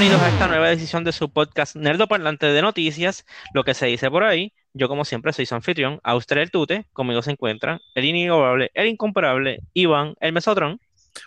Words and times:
Bienvenidos 0.00 0.26
a 0.26 0.32
esta 0.32 0.48
nueva 0.48 0.72
edición 0.72 1.04
de 1.04 1.12
su 1.12 1.30
podcast 1.30 1.76
Nerdo 1.76 2.08
Parlante 2.08 2.46
de 2.46 2.62
Noticias, 2.62 3.26
lo 3.52 3.64
que 3.64 3.74
se 3.74 3.84
dice 3.84 4.10
por 4.10 4.24
ahí. 4.24 4.54
Yo, 4.72 4.88
como 4.88 5.04
siempre, 5.04 5.30
soy 5.34 5.44
su 5.44 5.54
anfitrión, 5.54 6.00
Auster 6.02 6.38
el 6.38 6.50
Tute. 6.50 6.86
Conmigo 6.94 7.20
se 7.20 7.32
encuentra 7.32 7.82
el 7.94 8.06
inigualable, 8.06 8.70
el 8.72 8.86
incomparable, 8.86 9.60
Iván, 9.74 10.14
el 10.20 10.32
Mesotrón. 10.32 10.80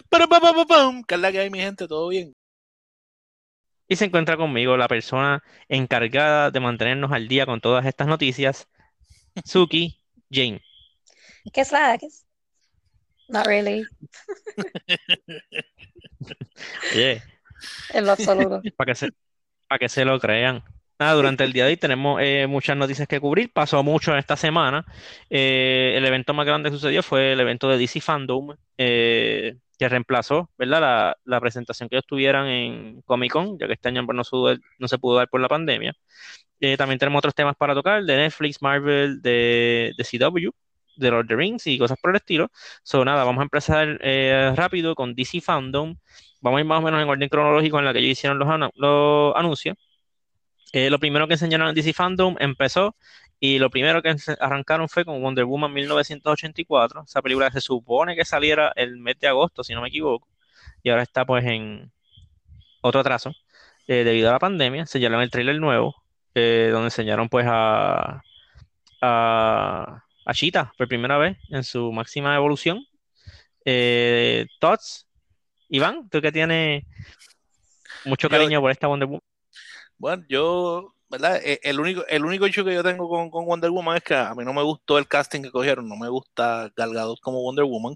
Pero, 0.09 0.27
pam, 0.27 0.41
pam, 0.41 0.65
pam, 0.65 1.03
¿qué 1.03 1.13
es 1.13 1.21
la 1.21 1.31
que 1.31 1.37
hay, 1.37 1.51
mi 1.51 1.59
gente? 1.59 1.87
¿Todo 1.87 2.07
bien? 2.07 2.33
Y 3.87 3.95
se 3.95 4.05
encuentra 4.05 4.37
conmigo 4.37 4.75
la 4.75 4.87
persona 4.87 5.43
encargada 5.69 6.49
de 6.49 6.59
mantenernos 6.59 7.11
al 7.11 7.27
día 7.27 7.45
con 7.45 7.61
todas 7.61 7.85
estas 7.85 8.07
noticias, 8.07 8.67
Suki 9.45 10.01
Jane. 10.31 10.63
¿Qué 11.53 11.61
es 11.61 11.71
la? 11.71 11.95
¿Qué 11.99 12.07
es? 12.07 12.25
Not 13.29 13.45
really. 13.45 13.85
Oye, 16.95 17.21
En 17.89 18.05
lo 18.05 18.11
absoluto. 18.13 18.61
para 18.75 18.91
que 18.93 18.95
se, 18.95 19.09
para 19.67 19.79
que 19.79 19.89
se 19.89 20.05
lo 20.05 20.19
crean. 20.19 20.63
Nada, 20.99 21.13
durante 21.15 21.43
el 21.43 21.53
día 21.53 21.65
de 21.65 21.71
hoy 21.71 21.77
tenemos 21.77 22.21
eh, 22.21 22.47
muchas 22.47 22.77
noticias 22.77 23.07
que 23.07 23.19
cubrir. 23.19 23.51
Pasó 23.53 23.83
mucho 23.83 24.11
en 24.13 24.19
esta 24.19 24.37
semana. 24.37 24.85
Eh, 25.29 25.93
el 25.97 26.05
evento 26.05 26.33
más 26.33 26.45
grande 26.45 26.69
que 26.69 26.75
sucedió 26.77 27.03
fue 27.03 27.33
el 27.33 27.39
evento 27.39 27.69
de 27.69 27.77
DC 27.77 28.01
Fandom, 28.01 28.55
eh, 28.77 29.57
que 29.77 29.89
reemplazó, 29.89 30.51
¿verdad? 30.57 30.81
La, 30.81 31.17
la 31.25 31.41
presentación 31.41 31.89
que 31.89 31.95
ellos 31.97 32.05
tuvieran 32.07 32.47
en 32.47 33.01
Comic 33.03 33.31
Con, 33.33 33.57
ya 33.59 33.67
que 33.67 33.73
este 33.73 33.89
año 33.89 34.05
pues, 34.05 34.15
no, 34.15 34.23
se 34.23 34.31
pudo- 34.31 34.59
no 34.79 34.87
se 34.87 34.99
pudo 34.99 35.17
dar 35.17 35.29
por 35.29 35.41
la 35.41 35.49
pandemia. 35.49 35.93
Eh, 36.59 36.77
también 36.77 36.99
tenemos 36.99 37.19
otros 37.19 37.35
temas 37.35 37.55
para 37.57 37.73
tocar, 37.73 38.03
de 38.03 38.15
Netflix, 38.17 38.61
Marvel, 38.61 39.21
de, 39.21 39.93
de 39.97 40.03
CW, 40.05 40.49
de 40.95 41.11
Lord 41.11 41.21
of 41.25 41.27
the 41.29 41.35
Rings 41.35 41.67
y 41.67 41.77
cosas 41.77 41.97
por 42.01 42.11
el 42.11 42.17
estilo. 42.17 42.49
So, 42.83 43.03
nada, 43.05 43.23
vamos 43.23 43.41
a 43.41 43.43
empezar 43.43 43.99
eh, 44.01 44.53
rápido 44.55 44.95
con 44.95 45.13
DC 45.15 45.41
Fandom. 45.41 45.95
Vamos 46.43 46.59
a 46.59 46.61
ir 46.61 46.67
más 46.67 46.79
o 46.79 46.83
menos 46.83 47.01
en 47.01 47.09
orden 47.09 47.29
cronológico 47.29 47.79
en 47.79 47.85
la 47.85 47.93
que 47.93 47.99
ellos 47.99 48.11
hicieron 48.13 48.39
los, 48.39 48.49
anu- 48.49 48.71
los 48.75 49.35
anuncios. 49.35 49.77
Eh, 50.73 50.89
lo 50.89 50.99
primero 50.99 51.27
que 51.27 51.35
enseñaron 51.35 51.69
en 51.69 51.75
DC 51.75 51.93
Fandom 51.93 52.35
empezó 52.39 52.95
y 53.39 53.59
lo 53.59 53.69
primero 53.69 54.01
que 54.01 54.15
arrancaron 54.39 54.89
fue 54.89 55.05
con 55.05 55.21
Wonder 55.21 55.45
Woman 55.45 55.73
1984, 55.73 57.03
esa 57.05 57.21
película 57.21 57.51
se 57.51 57.61
supone 57.61 58.15
que 58.15 58.25
saliera 58.25 58.71
el 58.75 58.97
mes 58.97 59.19
de 59.19 59.27
agosto, 59.27 59.63
si 59.63 59.73
no 59.73 59.81
me 59.81 59.89
equivoco, 59.89 60.27
y 60.83 60.89
ahora 60.89 61.03
está 61.03 61.25
pues 61.25 61.45
en 61.45 61.91
otro 62.81 63.01
atraso 63.01 63.31
eh, 63.87 64.03
debido 64.03 64.29
a 64.29 64.33
la 64.33 64.39
pandemia. 64.39 64.81
Enseñaron 64.81 65.21
el 65.21 65.31
tráiler 65.31 65.59
nuevo, 65.59 65.95
eh, 66.35 66.69
donde 66.71 66.87
enseñaron 66.87 67.29
pues 67.29 67.45
a, 67.49 68.21
a, 69.01 70.03
a 70.25 70.33
Cheetah 70.33 70.73
por 70.77 70.87
primera 70.87 71.17
vez 71.17 71.37
en 71.49 71.63
su 71.63 71.91
máxima 71.91 72.35
evolución. 72.35 72.79
Eh, 73.65 74.47
Iván, 75.73 76.07
tú 76.09 76.21
que 76.21 76.31
tienes 76.31 76.83
mucho 78.05 78.27
Yo- 78.27 78.29
cariño 78.29 78.61
por 78.61 78.69
esta 78.71 78.87
Wonder 78.87 79.07
Woman. 79.07 79.21
Bueno, 79.97 80.23
yo, 80.29 80.93
¿verdad? 81.09 81.39
Eh, 81.43 81.59
El 81.63 81.79
único, 81.79 82.05
el 82.07 82.23
único 82.25 82.45
hecho 82.45 82.63
que 82.63 82.73
yo 82.75 82.83
tengo 82.83 83.09
con, 83.09 83.31
con 83.31 83.45
Wonder 83.45 83.71
Woman 83.71 83.97
es 83.97 84.03
que 84.03 84.13
a 84.15 84.35
mí 84.35 84.43
no 84.45 84.53
me 84.53 84.61
gustó 84.61 84.97
el 84.99 85.07
casting 85.07 85.41
que 85.41 85.49
cogieron, 85.51 85.87
no 85.89 85.95
me 85.95 86.09
gusta 86.09 86.71
Gal 86.75 86.93
Gadot 86.93 87.19
como 87.21 87.41
Wonder 87.41 87.65
Woman. 87.65 87.95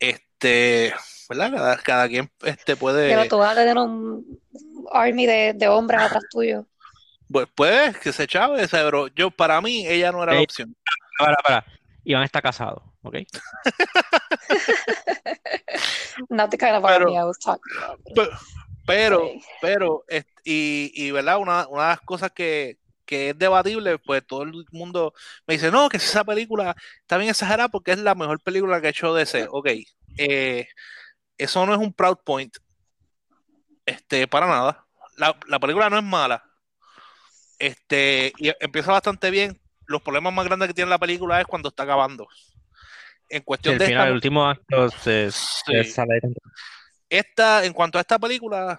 Este, 0.00 0.94
¿verdad? 1.28 1.50
Cada, 1.52 1.76
cada 1.78 2.08
quien 2.08 2.30
este, 2.42 2.76
puede, 2.76 3.08
Pero 3.10 3.28
tú 3.28 3.38
vas 3.38 3.52
a 3.52 3.54
tener 3.60 3.76
un 3.76 4.24
army 4.92 5.26
de, 5.26 5.52
de 5.54 5.68
hombres 5.68 6.00
atrás 6.00 6.24
tuyo. 6.30 6.64
pues, 7.30 7.46
puede 7.54 7.92
que 7.94 8.12
se 8.12 8.26
chave, 8.26 8.66
pero 8.70 9.08
yo, 9.08 9.30
para 9.30 9.60
mí, 9.60 9.86
ella 9.86 10.10
no 10.12 10.22
era 10.22 10.34
la 10.34 10.40
opción. 10.40 10.74
Para, 11.18 11.36
para. 11.36 11.64
Iván 12.04 12.22
está 12.22 12.40
casado, 12.40 12.82
¿ok? 13.08 13.16
Not 16.30 16.50
the 16.50 16.58
kind 16.58 16.76
of 16.76 16.82
Pero- 16.84 17.06
army 17.06 17.16
I 17.16 17.24
was 17.24 17.38
talking 17.38 17.72
about. 17.76 18.00
Pe- 18.14 18.30
Pero, 18.86 19.30
pero, 19.60 20.02
y, 20.44 20.90
y, 20.94 21.10
¿verdad? 21.10 21.36
Una, 21.38 21.68
una 21.68 21.82
de 21.82 21.88
las 21.90 22.00
cosas 22.00 22.30
que, 22.32 22.78
que 23.04 23.30
es 23.30 23.38
debatible, 23.38 23.98
pues 23.98 24.26
todo 24.26 24.44
el 24.44 24.64
mundo 24.72 25.12
me 25.46 25.54
dice, 25.54 25.70
no, 25.70 25.90
que 25.90 25.98
esa 25.98 26.24
película 26.24 26.74
está 27.02 27.18
bien 27.18 27.28
exagerada 27.28 27.68
porque 27.68 27.92
es 27.92 27.98
la 27.98 28.14
mejor 28.14 28.40
película 28.40 28.80
que 28.80 28.86
ha 28.86 28.90
hecho 28.90 29.12
DC. 29.12 29.46
Ok, 29.50 29.68
eh, 30.16 30.66
eso 31.36 31.66
no 31.66 31.74
es 31.74 31.78
un 31.78 31.92
proud 31.92 32.16
point, 32.24 32.56
este, 33.84 34.26
para 34.26 34.46
nada. 34.46 34.86
La, 35.18 35.38
la 35.48 35.58
película 35.60 35.90
no 35.90 35.98
es 35.98 36.04
mala, 36.04 36.42
este, 37.58 38.32
y 38.38 38.50
empieza 38.58 38.92
bastante 38.92 39.30
bien. 39.30 39.60
Los 39.84 40.00
problemas 40.00 40.32
más 40.32 40.46
grandes 40.46 40.68
que 40.68 40.74
tiene 40.74 40.88
la 40.90 40.98
película 40.98 41.38
es 41.42 41.46
cuando 41.46 41.68
está 41.68 41.82
acabando. 41.82 42.26
En 43.28 43.40
Sí, 43.40 43.44
cuestión 43.44 43.72
el 43.74 43.78
de 43.78 43.86
final, 43.86 44.00
esta- 44.00 44.08
el 44.08 44.14
último 44.14 44.46
acto 44.46 44.90
se, 44.90 45.30
Sí. 45.30 45.94
esta, 47.08 47.64
en 47.64 47.72
cuanto 47.72 47.98
a 47.98 48.00
esta 48.00 48.18
película, 48.18 48.78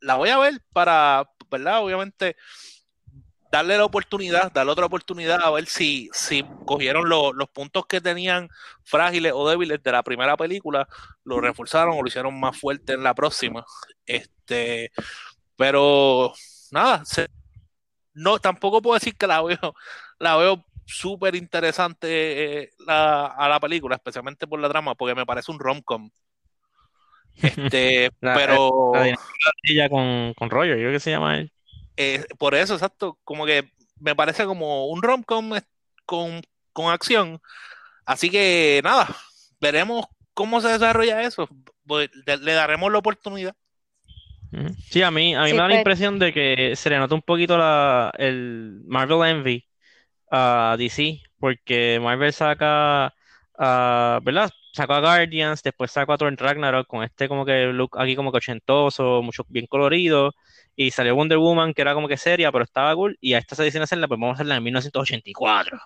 la 0.00 0.14
voy 0.14 0.28
a 0.30 0.38
ver 0.38 0.60
para, 0.72 1.28
¿verdad? 1.50 1.82
Obviamente, 1.82 2.36
darle 3.50 3.78
la 3.78 3.84
oportunidad, 3.84 4.52
darle 4.52 4.72
otra 4.72 4.86
oportunidad 4.86 5.40
a 5.42 5.50
ver 5.50 5.66
si, 5.66 6.10
si 6.12 6.44
cogieron 6.66 7.08
lo- 7.08 7.32
los 7.32 7.48
puntos 7.48 7.86
que 7.86 8.00
tenían 8.00 8.48
frágiles 8.84 9.32
o 9.34 9.48
débiles 9.48 9.82
de 9.82 9.92
la 9.92 10.02
primera 10.02 10.36
película, 10.36 10.86
lo 11.24 11.40
reforzaron 11.40 11.94
o 11.96 12.02
lo 12.02 12.08
hicieron 12.08 12.38
más 12.38 12.58
fuerte 12.58 12.92
en 12.92 13.02
la 13.02 13.14
próxima. 13.14 13.64
Este, 14.04 14.92
pero 15.56 16.32
nada, 16.70 17.04
se- 17.06 17.28
no, 18.12 18.38
tampoco 18.38 18.82
puedo 18.82 18.98
decir 18.98 19.16
que 19.16 19.26
la 19.26 19.40
veo, 19.42 19.58
la 20.18 20.36
veo 20.36 20.64
súper 20.90 21.34
interesante 21.34 22.06
eh, 22.62 22.70
la- 22.86 23.26
a 23.26 23.48
la 23.48 23.60
película, 23.60 23.94
especialmente 23.96 24.46
por 24.46 24.58
la 24.58 24.68
trama, 24.70 24.94
porque 24.94 25.14
me 25.14 25.26
parece 25.26 25.52
un 25.52 25.58
rom-com. 25.60 26.10
Este, 27.42 28.10
La- 28.20 28.34
pero 28.34 28.90
la 28.94 29.02
de 29.02 29.14
ella 29.64 29.88
con, 29.88 30.34
con 30.34 30.50
Roger, 30.50 30.70
yo 30.76 30.82
creo 30.82 30.92
que 30.92 31.00
se 31.00 31.10
llama 31.10 31.38
él. 31.38 31.52
eh, 31.96 32.24
por 32.38 32.54
eso, 32.54 32.74
exacto, 32.74 33.18
como 33.24 33.46
que 33.46 33.70
me 34.00 34.16
parece 34.16 34.44
como 34.44 34.86
un 34.86 35.02
rom-com 35.02 35.56
eh, 35.56 35.62
con, 36.04 36.40
con 36.72 36.90
acción. 36.92 37.40
Así 38.04 38.30
que 38.30 38.80
nada, 38.82 39.08
veremos 39.60 40.06
cómo 40.34 40.60
se 40.60 40.68
desarrolla 40.68 41.22
eso. 41.22 41.48
Pues, 41.86 42.10
Le, 42.26 42.38
le 42.38 42.52
daremos 42.52 42.90
la 42.90 42.98
oportunidad. 42.98 43.54
Sí, 44.90 45.02
a 45.02 45.10
mí, 45.10 45.34
a 45.34 45.42
mí 45.42 45.48
Sí, 45.48 45.52
me 45.52 45.58
da 45.58 45.64
la 45.64 45.68
pero- 45.68 45.78
impresión 45.80 46.18
de 46.18 46.32
que 46.32 46.74
se 46.74 46.88
le 46.90 46.98
nota 46.98 47.14
un 47.14 47.22
poquito 47.22 47.58
la, 47.58 48.10
el 48.16 48.80
Marvel 48.86 49.28
Envy 49.28 49.67
a 50.30 50.76
DC, 50.78 51.20
porque 51.38 51.98
Marvel 52.02 52.32
saca, 52.32 53.14
ah, 53.58 54.20
¿verdad? 54.22 54.50
Sacó 54.72 54.94
a 54.94 55.00
Guardians, 55.00 55.62
después 55.62 55.90
sacó 55.90 56.12
a 56.12 56.18
Thor 56.18 56.34
Ragnarok 56.36 56.86
con 56.86 57.02
este 57.04 57.28
como 57.28 57.44
que 57.44 57.66
look 57.66 57.98
aquí 57.98 58.16
como 58.16 58.30
que 58.32 58.38
ochentoso, 58.38 59.22
mucho 59.22 59.44
bien 59.48 59.66
colorido, 59.66 60.34
y 60.76 60.90
salió 60.90 61.14
Wonder 61.16 61.38
Woman 61.38 61.74
que 61.74 61.82
era 61.82 61.94
como 61.94 62.08
que 62.08 62.16
seria, 62.16 62.52
pero 62.52 62.64
estaba 62.64 62.94
cool, 62.94 63.16
y 63.20 63.34
a 63.34 63.38
esta 63.38 63.56
se 63.56 63.64
deciden 63.64 63.82
hacerla, 63.84 64.08
pues 64.08 64.20
vamos 64.20 64.34
a 64.34 64.36
hacerla 64.36 64.56
en 64.56 64.62
1984. 64.64 65.78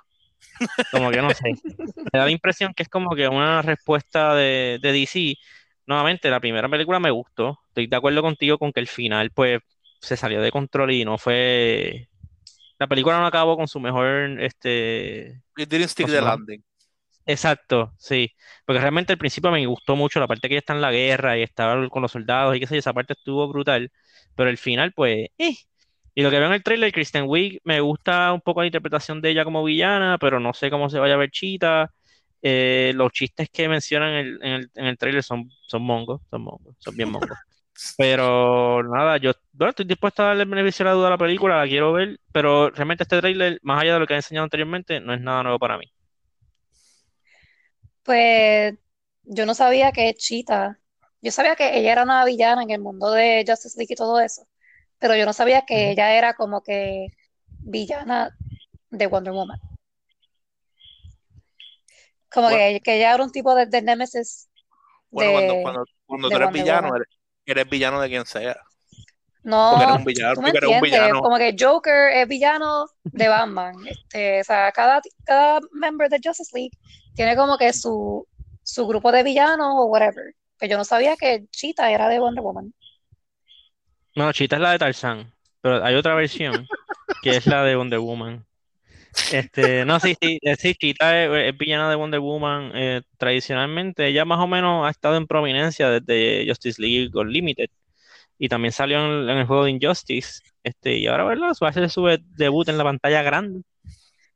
Como 0.90 1.10
que 1.10 1.22
no 1.22 1.30
sé. 1.30 1.52
Me 2.12 2.18
da 2.18 2.24
la 2.24 2.30
impresión 2.30 2.74
que 2.74 2.82
es 2.82 2.88
como 2.88 3.14
que 3.14 3.28
una 3.28 3.62
respuesta 3.62 4.34
de, 4.34 4.78
de 4.82 4.92
DC. 4.92 5.36
Nuevamente, 5.86 6.30
la 6.30 6.40
primera 6.40 6.68
película 6.68 7.00
me 7.00 7.10
gustó. 7.10 7.58
Estoy 7.68 7.86
de 7.86 7.96
acuerdo 7.96 8.22
contigo 8.22 8.58
con 8.58 8.72
que 8.72 8.80
el 8.80 8.86
final, 8.88 9.30
pues, 9.32 9.60
se 10.00 10.16
salió 10.16 10.40
de 10.42 10.52
control 10.52 10.92
y 10.92 11.04
no 11.04 11.18
fue. 11.18 12.08
La 12.82 12.88
película 12.88 13.20
no 13.20 13.26
acabó 13.26 13.56
con 13.56 13.68
su 13.68 13.78
mejor, 13.78 14.40
este. 14.40 15.40
It 15.56 15.68
didn't 15.68 15.88
stick 15.88 16.08
the 16.08 16.20
landing. 16.20 16.64
Exacto, 17.24 17.94
sí. 17.96 18.28
Porque 18.66 18.80
realmente 18.80 19.12
al 19.12 19.20
principio 19.20 19.52
me 19.52 19.64
gustó 19.66 19.94
mucho 19.94 20.18
la 20.18 20.26
parte 20.26 20.48
que 20.48 20.54
ella 20.54 20.58
está 20.58 20.72
en 20.72 20.80
la 20.80 20.90
guerra 20.90 21.38
y 21.38 21.42
estaba 21.42 21.88
con 21.88 22.02
los 22.02 22.10
soldados 22.10 22.56
y 22.56 22.58
qué 22.58 22.66
sé 22.66 22.74
yo, 22.74 22.78
esa 22.80 22.92
parte 22.92 23.12
estuvo 23.12 23.46
brutal. 23.46 23.92
Pero 24.34 24.50
el 24.50 24.58
final, 24.58 24.92
pues, 24.94 25.28
eh. 25.38 25.54
Y 26.12 26.22
lo 26.24 26.30
que 26.30 26.40
veo 26.40 26.48
en 26.48 26.54
el 26.54 26.64
trailer, 26.64 26.90
Kristen 26.90 27.26
Wiig, 27.28 27.60
me 27.62 27.80
gusta 27.80 28.32
un 28.32 28.40
poco 28.40 28.62
la 28.62 28.66
interpretación 28.66 29.22
de 29.22 29.30
ella 29.30 29.44
como 29.44 29.62
villana, 29.62 30.18
pero 30.18 30.40
no 30.40 30.52
sé 30.52 30.68
cómo 30.68 30.90
se 30.90 30.98
vaya 30.98 31.14
a 31.14 31.18
ver 31.18 31.30
Cheetah. 31.30 31.88
Eh, 32.42 32.92
los 32.96 33.12
chistes 33.12 33.48
que 33.48 33.68
mencionan 33.68 34.14
en 34.14 34.26
el, 34.26 34.38
en 34.42 34.52
el, 34.54 34.70
en 34.74 34.86
el 34.86 34.98
trailer 34.98 35.22
son, 35.22 35.48
son 35.68 35.82
mongos, 35.82 36.20
son 36.28 36.42
mongos, 36.42 36.74
son 36.80 36.96
bien 36.96 37.12
mongos. 37.12 37.38
Pero 37.96 38.82
nada, 38.84 39.18
yo 39.18 39.32
bueno, 39.52 39.70
estoy 39.70 39.86
dispuesto 39.86 40.22
a 40.22 40.26
darle 40.28 40.44
el 40.44 40.48
beneficio 40.50 40.84
de 40.84 40.90
la 40.90 40.94
duda 40.96 41.06
a 41.08 41.10
la 41.10 41.18
película, 41.18 41.58
la 41.58 41.68
quiero 41.68 41.92
ver, 41.92 42.18
pero 42.32 42.70
realmente 42.70 43.04
este 43.04 43.20
trailer, 43.20 43.58
más 43.62 43.82
allá 43.82 43.94
de 43.94 44.00
lo 44.00 44.06
que 44.06 44.14
he 44.14 44.16
enseñado 44.16 44.44
anteriormente, 44.44 45.00
no 45.00 45.14
es 45.14 45.20
nada 45.20 45.42
nuevo 45.42 45.58
para 45.58 45.78
mí. 45.78 45.84
Pues 48.04 48.74
yo 49.24 49.46
no 49.46 49.54
sabía 49.54 49.92
que 49.92 50.14
Cheetah, 50.14 50.78
yo 51.20 51.30
sabía 51.32 51.56
que 51.56 51.78
ella 51.78 51.92
era 51.92 52.02
una 52.04 52.24
villana 52.24 52.62
en 52.62 52.70
el 52.70 52.80
mundo 52.80 53.10
de 53.12 53.44
Justice 53.46 53.78
League 53.78 53.92
y 53.94 53.96
todo 53.96 54.20
eso, 54.20 54.46
pero 54.98 55.16
yo 55.16 55.26
no 55.26 55.32
sabía 55.32 55.62
que 55.66 55.90
ella 55.90 56.16
era 56.16 56.34
como 56.34 56.62
que 56.62 57.08
villana 57.60 58.36
de 58.90 59.06
Wonder 59.08 59.32
Woman. 59.32 59.60
Como 62.30 62.48
que, 62.48 62.80
que 62.84 62.96
ella 62.96 63.14
era 63.14 63.24
un 63.24 63.30
tipo 63.32 63.54
de, 63.54 63.66
de 63.66 63.82
Nemesis 63.82 64.48
Bueno, 65.10 65.32
cuando, 65.32 65.54
de... 65.54 65.62
cuando, 65.62 65.84
cuando 66.06 66.28
de 66.28 66.30
tú 66.30 66.36
eres 66.38 66.50
Wonder 66.50 66.52
villano, 66.52 66.88
Woman. 66.88 66.94
eres, 66.96 67.08
eres 67.46 67.68
villano 67.68 68.00
de 68.00 68.08
quien 68.08 68.24
sea. 68.26 68.56
Porque 69.68 69.84
eres 69.84 69.94
No, 69.94 69.96
un 69.96 70.04
villano, 70.04 70.34
tú 70.34 70.42
me 70.42 70.52
porque 70.52 70.58
eres 70.58 70.70
un 70.70 70.80
villano. 70.80 71.20
como 71.20 71.36
que 71.38 71.56
Joker 71.58 72.10
es 72.12 72.28
villano 72.28 72.86
de 73.12 73.28
Batman. 73.28 73.74
Este, 73.86 74.40
o 74.40 74.44
sea, 74.44 74.72
cada, 74.72 75.00
cada 75.24 75.60
member 75.72 76.08
de 76.10 76.20
Justice 76.22 76.50
League 76.56 76.72
tiene 77.14 77.36
como 77.36 77.58
que 77.58 77.72
su, 77.72 78.26
su 78.62 78.86
grupo 78.86 79.12
de 79.12 79.22
villanos 79.24 79.74
o 79.76 79.86
whatever. 79.86 80.34
Que 80.58 80.68
yo 80.68 80.76
no 80.78 80.84
sabía 80.84 81.16
que 81.16 81.46
Cheetah 81.50 81.90
era 81.92 82.08
de 82.08 82.20
Wonder 82.20 82.42
Woman. 82.42 82.72
No, 84.14 84.32
Cheetah 84.32 84.56
es 84.56 84.62
la 84.62 84.72
de 84.72 84.78
Tarzán, 84.78 85.34
pero 85.60 85.84
hay 85.84 85.94
otra 85.94 86.14
versión 86.14 86.70
que 87.20 87.36
es 87.36 87.46
la 87.46 87.62
de 87.64 87.76
Wonder 87.76 88.00
Woman. 88.00 88.46
Este, 89.30 89.84
no, 89.84 90.00
sí, 90.00 90.14
sí, 90.20 90.38
eh, 90.42 90.56
sí, 90.56 90.74
Cheetah 90.74 91.24
es, 91.24 91.52
es 91.52 91.58
villana 91.58 91.88
de 91.90 91.96
Wonder 91.96 92.20
Woman. 92.20 92.72
eh, 92.74 93.02
tradicionalmente, 93.18 94.06
ella 94.06 94.24
más 94.24 94.40
o 94.40 94.46
menos 94.46 94.86
ha 94.86 94.90
estado 94.90 95.16
en 95.16 95.26
prominencia 95.26 95.88
desde 95.90 96.46
Justice 96.48 96.80
League 96.80 97.10
Unlimited. 97.14 97.68
Y 98.38 98.48
también 98.48 98.72
salió 98.72 98.98
en, 98.98 99.28
en 99.30 99.38
el 99.38 99.46
juego 99.46 99.64
de 99.64 99.72
Injustice. 99.72 100.42
Este, 100.64 100.96
y 100.98 101.06
ahora, 101.06 101.24
¿verdad? 101.24 101.52
Va 101.62 101.68
a 101.68 101.70
hacer 101.70 101.88
su 101.90 102.06
debut 102.36 102.68
en 102.68 102.78
la 102.78 102.84
pantalla 102.84 103.22
grande. 103.22 103.62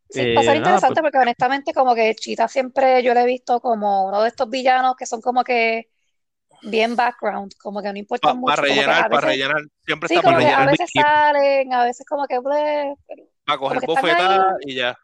Sí, 0.09 0.21
Eh, 0.23 0.35
va 0.37 0.41
a 0.41 0.45
ser 0.45 0.57
nada, 0.61 0.79
interesante 0.79 1.03
porque 1.03 1.19
honestamente 1.19 1.75
como 1.75 1.95
que 1.95 2.15
Cheetah 2.15 2.49
siempre 2.49 3.03
yo 3.03 3.13
lo 3.13 3.21
he 3.21 3.27
visto 3.27 3.61
como 3.61 4.07
uno 4.07 4.23
de 4.23 4.29
estos 4.29 4.49
villanos 4.49 4.95
que 4.97 5.05
son 5.07 5.21
como 5.21 5.43
que 5.45 5.89
bien 6.63 6.97
background, 6.97 7.55
como 7.63 7.83
que 7.83 7.93
no 7.93 7.99
importa 7.99 8.33
Para 8.33 8.35
mucho, 8.35 8.65
como 8.67 8.85
que 8.85 8.91
a 8.91 8.95
rellenar, 8.95 9.09
para 9.09 9.29
rellenar. 9.29 9.63
Siempre 9.85 10.07
sí, 10.07 10.15
está 10.15 10.23
como 10.23 10.39
para 10.39 10.47
que 10.47 10.47
a 10.49 10.67
veces 10.67 10.91
salen, 10.95 11.73
a 11.75 11.85
veces 11.85 12.07
como 12.09 12.27
que 12.27 12.39
ble, 12.41 12.97
pero 13.09 13.25
Para 13.47 13.59
coger 13.59 13.81
bofetada 13.87 14.57
y 14.67 14.75
ya. 14.75 14.99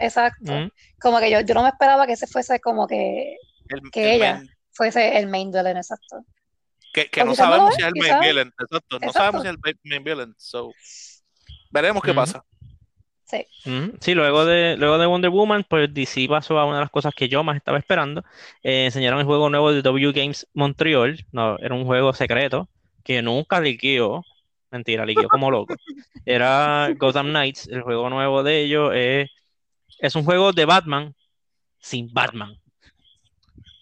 exacto. 0.00 0.52
Mm. 0.52 0.70
Como 1.00 1.18
que 1.20 1.30
yo, 1.30 1.40
yo 1.42 1.54
no 1.54 1.62
me 1.62 1.68
esperaba 1.68 2.06
que 2.06 2.14
ese 2.14 2.26
fuese 2.26 2.58
como 2.60 2.86
que, 2.86 3.36
El- 3.68 3.90
que 3.92 4.02
el 4.02 4.16
ella 4.22 4.34
main- 4.36 4.50
fuese 4.72 5.18
el 5.18 5.26
main 5.28 5.50
villain, 5.52 5.76
exacto. 5.76 6.24
que, 6.92 7.08
que 7.10 7.24
no 7.24 7.34
sabemos 7.34 7.74
si 7.74 7.82
es 7.82 7.88
el 7.88 7.92
main 7.94 8.04
quizás- 8.12 8.20
villain. 8.20 8.52
Exacto. 8.58 8.98
No 9.00 9.12
sabemos 9.12 9.42
si 9.42 9.48
es 9.48 9.54
el 9.54 9.78
main- 9.84 10.04
villain. 10.04 10.34
So, 10.38 10.72
veremos 11.70 12.02
qué 12.02 12.10
Ujú. 12.10 12.16
pasa. 12.20 12.44
Sí. 13.26 13.44
Ujú. 13.66 13.92
Sí, 14.00 14.14
luego 14.14 14.46
de, 14.46 14.76
luego 14.78 14.96
de 14.96 15.04
Wonder 15.06 15.28
Woman, 15.30 15.66
pues 15.68 15.92
DC 15.92 16.26
pasó 16.28 16.58
a 16.58 16.64
una 16.64 16.76
de 16.76 16.80
las 16.84 16.90
cosas 16.90 17.12
que 17.14 17.28
yo 17.28 17.44
más 17.44 17.56
estaba 17.56 17.76
esperando. 17.76 18.24
Eh, 18.62 18.86
enseñaron 18.86 19.20
el 19.20 19.26
juego 19.26 19.50
nuevo 19.50 19.70
de 19.70 19.82
W 19.82 20.12
Games 20.12 20.46
Montreal. 20.54 21.26
No, 21.30 21.58
era 21.58 21.74
un 21.74 21.84
juego 21.84 22.14
secreto 22.14 22.70
que 23.04 23.20
nunca 23.20 23.60
liqueó. 23.60 24.24
Mentira, 24.70 25.06
liqueó 25.06 25.28
como 25.28 25.50
loco. 25.50 25.74
Era 26.26 26.90
Gotham 26.96 27.28
Knights, 27.30 27.68
el 27.68 27.82
juego 27.82 28.10
nuevo 28.10 28.42
de 28.42 28.60
ellos. 28.64 28.90
eh, 28.94 29.26
es 30.00 30.14
un 30.14 30.24
juego 30.24 30.52
de 30.52 30.64
Batman 30.64 31.14
sin 31.78 32.12
Batman. 32.12 32.54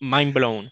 Mind 0.00 0.33
blown. 0.33 0.71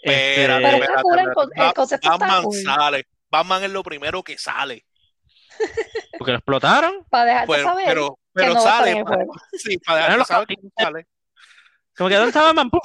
Este, 0.00 0.34
Pero 0.36 0.56
el, 0.58 0.64
el 0.64 1.72
concepto 1.74 2.10
Batman 2.10 2.44
cool. 2.44 2.56
sale. 2.62 3.04
Batman 3.30 3.64
es 3.64 3.70
lo 3.70 3.82
primero 3.82 4.22
que 4.22 4.38
sale. 4.38 4.84
porque 6.18 6.32
lo 6.32 6.38
explotaron. 6.38 7.04
Para 7.10 7.24
dejarte 7.24 7.46
Pues, 7.46 7.62
saber 7.62 7.84
pero 7.86 8.14
que 8.14 8.20
pero 8.32 8.54
no 8.54 8.62
va 8.64 8.78
a 8.78 8.88
estar 8.88 8.88
sale. 8.94 9.04
para- 9.04 9.24
sí, 9.52 9.78
para 9.78 9.98
Bueno, 10.00 10.12
dejar 10.12 10.26
saber 10.26 10.46
que 10.46 10.56
sale. 10.76 11.06
Como 11.96 12.08
que 12.08 12.14
¿dónde 12.14 12.28
está 12.28 12.42
Batman? 12.42 12.70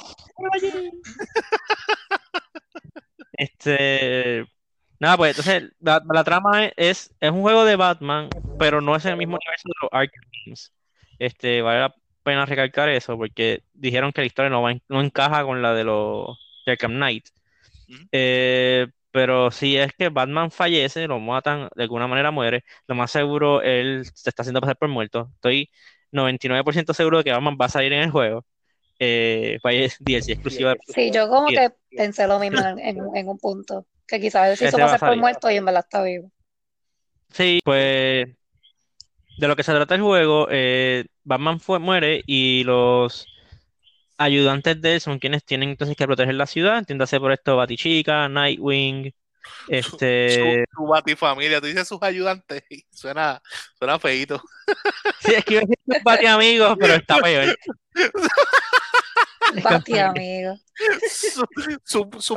Este, 3.36 4.46
nada, 4.98 5.16
pues 5.16 5.30
entonces 5.30 5.72
la, 5.80 6.02
la 6.12 6.24
trama 6.24 6.66
es, 6.76 7.12
es 7.20 7.30
un 7.30 7.42
juego 7.42 7.64
de 7.64 7.76
Batman, 7.76 8.28
pero 8.58 8.80
no 8.80 8.96
es 8.96 9.04
en 9.04 9.12
el 9.12 9.16
mismo 9.18 9.36
universo 9.36 9.68
de 9.68 9.74
los 9.82 9.90
Arkham 9.92 10.24
Games. 10.46 10.72
Este, 11.18 11.62
vale 11.62 11.80
la 11.80 11.94
pena 12.22 12.46
recalcar 12.46 12.88
eso 12.88 13.16
porque 13.16 13.62
dijeron 13.72 14.12
que 14.12 14.22
la 14.22 14.26
historia 14.26 14.50
no, 14.50 14.62
va 14.62 14.72
en- 14.72 14.82
no 14.88 15.00
encaja 15.00 15.44
con 15.44 15.62
la 15.62 15.74
de 15.74 15.84
los 15.84 16.38
de 16.66 16.72
Arkham 16.72 16.92
Knight. 16.94 17.26
Eh, 18.12 18.86
pero 19.10 19.50
si 19.50 19.76
es 19.76 19.92
que 19.92 20.08
Batman 20.08 20.50
fallece, 20.50 21.06
lo 21.06 21.20
matan, 21.20 21.68
de 21.76 21.82
alguna 21.84 22.06
manera 22.08 22.30
muere, 22.30 22.64
lo 22.88 22.94
más 22.94 23.10
seguro 23.10 23.62
él 23.62 24.04
se 24.12 24.30
está 24.30 24.42
haciendo 24.42 24.60
pasar 24.60 24.76
por 24.76 24.88
muerto. 24.88 25.30
Estoy 25.34 25.70
99% 26.10 26.94
seguro 26.94 27.18
de 27.18 27.24
que 27.24 27.32
Batman 27.32 27.56
va 27.60 27.66
a 27.66 27.68
salir 27.68 27.92
en 27.92 28.02
el 28.02 28.10
juego. 28.10 28.44
Eh, 28.98 29.58
DLC 30.00 30.32
exclusiva 30.32 30.70
de 30.70 30.78
Sí, 30.86 31.10
yo 31.10 31.28
como 31.28 31.48
que 31.48 31.70
pensé 31.96 32.26
lo 32.26 32.38
mismo 32.38 32.58
en 32.60 33.28
un 33.28 33.38
punto, 33.38 33.86
que 34.06 34.20
quizás 34.20 34.58
se 34.58 34.66
hizo 34.66 34.76
Ese 34.76 34.82
va 34.82 34.88
a 34.88 34.92
pasar 34.92 35.08
por 35.10 35.18
muerto 35.18 35.50
y 35.50 35.56
en 35.56 35.64
verdad 35.64 35.84
está 35.84 36.02
vivo. 36.02 36.30
Sí, 37.32 37.60
pues 37.64 38.28
de 39.38 39.48
lo 39.48 39.56
que 39.56 39.62
se 39.62 39.72
trata 39.72 39.94
el 39.96 40.02
juego, 40.02 40.46
eh, 40.50 41.06
Batman 41.24 41.58
fue- 41.58 41.78
muere 41.80 42.22
y 42.26 42.62
los 42.64 43.26
ayudantes 44.16 44.80
de 44.80 44.94
él 44.94 45.00
son 45.00 45.18
quienes 45.18 45.44
tienen 45.44 45.70
entonces 45.70 45.96
que 45.96 46.06
proteger 46.06 46.34
la 46.36 46.46
ciudad, 46.46 46.78
entiéndase 46.78 47.18
por 47.18 47.32
esto 47.32 47.56
Batichica, 47.56 48.28
Nightwing, 48.28 49.12
este... 49.68 50.64
Su, 50.74 50.82
su 50.82 50.86
batifamilia. 50.86 51.60
Tú 51.60 51.66
dices 51.66 51.88
sus 51.88 52.00
ayudantes 52.02 52.62
y 52.70 52.84
suena, 52.92 53.42
suena 53.76 53.98
feíto. 53.98 54.40
Sí, 55.20 55.34
es 55.34 55.44
que 55.44 55.54
iba 55.54 55.62
a 55.62 55.66
decir 55.66 55.78
sus 55.86 56.02
Batiamigos, 56.04 56.76
pero 56.78 56.94
está 56.94 57.18
peor. 57.18 57.56
Amigo. 60.08 60.56
su 61.10 61.44
su, 61.84 62.10
su. 62.20 62.34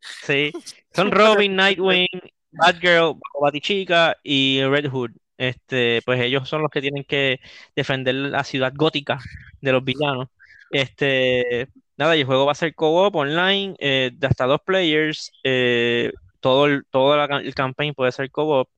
Son- 0.00 0.26
sí, 0.26 0.52
son 0.92 1.10
Robin, 1.12 1.54
Nightwing, 1.56 2.06
Batgirl, 2.52 3.14
Batichica 3.40 4.16
y 4.22 4.62
Red 4.64 4.88
Hood. 4.90 5.10
Este, 5.36 6.02
pues 6.04 6.20
ellos 6.20 6.48
son 6.48 6.62
los 6.62 6.70
que 6.70 6.82
tienen 6.82 7.04
que 7.04 7.40
defender 7.74 8.14
la 8.14 8.44
ciudad 8.44 8.72
gótica 8.74 9.18
de 9.60 9.72
los 9.72 9.82
villanos. 9.84 10.28
Este, 10.70 11.68
nada, 11.96 12.16
y 12.16 12.20
el 12.20 12.26
juego 12.26 12.44
va 12.46 12.52
a 12.52 12.54
ser 12.54 12.74
co-op 12.74 13.14
online 13.16 13.74
eh, 13.78 14.10
de 14.12 14.26
hasta 14.26 14.46
dos 14.46 14.60
players. 14.64 15.32
eh, 15.44 16.12
todo 16.40 16.66
el, 16.66 16.84
todo 16.90 17.16
la 17.16 17.24
el 17.38 17.54
campaign 17.54 17.94
puede 17.94 18.12
ser 18.12 18.30
co-op. 18.30 18.68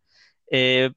Eh, 0.51 0.91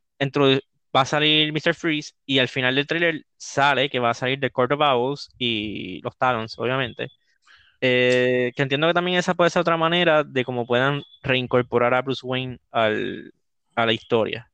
va 0.96 1.02
a 1.02 1.06
salir 1.06 1.52
Mr. 1.54 1.74
Freeze 1.76 2.14
y 2.26 2.40
al 2.40 2.48
final 2.48 2.76
del 2.76 2.88
trailer 2.88 3.26
sale 3.38 3.90
que 3.90 4.00
va 4.00 4.12
a 4.12 4.14
salir 4.14 4.40
The 4.40 4.52
Court 4.52 4.72
of 4.74 4.82
Owls 4.82 5.30
y 5.38 6.02
los 6.02 6.18
Talons, 6.18 6.58
obviamente. 6.58 7.10
Eh, 7.82 8.52
que 8.56 8.62
entiendo 8.64 8.88
que 8.88 8.94
también 8.94 9.18
esa 9.18 9.34
puede 9.34 9.50
ser 9.50 9.62
otra 9.62 9.78
manera 9.78 10.24
de 10.24 10.46
cómo 10.46 10.66
puedan 10.66 11.04
reincorporar 11.24 11.94
a 11.94 12.02
Bruce 12.02 12.26
Wayne 12.26 12.60
al, 12.72 13.34
a 13.76 13.86
la 13.86 13.94
historia. 13.94 14.50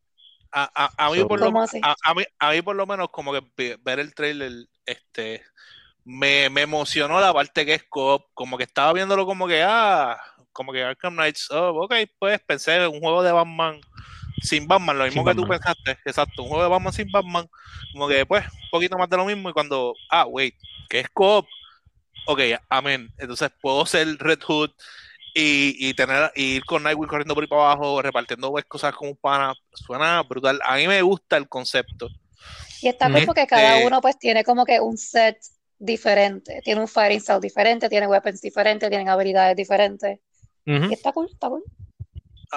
A, 0.52 0.70
a, 0.76 1.06
a 1.08 1.12
mí 1.12 1.18
So- 1.20 1.28
por 1.28 1.40
lo, 1.40 1.46
¿Cómo 1.48 1.62
así? 1.62 1.80
a, 1.84 1.96
a 2.04 2.14
mí, 2.14 2.24
a 2.40 2.52
mí 2.52 2.62
por 2.62 2.76
lo 2.76 2.86
menos 2.86 3.10
como 3.10 3.32
que 3.32 3.42
ve- 3.56 3.78
ver 3.82 4.00
el 4.00 4.14
trailer 4.14 4.52
este 4.86 5.44
me, 6.04 6.50
me 6.50 6.62
emocionó 6.62 7.20
la 7.20 7.34
parte 7.34 7.66
que 7.66 7.76
es 7.76 7.84
co 7.88 8.28
como 8.34 8.58
que 8.58 8.64
estaba 8.64 8.92
viéndolo 8.92 9.26
como 9.26 9.48
que 9.48 9.64
ah 9.64 10.18
como 10.52 10.74
que 10.74 10.84
Arkham 10.84 11.14
Knights 11.14 11.50
oh, 11.52 11.84
ok 11.84 11.94
pues 12.20 12.40
pensé 12.42 12.76
en 12.76 12.92
un 12.92 13.00
juego 13.00 13.24
de 13.24 13.32
Batman 13.32 13.80
sin 14.42 14.68
Batman 14.68 14.98
lo 14.98 15.06
mismo 15.06 15.22
Sin 15.22 15.30
que 15.30 15.36
tú 15.36 15.48
pensaste 15.48 15.98
exacto 16.04 16.42
un 16.44 16.50
juego 16.50 16.64
de 16.64 16.70
Batman 16.70 16.92
sin 16.92 17.12
Batman 17.12 17.48
como 17.94 18.08
que 18.08 18.26
pues 18.26 18.44
un 18.46 18.70
poquito 18.72 18.98
más 18.98 19.10
de 19.10 19.18
lo 19.18 19.26
mismo 19.26 19.50
y 19.50 19.54
cuando 19.54 19.94
ah 20.10 20.26
wait 20.26 20.56
que 20.90 21.00
es 21.02 21.08
co 21.14 21.48
ok 22.26 22.40
amén 22.70 23.10
entonces 23.18 23.50
puedo 23.62 23.86
ser 23.86 24.08
Red 24.18 24.40
Hood 24.48 24.72
y, 25.34 25.90
y 25.90 25.94
tener 25.94 26.32
y 26.36 26.56
ir 26.56 26.66
con 26.66 26.84
Nightwing 26.84 27.08
corriendo 27.08 27.34
por 27.34 27.44
ahí 27.44 27.48
para 27.48 27.72
abajo, 27.72 28.02
repartiendo 28.02 28.52
pues, 28.52 28.66
cosas 28.66 28.94
como 28.94 29.12
un 29.12 29.18
pana, 29.18 29.54
suena 29.74 30.22
brutal. 30.24 30.60
A 30.64 30.76
mí 30.76 30.88
me 30.88 31.02
gusta 31.02 31.38
el 31.38 31.48
concepto. 31.48 32.10
Y 32.82 32.90
está 32.90 33.10
cool 33.10 33.24
porque 33.26 33.48
cada 33.48 33.76
Este- 33.76 33.86
uno 33.86 34.02
pues 34.02 34.18
tiene 34.20 34.44
como 34.44 34.66
que 34.66 34.80
un 34.80 34.98
set 34.98 35.38
diferente, 35.80 36.62
tiene 36.64 36.82
un 36.82 36.88
fighting 36.88 37.22
style 37.22 37.40
diferente, 37.40 37.90
tiene 37.90 38.08
weapons 38.08 38.42
diferentes, 38.42 38.90
tienen 38.90 39.08
habilidades 39.10 39.56
diferentes. 39.56 40.20
Ujú. 40.66 40.90
Y 40.90 40.94
está 40.94 41.12
cool, 41.12 41.30
está 41.32 41.48
cool. 41.50 41.64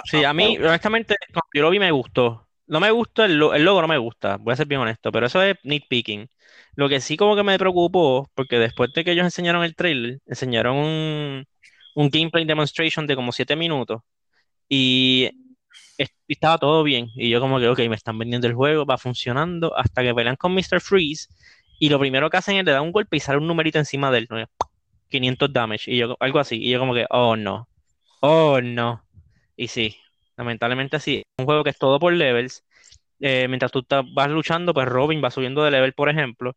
Sí, 0.07 0.25
a 0.25 0.33
mí, 0.35 0.59
honestamente, 0.59 1.15
cuando 1.33 1.49
yo 1.55 1.63
lo 1.63 1.71
vi 1.71 1.79
me 1.79 1.91
gustó. 1.93 2.44
No 2.67 2.81
me 2.81 2.91
gusta 2.91 3.27
el, 3.27 3.33
el 3.33 3.65
logo, 3.65 3.83
no 3.83 3.89
me 3.89 3.99
gusta, 3.99 4.37
voy 4.39 4.53
a 4.53 4.57
ser 4.57 4.67
bien 4.67 4.81
honesto, 4.81 5.13
pero 5.13 5.27
eso 5.27 5.43
es 5.43 5.57
nitpicking. 5.65 6.29
Lo 6.77 6.89
que 6.89 7.01
sí 7.01 7.17
como 7.17 7.37
que 7.37 7.43
me 7.43 7.59
preocupó, 7.59 8.29
porque 8.35 8.59
después 8.59 8.93
de 8.95 9.05
que 9.05 9.13
ellos 9.13 9.25
enseñaron 9.25 9.65
el 9.65 9.77
trailer, 9.77 10.21
enseñaron 10.27 10.77
un, 10.77 11.47
gameplay 12.11 12.45
demonstration 12.45 13.07
de 13.07 13.17
como 13.17 13.33
7 13.33 13.55
minutos 13.57 14.01
y 14.69 15.31
estaba 16.29 16.59
todo 16.59 16.83
bien. 16.85 17.09
Y 17.17 17.31
yo 17.31 17.41
como 17.41 17.61
que, 17.61 17.69
ok, 17.69 17.79
me 17.89 17.97
están 17.97 18.19
vendiendo 18.19 18.47
el 18.47 18.55
juego, 18.55 18.87
va 18.87 18.99
funcionando, 18.99 19.77
hasta 19.77 20.03
que 20.03 20.15
pelean 20.15 20.37
con 20.37 20.55
Mr. 20.55 20.81
Freeze 20.81 21.29
y 21.79 21.89
lo 21.89 21.99
primero 21.99 22.31
que 22.31 22.37
hacen 22.37 22.57
es 22.57 22.65
le 22.65 22.73
dan 22.73 22.83
un 22.83 22.93
golpe 22.93 23.17
y 23.17 23.21
sale 23.21 23.39
un 23.39 23.47
numerito 23.47 23.79
encima 23.79 24.11
de 24.11 24.19
él, 24.19 24.27
¿no? 24.31 24.45
500 25.11 25.53
damage, 25.53 25.91
y 25.93 25.99
yo, 25.99 26.17
algo 26.21 26.39
así, 26.41 26.57
y 26.57 26.71
yo 26.71 26.79
como 26.81 26.95
que, 26.95 27.07
oh 27.11 27.37
no, 27.37 27.69
oh 28.21 28.61
no. 28.61 29.05
Y 29.57 29.69
sí, 29.69 29.97
lamentablemente 30.37 31.01
sí, 31.01 31.19
es 31.19 31.25
un 31.39 31.47
juego 31.47 31.65
que 31.65 31.71
es 31.71 31.79
todo 31.79 31.99
por 31.99 32.13
levels. 32.13 32.65
Eh, 33.21 33.47
mientras 33.49 33.73
tú 33.73 33.85
vas 34.13 34.31
luchando, 34.31 34.75
pues 34.75 34.89
Robin 34.89 35.23
va 35.25 35.31
subiendo 35.31 35.65
de 35.65 35.71
level, 35.71 35.95
por 35.95 36.09
ejemplo. 36.09 36.57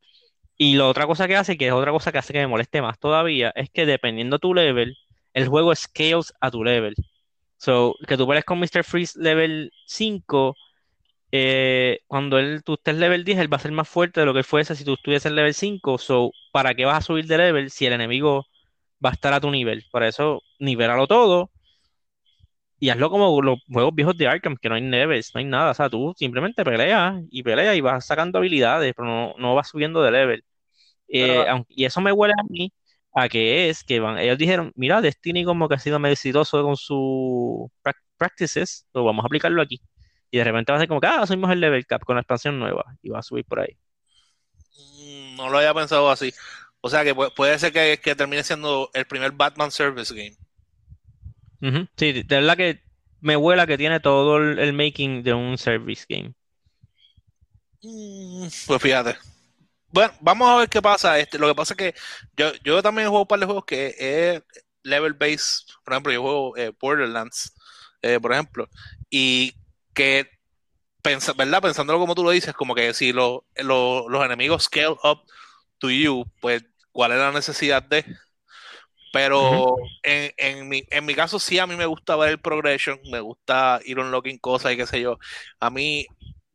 Y 0.57 0.75
la 0.75 0.87
otra 0.87 1.07
cosa 1.07 1.27
que 1.27 1.35
hace, 1.35 1.57
que 1.57 1.67
es 1.67 1.73
otra 1.73 1.91
cosa 1.91 2.11
que 2.11 2.17
hace 2.19 2.33
que 2.33 2.39
me 2.39 2.47
moleste 2.47 2.81
más 2.81 2.99
todavía, 2.99 3.51
es 3.55 3.69
que 3.69 3.85
dependiendo 3.85 4.39
tu 4.39 4.53
level, 4.53 4.97
el 5.33 5.47
juego 5.47 5.75
scales 5.75 6.33
a 6.41 6.51
tu 6.51 6.63
level. 6.63 6.95
So, 7.57 7.95
que 8.07 8.17
tú 8.17 8.27
pelees 8.27 8.45
con 8.45 8.59
Mr. 8.59 8.83
Freeze 8.83 9.19
level 9.19 9.71
5, 9.85 10.55
eh, 11.31 11.99
cuando 12.07 12.39
él, 12.39 12.63
tú 12.63 12.75
estés 12.75 12.95
level 12.97 13.23
10, 13.25 13.39
él 13.39 13.51
va 13.53 13.57
a 13.57 13.59
ser 13.61 13.71
más 13.71 13.89
fuerte 13.89 14.21
de 14.21 14.25
lo 14.25 14.33
que 14.33 14.43
fuese 14.43 14.75
si 14.75 14.85
tú 14.85 14.93
estuvieses 14.95 15.27
en 15.27 15.35
level 15.35 15.53
5. 15.53 15.97
So, 15.97 16.31
¿para 16.51 16.75
qué 16.75 16.85
vas 16.85 16.99
a 16.99 17.01
subir 17.01 17.27
de 17.27 17.37
level 17.37 17.71
si 17.71 17.85
el 17.85 17.93
enemigo 17.93 18.47
va 19.05 19.11
a 19.11 19.13
estar 19.13 19.33
a 19.33 19.41
tu 19.41 19.51
nivel? 19.51 19.85
Para 19.91 20.07
eso, 20.07 20.43
nivélalo 20.59 21.07
todo 21.07 21.51
y 22.79 22.89
hazlo 22.89 23.09
como 23.09 23.41
los 23.41 23.59
juegos 23.71 23.95
viejos 23.95 24.17
de 24.17 24.27
Arkham, 24.27 24.55
que 24.57 24.69
no 24.69 24.75
hay 24.75 24.81
levels, 24.83 25.31
no 25.33 25.39
hay 25.39 25.45
nada. 25.45 25.71
O 25.71 25.73
sea, 25.73 25.89
tú 25.89 26.13
simplemente 26.17 26.63
peleas 26.63 27.15
y 27.31 27.43
peleas 27.43 27.75
y 27.75 27.81
vas 27.81 28.05
sacando 28.05 28.37
habilidades, 28.39 28.93
pero 28.95 29.07
no, 29.07 29.35
no 29.37 29.55
vas 29.55 29.69
subiendo 29.69 30.01
de 30.03 30.11
level. 30.11 30.43
Eh, 31.09 31.43
Pero- 31.45 31.65
y 31.69 31.85
eso 31.85 32.01
me 32.01 32.11
huele 32.11 32.33
a 32.39 32.43
mí 32.49 32.71
a 33.13 33.29
que 33.29 33.69
es 33.69 33.83
que 33.83 33.99
van, 33.99 34.19
ellos 34.19 34.37
dijeron, 34.37 34.71
mira, 34.75 35.01
Destiny 35.01 35.43
como 35.45 35.67
que 35.69 35.75
ha 35.75 35.79
sido 35.79 35.99
medio 35.99 36.13
exitoso 36.13 36.63
con 36.63 36.77
sus 36.77 37.69
prac- 37.83 37.97
practices, 38.17 38.87
lo 38.93 39.03
vamos 39.05 39.23
a 39.25 39.27
aplicarlo 39.27 39.61
aquí. 39.61 39.81
Y 40.31 40.37
de 40.39 40.43
repente 40.43 40.71
va 40.71 40.77
a 40.77 40.81
ser 40.81 40.87
como 40.89 41.01
que, 41.01 41.07
ah, 41.07 41.25
subimos 41.27 41.51
el 41.51 41.61
level 41.61 41.85
cap 41.87 42.03
con 42.05 42.15
la 42.17 42.21
expansión 42.21 42.59
nueva 42.59 42.85
y 43.01 43.09
va 43.09 43.19
a 43.19 43.23
subir 43.23 43.45
por 43.45 43.61
ahí. 43.61 43.77
Mm, 44.77 45.35
No 45.37 45.49
lo 45.49 45.57
había 45.57 45.73
pensado 45.73 46.09
así. 46.09 46.33
O 46.81 46.89
sea 46.89 47.03
que 47.03 47.15
pu- 47.15 47.33
puede 47.33 47.57
ser 47.59 47.71
que, 47.73 47.99
que 48.01 48.15
termine 48.15 48.43
siendo 48.43 48.89
el 48.93 49.05
primer 49.05 49.31
Batman 49.31 49.71
Service 49.71 50.13
Game. 50.13 50.37
Sí, 51.97 52.13
de 52.23 52.23
verdad 52.35 52.57
que 52.57 52.81
me 53.21 53.35
huela 53.37 53.67
que 53.67 53.77
tiene 53.77 53.99
todo 53.99 54.37
el, 54.37 54.59
el 54.59 54.73
making 54.73 55.23
de 55.23 55.33
un 55.33 55.57
service 55.57 56.05
game. 56.07 56.33
Mm, 57.81 58.47
Pues 58.67 58.81
fíjate. 58.81 59.17
Bueno, 59.91 60.13
vamos 60.21 60.49
a 60.49 60.57
ver 60.57 60.69
qué 60.69 60.81
pasa. 60.81 61.19
Este, 61.19 61.39
lo 61.39 61.47
que 61.49 61.55
pasa 61.55 61.73
es 61.75 61.77
que 61.77 61.95
yo, 62.37 62.53
yo 62.63 62.83
también 62.83 63.09
juego 63.09 63.23
un 63.23 63.27
par 63.27 63.39
de 63.39 63.45
juegos 63.47 63.65
que 63.65 63.95
es 63.99 64.43
level 64.83 65.13
based. 65.13 65.65
Por 65.85 65.93
ejemplo, 65.93 66.13
yo 66.13 66.21
juego 66.23 66.57
eh, 66.57 66.73
Borderlands, 66.79 67.53
eh, 68.01 68.19
por 68.21 68.33
ejemplo, 68.33 68.69
y 69.09 69.55
que 69.93 70.29
pensa- 71.03 71.33
¿verdad? 71.33 71.61
Pensándolo 71.63 71.99
como 71.99 72.15
tú 72.15 72.23
lo 72.23 72.31
dices, 72.31 72.53
como 72.55 72.75
que 72.75 72.93
si 72.93 73.13
lo- 73.13 73.45
lo- 73.57 74.09
los 74.09 74.25
enemigos 74.25 74.65
scale 74.65 74.97
up 75.03 75.21
to 75.79 75.89
you, 75.91 76.25
pues 76.41 76.63
cuál 76.91 77.13
es 77.13 77.19
la 77.19 77.31
necesidad 77.33 77.83
de. 77.83 78.05
Pero 79.13 79.77
en, 80.03 80.31
en 80.37 80.67
mi, 80.67 80.83
en 80.89 81.05
mi 81.05 81.15
caso 81.15 81.39
sí, 81.39 81.59
a 81.59 81.67
mí 81.67 81.75
me 81.75 81.85
gusta 81.85 82.15
ver 82.15 82.31
el 82.31 82.39
progression, 82.39 82.99
me 83.09 83.19
gusta 83.19 83.79
ir 83.85 83.99
unlocking 83.99 84.37
cosas 84.37 84.73
y 84.73 84.77
qué 84.77 84.85
sé 84.85 85.01
yo. 85.01 85.17
A 85.59 85.69
mí 85.69 86.05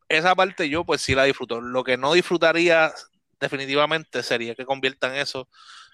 esa 0.07 0.35
parte 0.35 0.69
yo 0.69 0.83
pues 0.85 1.01
sí 1.01 1.15
la 1.15 1.23
disfruto. 1.23 1.61
Lo 1.61 1.83
que 1.83 1.97
no 1.97 2.13
disfrutaría 2.13 2.93
definitivamente 3.39 4.23
sería 4.23 4.55
que 4.55 4.65
conviertan 4.65 5.15
eso 5.15 5.49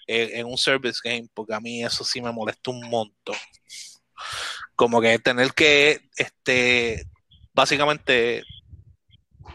en, 0.07 0.39
en 0.39 0.45
un 0.45 0.57
service 0.57 0.99
game, 1.03 1.27
porque 1.33 1.53
a 1.53 1.59
mí 1.59 1.83
eso 1.83 2.03
sí 2.03 2.21
me 2.21 2.31
molesta 2.31 2.71
un 2.71 2.89
montón. 2.89 3.35
Como 4.75 5.01
que 5.01 5.19
tener 5.19 5.53
que, 5.53 6.01
este, 6.17 7.05
básicamente 7.53 8.43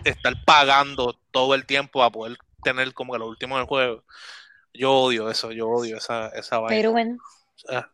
estar 0.05 0.35
pagando 0.45 1.19
todo 1.31 1.55
el 1.55 1.67
tiempo 1.67 2.03
a 2.03 2.11
poder 2.11 2.37
tener 2.63 2.93
como 2.95 3.13
que 3.13 3.19
lo 3.19 3.29
último 3.29 3.57
del 3.57 3.67
juego. 3.67 4.05
Yo 4.75 4.93
odio 4.93 5.31
eso, 5.31 5.53
yo 5.53 5.69
odio 5.69 5.97
esa, 5.99 6.29
esa 6.29 6.59
vaina. 6.59 6.77
Pero 6.77 6.93
bueno, 6.93 7.17
Ah, 7.69 7.89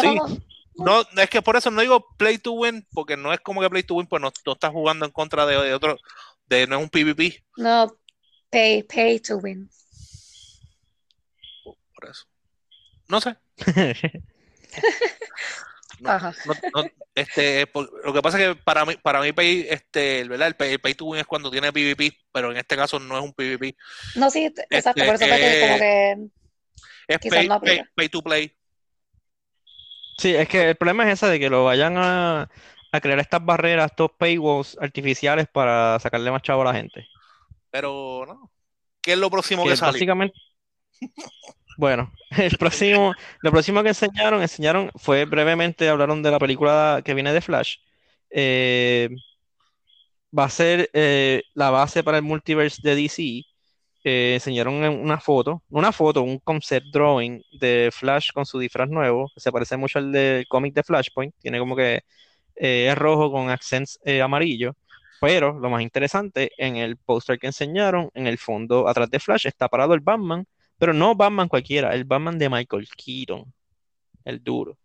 sí. 0.00 0.18
No, 0.74 1.02
es 1.16 1.30
que 1.30 1.42
por 1.42 1.56
eso 1.56 1.70
no 1.70 1.80
digo 1.80 2.06
play 2.16 2.38
to 2.38 2.52
win, 2.52 2.86
porque 2.92 3.16
no 3.16 3.32
es 3.32 3.40
como 3.40 3.60
que 3.60 3.70
play 3.70 3.82
to 3.82 3.94
win, 3.94 4.06
pues 4.06 4.22
no, 4.22 4.30
no 4.46 4.52
estás 4.52 4.70
jugando 4.70 5.04
en 5.04 5.10
contra 5.10 5.44
de, 5.46 5.56
de 5.60 5.74
otro, 5.74 5.98
de 6.46 6.66
no 6.66 6.76
es 6.76 6.82
un 6.82 6.90
PvP, 6.90 7.44
no, 7.56 7.96
pay, 8.50 8.82
pay 8.84 9.20
to 9.20 9.38
win. 9.38 9.68
por 11.64 12.10
eso. 12.10 12.26
No 13.08 13.20
sé. 13.20 13.36
No, 16.00 16.10
Ajá. 16.10 16.32
no, 16.46 16.54
no, 16.82 16.88
este, 17.14 17.66
por- 17.66 17.90
lo 18.04 18.12
que 18.12 18.22
pasa 18.22 18.40
es 18.40 18.48
que 18.48 18.62
para 18.62 18.84
mí, 18.84 18.94
para 19.02 19.20
mí 19.20 19.32
pay, 19.32 19.66
este, 19.68 20.24
¿verdad? 20.24 20.48
El 20.48 20.56
pay, 20.56 20.72
el 20.72 20.80
pay 20.80 20.94
to 20.94 21.04
win 21.06 21.20
es 21.20 21.26
cuando 21.26 21.50
tiene 21.50 21.72
PvP, 21.72 22.12
pero 22.32 22.50
en 22.50 22.56
este 22.56 22.76
caso 22.76 22.98
no 22.98 23.18
es 23.18 23.24
un 23.24 23.32
PvP. 23.34 23.76
No, 24.16 24.30
sí, 24.30 24.50
exacto, 24.70 25.04
por 25.04 25.14
eso 25.14 25.26
que 25.26 25.34
eh, 25.34 25.60
como 25.60 25.78
que 25.78 26.12
Es 27.08 27.18
Quizás 27.18 27.38
pay, 27.38 27.48
no 27.48 27.54
pay, 27.60 27.76
aplica. 27.76 27.90
pay 27.94 28.08
to 28.08 28.22
play. 28.22 28.52
Sí, 30.18 30.34
es 30.34 30.48
que 30.48 30.70
el 30.70 30.76
problema 30.76 31.06
es 31.06 31.14
ese 31.14 31.26
de 31.26 31.40
que 31.40 31.48
lo 31.50 31.64
vayan 31.64 31.96
a, 31.96 32.48
a 32.92 33.00
crear 33.00 33.18
estas 33.18 33.44
barreras, 33.44 33.90
estos 33.90 34.10
paywalls 34.18 34.76
artificiales 34.80 35.46
para 35.52 35.98
sacarle 35.98 36.30
más 36.30 36.42
chavo 36.42 36.62
a 36.62 36.66
la 36.66 36.74
gente. 36.74 37.06
Pero 37.70 38.24
no. 38.26 38.50
¿Qué 39.00 39.12
es 39.12 39.18
lo 39.18 39.30
próximo 39.30 39.64
Que 39.64 39.70
que 39.70 39.76
sale? 39.76 39.92
básicamente, 39.92 40.38
bueno, 41.80 42.12
el 42.38 42.58
próximo, 42.58 43.14
lo 43.42 43.50
próximo 43.50 43.82
que 43.82 43.88
enseñaron, 43.88 44.42
enseñaron, 44.42 44.90
fue 44.96 45.24
brevemente, 45.24 45.88
hablaron 45.88 46.22
de 46.22 46.30
la 46.30 46.38
película 46.38 47.00
que 47.04 47.14
viene 47.14 47.32
de 47.32 47.40
Flash. 47.40 47.76
Eh, 48.30 49.08
va 50.36 50.44
a 50.44 50.50
ser 50.50 50.90
eh, 50.92 51.42
la 51.54 51.70
base 51.70 52.04
para 52.04 52.18
el 52.18 52.22
multiverse 52.22 52.80
de 52.82 52.94
DC. 52.94 53.42
Eh, 54.04 54.34
enseñaron 54.34 54.74
una 54.74 55.20
foto, 55.20 55.62
una 55.70 55.92
foto, 55.92 56.22
un 56.22 56.38
concept 56.38 56.86
drawing 56.92 57.42
de 57.58 57.90
Flash 57.92 58.30
con 58.32 58.46
su 58.46 58.58
disfraz 58.58 58.88
nuevo, 58.88 59.30
se 59.36 59.52
parece 59.52 59.76
mucho 59.76 59.98
al 59.98 60.12
del 60.12 60.46
cómic 60.48 60.74
de 60.74 60.82
Flashpoint, 60.82 61.34
tiene 61.38 61.58
como 61.58 61.76
que 61.76 62.02
es 62.54 62.96
rojo 62.96 63.30
con 63.32 63.50
accents 63.50 64.00
amarillo, 64.22 64.74
pero 65.20 65.58
lo 65.58 65.70
más 65.70 65.82
interesante, 65.82 66.52
en 66.58 66.76
el 66.76 66.96
póster 66.96 67.38
que 67.38 67.46
enseñaron, 67.48 68.10
en 68.14 68.26
el 68.26 68.38
fondo 68.38 68.88
atrás 68.88 69.10
de 69.10 69.20
Flash 69.20 69.46
está 69.46 69.68
parado 69.68 69.94
el 69.94 70.00
Batman, 70.00 70.46
pero 70.80 70.92
no 70.92 71.14
Batman 71.14 71.46
cualquiera, 71.48 71.94
el 71.94 72.02
Batman 72.04 72.38
de 72.38 72.48
Michael 72.50 72.88
Keaton, 72.96 73.44
el 74.24 74.42
duro. 74.42 74.76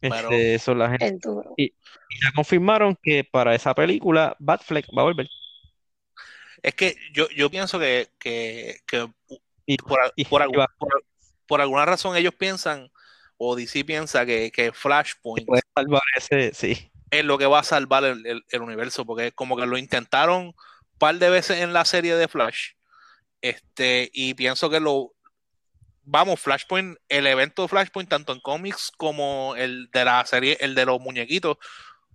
Pero- 0.00 0.16
Este, 0.30 0.58
son 0.58 0.78
la 0.78 0.88
gente, 0.88 1.06
el 1.06 1.18
duro. 1.20 1.52
y 1.56 1.68
ya 1.68 2.32
confirmaron 2.34 2.96
que 3.02 3.22
para 3.22 3.54
esa 3.54 3.74
película 3.74 4.34
Batfleck 4.40 4.86
va 4.96 5.02
a 5.02 5.04
volver. 5.04 5.28
Es 6.62 6.74
que 6.74 6.96
yo, 7.12 7.28
yo 7.30 7.50
pienso 7.50 7.78
que, 7.78 8.08
que, 8.18 8.78
que 8.86 9.06
Y, 9.66 9.76
por, 9.76 9.98
y- 10.16 10.24
por 10.24 10.42
algún- 10.42 10.64
por- 10.78 11.04
por 11.46 11.60
alguna 11.60 11.84
razón 11.84 12.16
ellos 12.16 12.34
piensan, 12.34 12.90
o 13.36 13.56
DC 13.56 13.84
piensa 13.84 14.24
que, 14.26 14.50
que 14.50 14.72
Flashpoint 14.72 15.46
puede 15.46 15.62
salvar 15.74 16.02
ese, 16.16 16.52
sí. 16.54 16.90
es 17.10 17.24
lo 17.24 17.36
que 17.38 17.46
va 17.46 17.60
a 17.60 17.64
salvar 17.64 18.04
el, 18.04 18.24
el- 18.26 18.44
el 18.48 18.62
universo, 18.62 19.04
porque 19.04 19.32
como 19.32 19.56
que 19.56 19.66
lo 19.66 19.76
intentaron 19.78 20.46
un 20.46 20.54
par 20.98 21.16
de 21.16 21.28
veces 21.30 21.58
en 21.60 21.72
la 21.72 21.84
serie 21.84 22.14
de 22.16 22.28
Flash, 22.28 22.72
este, 23.40 24.10
y 24.12 24.34
pienso 24.34 24.70
que 24.70 24.80
lo, 24.80 25.12
vamos, 26.02 26.40
Flashpoint, 26.40 26.96
el 27.08 27.26
evento 27.26 27.62
de 27.62 27.68
Flashpoint, 27.68 28.10
tanto 28.10 28.32
en 28.32 28.40
cómics 28.40 28.90
como 28.96 29.54
el 29.56 29.90
de 29.92 30.04
la 30.04 30.24
serie, 30.26 30.56
el 30.60 30.74
de 30.74 30.86
los 30.86 31.00
muñequitos, 31.00 31.56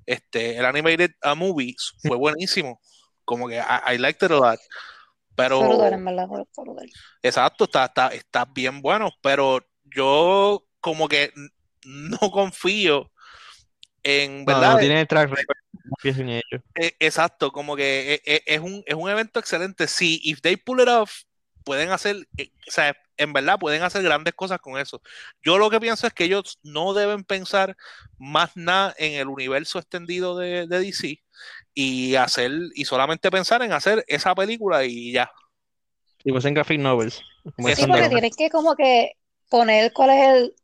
este, 0.05 0.58
el 0.58 0.65
animated 0.65 1.12
uh, 1.24 1.36
movies, 1.36 1.94
fue 2.03 2.17
buenísimo, 2.17 2.79
como 3.24 3.48
que 3.48 3.58
I, 3.58 3.96
I 3.96 3.98
liked 3.98 4.25
it 4.25 4.32
a 4.32 4.36
lot, 4.36 4.60
pero... 5.36 5.62
Exacto, 7.22 7.65
está, 7.65 7.86
está, 7.86 8.08
está 8.10 8.46
bien 8.46 8.82
bueno, 8.82 9.12
pero 9.22 9.65
yo 9.84 10.65
como 10.79 11.08
que 11.08 11.32
no 11.86 12.20
confío 12.32 13.12
en, 14.03 14.46
No, 14.46 14.46
¿verdad? 14.46 14.74
no 14.74 14.79
tiene 14.79 15.05
track 15.05 15.29
record, 15.29 15.58
no 15.95 16.11
confío 16.11 16.23
en 16.23 16.29
ellos. 16.29 16.61
Eh, 16.75 16.95
exacto, 16.99 17.51
como 17.51 17.75
que 17.75 18.15
e- 18.15 18.21
e- 18.25 18.43
es 18.45 18.59
un, 18.59 18.83
es 18.85 18.95
un 18.95 19.09
evento 19.09 19.39
excelente. 19.39 19.87
Si 19.87 20.19
if 20.23 20.41
they 20.41 20.57
pull 20.57 20.81
it 20.81 20.87
off, 20.87 21.23
pueden 21.63 21.89
hacer, 21.91 22.27
eh, 22.37 22.51
o 22.67 22.71
sea, 22.71 22.95
en 23.17 23.33
verdad 23.33 23.59
pueden 23.59 23.81
hacer 23.83 24.03
grandes 24.03 24.33
cosas 24.33 24.59
con 24.59 24.77
eso. 24.79 25.01
Yo 25.43 25.57
lo 25.57 25.69
que 25.69 25.79
pienso 25.79 26.07
es 26.07 26.13
que 26.13 26.25
ellos 26.25 26.59
no 26.63 26.93
deben 26.93 27.23
pensar 27.23 27.75
más 28.17 28.55
nada 28.55 28.93
en 28.97 29.13
el 29.19 29.27
universo 29.27 29.79
extendido 29.79 30.37
de, 30.37 30.67
de 30.67 30.79
DC 30.79 31.21
y 31.73 32.15
hacer, 32.15 32.51
y 32.75 32.85
solamente 32.85 33.31
pensar 33.31 33.61
en 33.63 33.73
hacer 33.73 34.05
esa 34.07 34.35
película 34.35 34.85
y 34.85 35.11
ya. 35.11 35.31
Si 36.23 36.31
fuesen 36.31 36.53
graphic 36.53 36.79
novels. 36.79 37.21
como 37.55 37.69
Sí, 37.69 37.85
porque 37.87 38.09
tienen 38.09 38.31
que 38.31 38.49
como 38.49 38.75
que 38.75 39.11
poner 39.49 39.91
cuál 39.93 40.09
es 40.11 40.27
el, 40.27 40.55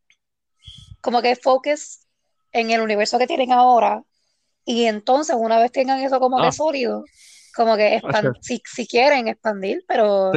como 1.02 1.22
que 1.22 1.36
focus 1.36 2.06
en 2.52 2.72
el 2.72 2.82
universo 2.82 3.18
que 3.18 3.28
tienen 3.28 3.52
ahora 3.52 4.04
y 4.66 4.86
entonces 4.86 5.36
una 5.38 5.60
vez 5.60 5.72
tengan 5.72 6.00
eso 6.02 6.20
como 6.20 6.40
Ah. 6.40 6.46
que 6.46 6.52
sólido, 6.52 7.04
como 7.56 7.76
que 7.78 8.02
si, 8.42 8.62
si 8.66 8.88
quieren 8.88 9.28
expandir, 9.28 9.84
pero 9.88 10.32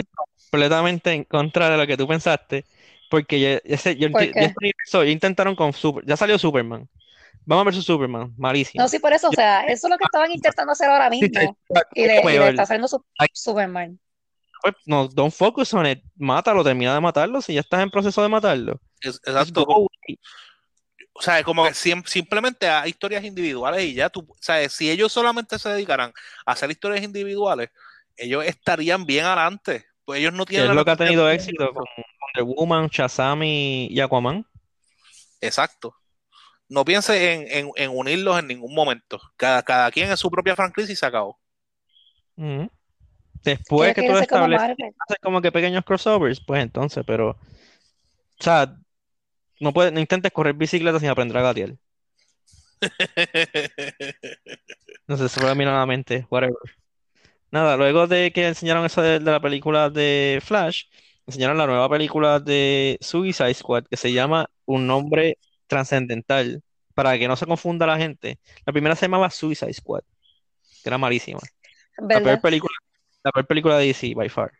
completamente 0.50 1.12
en 1.12 1.24
contra 1.24 1.70
de 1.70 1.76
lo 1.76 1.86
que 1.86 1.96
tú 1.96 2.06
pensaste, 2.06 2.64
porque 3.10 3.40
ya, 3.40 3.60
ese, 3.64 3.96
yo, 3.96 4.08
ya 4.08 4.18
este 4.20 4.54
universo, 4.60 5.04
ya 5.04 5.10
intentaron 5.10 5.54
con 5.56 5.72
Super, 5.72 6.04
ya 6.06 6.16
salió 6.16 6.38
Superman. 6.38 6.88
Vamos 7.46 7.62
a 7.62 7.64
ver 7.66 7.74
su 7.74 7.82
Superman, 7.82 8.32
malísimo. 8.38 8.82
no, 8.82 8.88
sí, 8.88 8.98
por 8.98 9.12
eso, 9.12 9.28
o 9.28 9.32
sea, 9.32 9.62
eso 9.66 9.86
es 9.86 9.90
lo 9.90 9.98
que 9.98 10.04
estaban 10.04 10.30
intentando 10.32 10.72
hacer 10.72 10.88
ahora 10.88 11.10
mismo 11.10 11.58
y 11.94 12.06
le, 12.06 12.20
y 12.24 12.38
le 12.38 12.48
está 12.48 12.62
haciendo 12.62 12.88
su 12.88 13.04
Ay. 13.18 13.28
Superman. 13.32 13.98
Pues, 14.62 14.74
no, 14.86 15.08
don't 15.08 15.32
focus 15.34 15.74
on 15.74 15.84
it, 15.86 16.02
mátalo, 16.16 16.64
termina 16.64 16.94
de 16.94 17.00
matarlo, 17.00 17.42
si 17.42 17.52
ya 17.52 17.60
estás 17.60 17.82
en 17.82 17.90
proceso 17.90 18.22
de 18.22 18.28
matarlo. 18.30 18.80
Es- 19.02 19.20
exacto. 19.26 19.66
O 21.16 21.22
sea, 21.22 21.42
como 21.44 21.64
que 21.64 21.74
sim- 21.74 22.04
simplemente 22.06 22.68
a 22.68 22.86
historias 22.88 23.22
individuales 23.24 23.84
y 23.84 23.94
ya 23.94 24.10
tú, 24.10 24.20
o 24.28 24.36
sea, 24.40 24.68
si 24.68 24.90
ellos 24.90 25.12
solamente 25.12 25.58
se 25.58 25.68
dedicaran 25.68 26.12
a 26.44 26.52
hacer 26.52 26.70
historias 26.70 27.02
individuales, 27.04 27.70
ellos 28.16 28.44
estarían 28.44 29.06
bien 29.06 29.24
adelante. 29.24 29.84
Pues 30.04 30.20
ellos 30.20 30.32
no 30.32 30.44
Que 30.44 30.50
tienen 30.54 30.70
es 30.70 30.74
lo 30.76 30.84
que 30.84 30.90
ha 30.90 30.96
tenido 30.96 31.30
éxito 31.30 31.72
con 31.72 31.84
Wonder 32.36 32.56
Woman, 32.56 32.88
Shazam 32.88 33.42
y, 33.44 33.98
Aquaman. 34.00 34.44
Exacto. 35.40 35.94
No 36.68 36.84
pienses 36.84 37.16
en, 37.20 37.46
en- 37.48 37.70
en 37.76 37.90
unirlos 37.90 38.38
en 38.38 38.48
ningún 38.48 38.74
momento. 38.74 39.20
Cada, 39.36 39.62
cada 39.62 39.90
quien 39.92 40.10
en 40.10 40.16
su 40.16 40.30
propia 40.30 40.56
franquicia 40.56 40.92
y 40.92 40.96
se 40.96 41.06
acabó. 41.06 41.38
Ujú. 42.36 42.70
Después 43.42 43.94
Quiere 43.94 43.94
que 43.94 44.06
tú 44.08 44.12
como 44.12 44.22
estableces 44.22 44.68
Marvel. 44.68 44.94
hacer 45.06 45.18
como 45.22 45.40
que 45.42 45.52
pequeños 45.52 45.84
crossovers, 45.84 46.40
pues 46.44 46.62
entonces, 46.62 47.04
pero, 47.06 47.30
o 47.30 47.38
sea, 48.42 48.74
no 49.60 49.72
puedes, 49.72 49.92
no 49.92 50.00
intentes 50.00 50.32
correr 50.32 50.54
bicicleta 50.54 51.00
sin 51.00 51.08
aprender 51.08 51.36
a 51.38 51.42
gatear. 51.42 51.74
No 55.06 55.18
sé, 55.18 55.28
se 55.28 55.38
fue 55.38 55.50
a 55.50 55.54
mí 55.54 55.64
a 55.64 55.70
la 55.70 55.84
mente, 55.84 56.26
whatever. 56.30 56.56
Nada, 57.50 57.76
luego 57.76 58.06
de 58.06 58.32
que 58.32 58.48
enseñaron 58.48 58.86
eso 58.86 59.02
de, 59.02 59.18
de 59.18 59.30
la 59.30 59.38
película 59.38 59.90
de 59.90 60.40
Flash, 60.42 60.84
enseñaron 61.26 61.58
la 61.58 61.66
nueva 61.66 61.90
película 61.90 62.40
de 62.40 62.96
Suicide 63.02 63.52
Squad 63.52 63.84
que 63.84 63.98
se 63.98 64.14
llama 64.14 64.48
Un 64.64 64.86
nombre 64.86 65.36
trascendental, 65.66 66.62
para 66.94 67.18
que 67.18 67.28
no 67.28 67.36
se 67.36 67.46
confunda 67.46 67.86
la 67.86 67.98
gente. 67.98 68.38
La 68.64 68.72
primera 68.72 68.96
se 68.96 69.06
llamaba 69.06 69.30
Suicide 69.30 69.72
Squad, 69.72 70.02
que 70.82 70.88
era 70.88 70.98
malísima. 70.98 71.40
La 71.98 72.20
peor 72.20 72.40
película, 72.40 72.74
la 73.22 73.32
peor 73.32 73.46
película 73.46 73.78
de 73.78 73.86
DC, 73.86 74.14
by 74.14 74.28
far. 74.28 74.52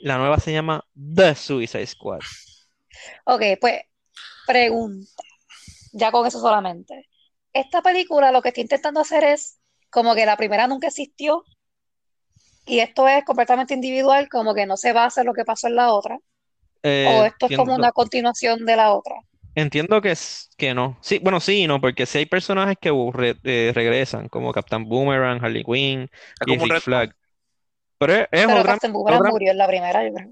La 0.00 0.16
nueva 0.16 0.38
se 0.38 0.52
llama 0.52 0.84
The 0.94 1.34
Suicide 1.34 1.86
Squad. 1.86 2.20
Ok, 3.24 3.42
pues 3.60 3.82
pregunta, 4.48 5.22
ya 5.92 6.12
con 6.12 6.26
eso 6.26 6.40
solamente. 6.40 7.08
Esta 7.54 7.82
película 7.82 8.32
lo 8.32 8.42
que 8.42 8.50
está 8.50 8.62
intentando 8.62 9.00
hacer 9.00 9.24
es 9.24 9.60
como 9.90 10.14
que 10.16 10.26
la 10.26 10.36
primera 10.38 10.66
nunca 10.68 10.88
existió 10.88 11.44
y 12.66 12.78
esto 12.80 13.08
es 13.08 13.24
completamente 13.24 13.74
individual, 13.74 14.28
como 14.28 14.54
que 14.54 14.66
no 14.66 14.76
se 14.76 14.92
basa 14.92 15.22
en 15.22 15.26
lo 15.26 15.32
que 15.34 15.44
pasó 15.44 15.66
en 15.68 15.76
la 15.76 15.92
otra, 15.92 16.18
o 17.02 17.24
Eh, 17.24 17.26
esto 17.26 17.46
es 17.46 17.52
como 17.52 17.74
una 17.74 17.92
continuación 17.92 18.66
de 18.66 18.76
la 18.76 18.94
otra. 18.94 19.16
entiendo 19.54 20.00
que, 20.00 20.12
es, 20.12 20.50
que 20.56 20.74
no. 20.74 20.98
Sí, 21.02 21.18
bueno, 21.22 21.40
sí 21.40 21.64
y 21.64 21.66
no, 21.66 21.80
porque 21.80 22.06
sí 22.06 22.18
hay 22.18 22.26
personajes 22.26 22.76
que 22.80 22.90
re- 23.12 23.36
eh, 23.44 23.72
regresan, 23.74 24.28
como 24.28 24.52
Captain 24.52 24.84
Boomerang, 24.88 25.44
Harley 25.44 25.64
Quinn 25.64 26.10
y 26.44 26.56
como 26.56 26.64
un 26.64 26.70
Rick. 26.70 26.80
Flag. 26.80 27.14
Pero 27.98 28.14
es, 28.14 28.28
es 28.32 28.46
Pero 28.46 28.60
otra, 28.60 28.78
Captain 28.78 28.92
Boomerang 28.92 29.24
otra- 29.24 29.30
murió 29.30 29.52
en 29.52 29.58
la 29.58 29.68
primera, 29.68 30.04
yo 30.04 30.12
creo. 30.12 30.30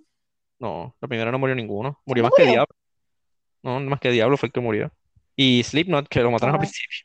No, 0.58 0.96
la 1.00 1.08
primera 1.08 1.30
no 1.30 1.38
murió 1.38 1.54
ninguno. 1.54 2.00
Murió 2.06 2.22
¿No 2.22 2.24
más 2.24 2.32
que 2.34 2.44
murió? 2.44 2.46
Diablo. 2.46 2.74
No, 3.66 3.80
más 3.80 3.98
que 3.98 4.12
Diablo 4.12 4.36
fue 4.36 4.46
el 4.46 4.52
que 4.52 4.60
murió. 4.60 4.92
Y 5.34 5.62
Slipknot, 5.64 6.08
que 6.08 6.20
lo 6.20 6.30
mataron 6.30 6.54
al 6.54 6.60
principio. 6.60 6.98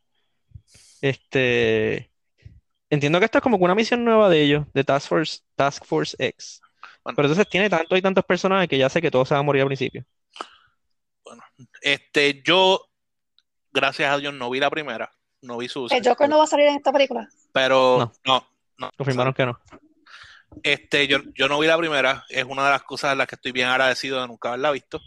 Este. 1.01 2.11
Entiendo 2.89 3.19
que 3.19 3.25
esto 3.25 3.39
es 3.39 3.41
como 3.41 3.57
que 3.57 3.63
una 3.63 3.73
misión 3.75 4.03
nueva 4.05 4.29
de 4.29 4.41
ellos, 4.41 4.65
de 4.73 4.83
Task 4.83 5.07
Force, 5.07 5.39
Task 5.55 5.85
Force 5.85 6.15
X. 6.19 6.61
Bueno, 7.03 7.15
Pero 7.15 7.27
entonces 7.29 7.49
tiene 7.49 7.69
tantos 7.69 7.97
y 7.97 8.01
tantos 8.01 8.23
personajes 8.25 8.69
que 8.69 8.77
ya 8.77 8.89
sé 8.89 9.01
que 9.01 9.09
todos 9.09 9.27
se 9.27 9.33
van 9.33 9.39
a 9.41 9.43
morir 9.43 9.61
al 9.63 9.67
principio. 9.69 10.05
bueno. 11.23 11.41
Este, 11.81 12.43
yo, 12.43 12.85
gracias 13.71 14.13
a 14.13 14.17
Dios, 14.17 14.33
no 14.33 14.49
vi 14.49 14.59
la 14.59 14.69
primera. 14.69 15.11
No 15.41 15.57
vi 15.57 15.65
el 15.65 15.71
Suicide 15.71 16.07
Joker 16.07 16.29
no 16.29 16.37
va 16.37 16.43
a 16.43 16.47
salir 16.47 16.67
en 16.67 16.75
esta 16.75 16.91
película. 16.91 17.27
Pero 17.51 17.97
No, 17.97 18.13
no, 18.25 18.47
no. 18.77 18.91
confirmaron 18.95 19.33
que 19.33 19.45
no. 19.47 19.59
Este, 20.61 21.07
yo, 21.07 21.19
yo 21.33 21.47
no 21.47 21.57
vi 21.59 21.65
la 21.67 21.77
primera. 21.77 22.23
Es 22.29 22.43
una 22.43 22.65
de 22.65 22.71
las 22.71 22.83
cosas 22.83 23.13
en 23.13 23.17
las 23.17 23.27
que 23.27 23.35
estoy 23.35 23.51
bien 23.51 23.67
agradecido 23.69 24.21
de 24.21 24.27
nunca 24.27 24.49
haberla 24.49 24.69
visto. 24.71 24.99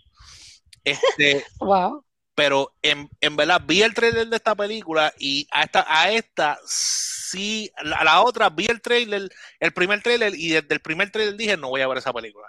Este, 0.85 1.45
Wow. 1.61 2.05
pero 2.35 2.75
en, 2.83 3.09
en 3.21 3.37
verdad 3.37 3.63
vi 3.65 3.83
el 3.83 3.95
trailer 3.95 4.29
de 4.29 4.37
esta 4.37 4.55
película 4.55 5.13
y 5.19 5.47
a 5.51 5.63
esta, 5.63 5.85
a 5.89 6.11
esta 6.11 6.59
sí, 6.67 7.71
a 7.77 8.05
la 8.05 8.23
otra 8.23 8.51
vi 8.51 8.67
el 8.67 8.81
trailer, 8.81 9.29
el 9.61 9.73
primer 9.73 10.03
trailer 10.03 10.35
y 10.35 10.51
desde 10.51 10.75
el 10.75 10.81
primer 10.81 11.11
trailer 11.11 11.37
dije 11.37 11.57
no 11.57 11.69
voy 11.69 11.81
a 11.81 11.89
ver 11.89 11.99
esa 11.99 12.13
película. 12.13 12.47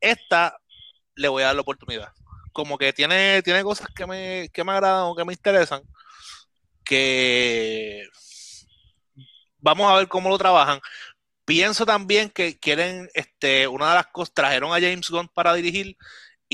Esta 0.00 0.58
le 1.14 1.28
voy 1.28 1.42
a 1.42 1.46
dar 1.46 1.54
la 1.54 1.60
oportunidad. 1.62 2.12
Como 2.52 2.76
que 2.78 2.92
tiene, 2.92 3.42
tiene 3.42 3.62
cosas 3.62 3.88
que 3.94 4.06
me, 4.06 4.50
que 4.52 4.64
me 4.64 4.72
agradan 4.72 5.04
o 5.04 5.16
que 5.16 5.24
me 5.24 5.32
interesan, 5.32 5.82
que 6.84 8.06
vamos 9.58 9.90
a 9.90 9.96
ver 9.96 10.08
cómo 10.08 10.28
lo 10.28 10.38
trabajan. 10.38 10.80
Pienso 11.44 11.86
también 11.86 12.30
que 12.30 12.58
quieren, 12.58 13.08
este, 13.14 13.66
una 13.68 13.90
de 13.90 13.94
las 13.96 14.06
cosas, 14.08 14.34
trajeron 14.34 14.70
a 14.72 14.80
James 14.80 15.08
Gunn 15.08 15.28
para 15.28 15.54
dirigir 15.54 15.96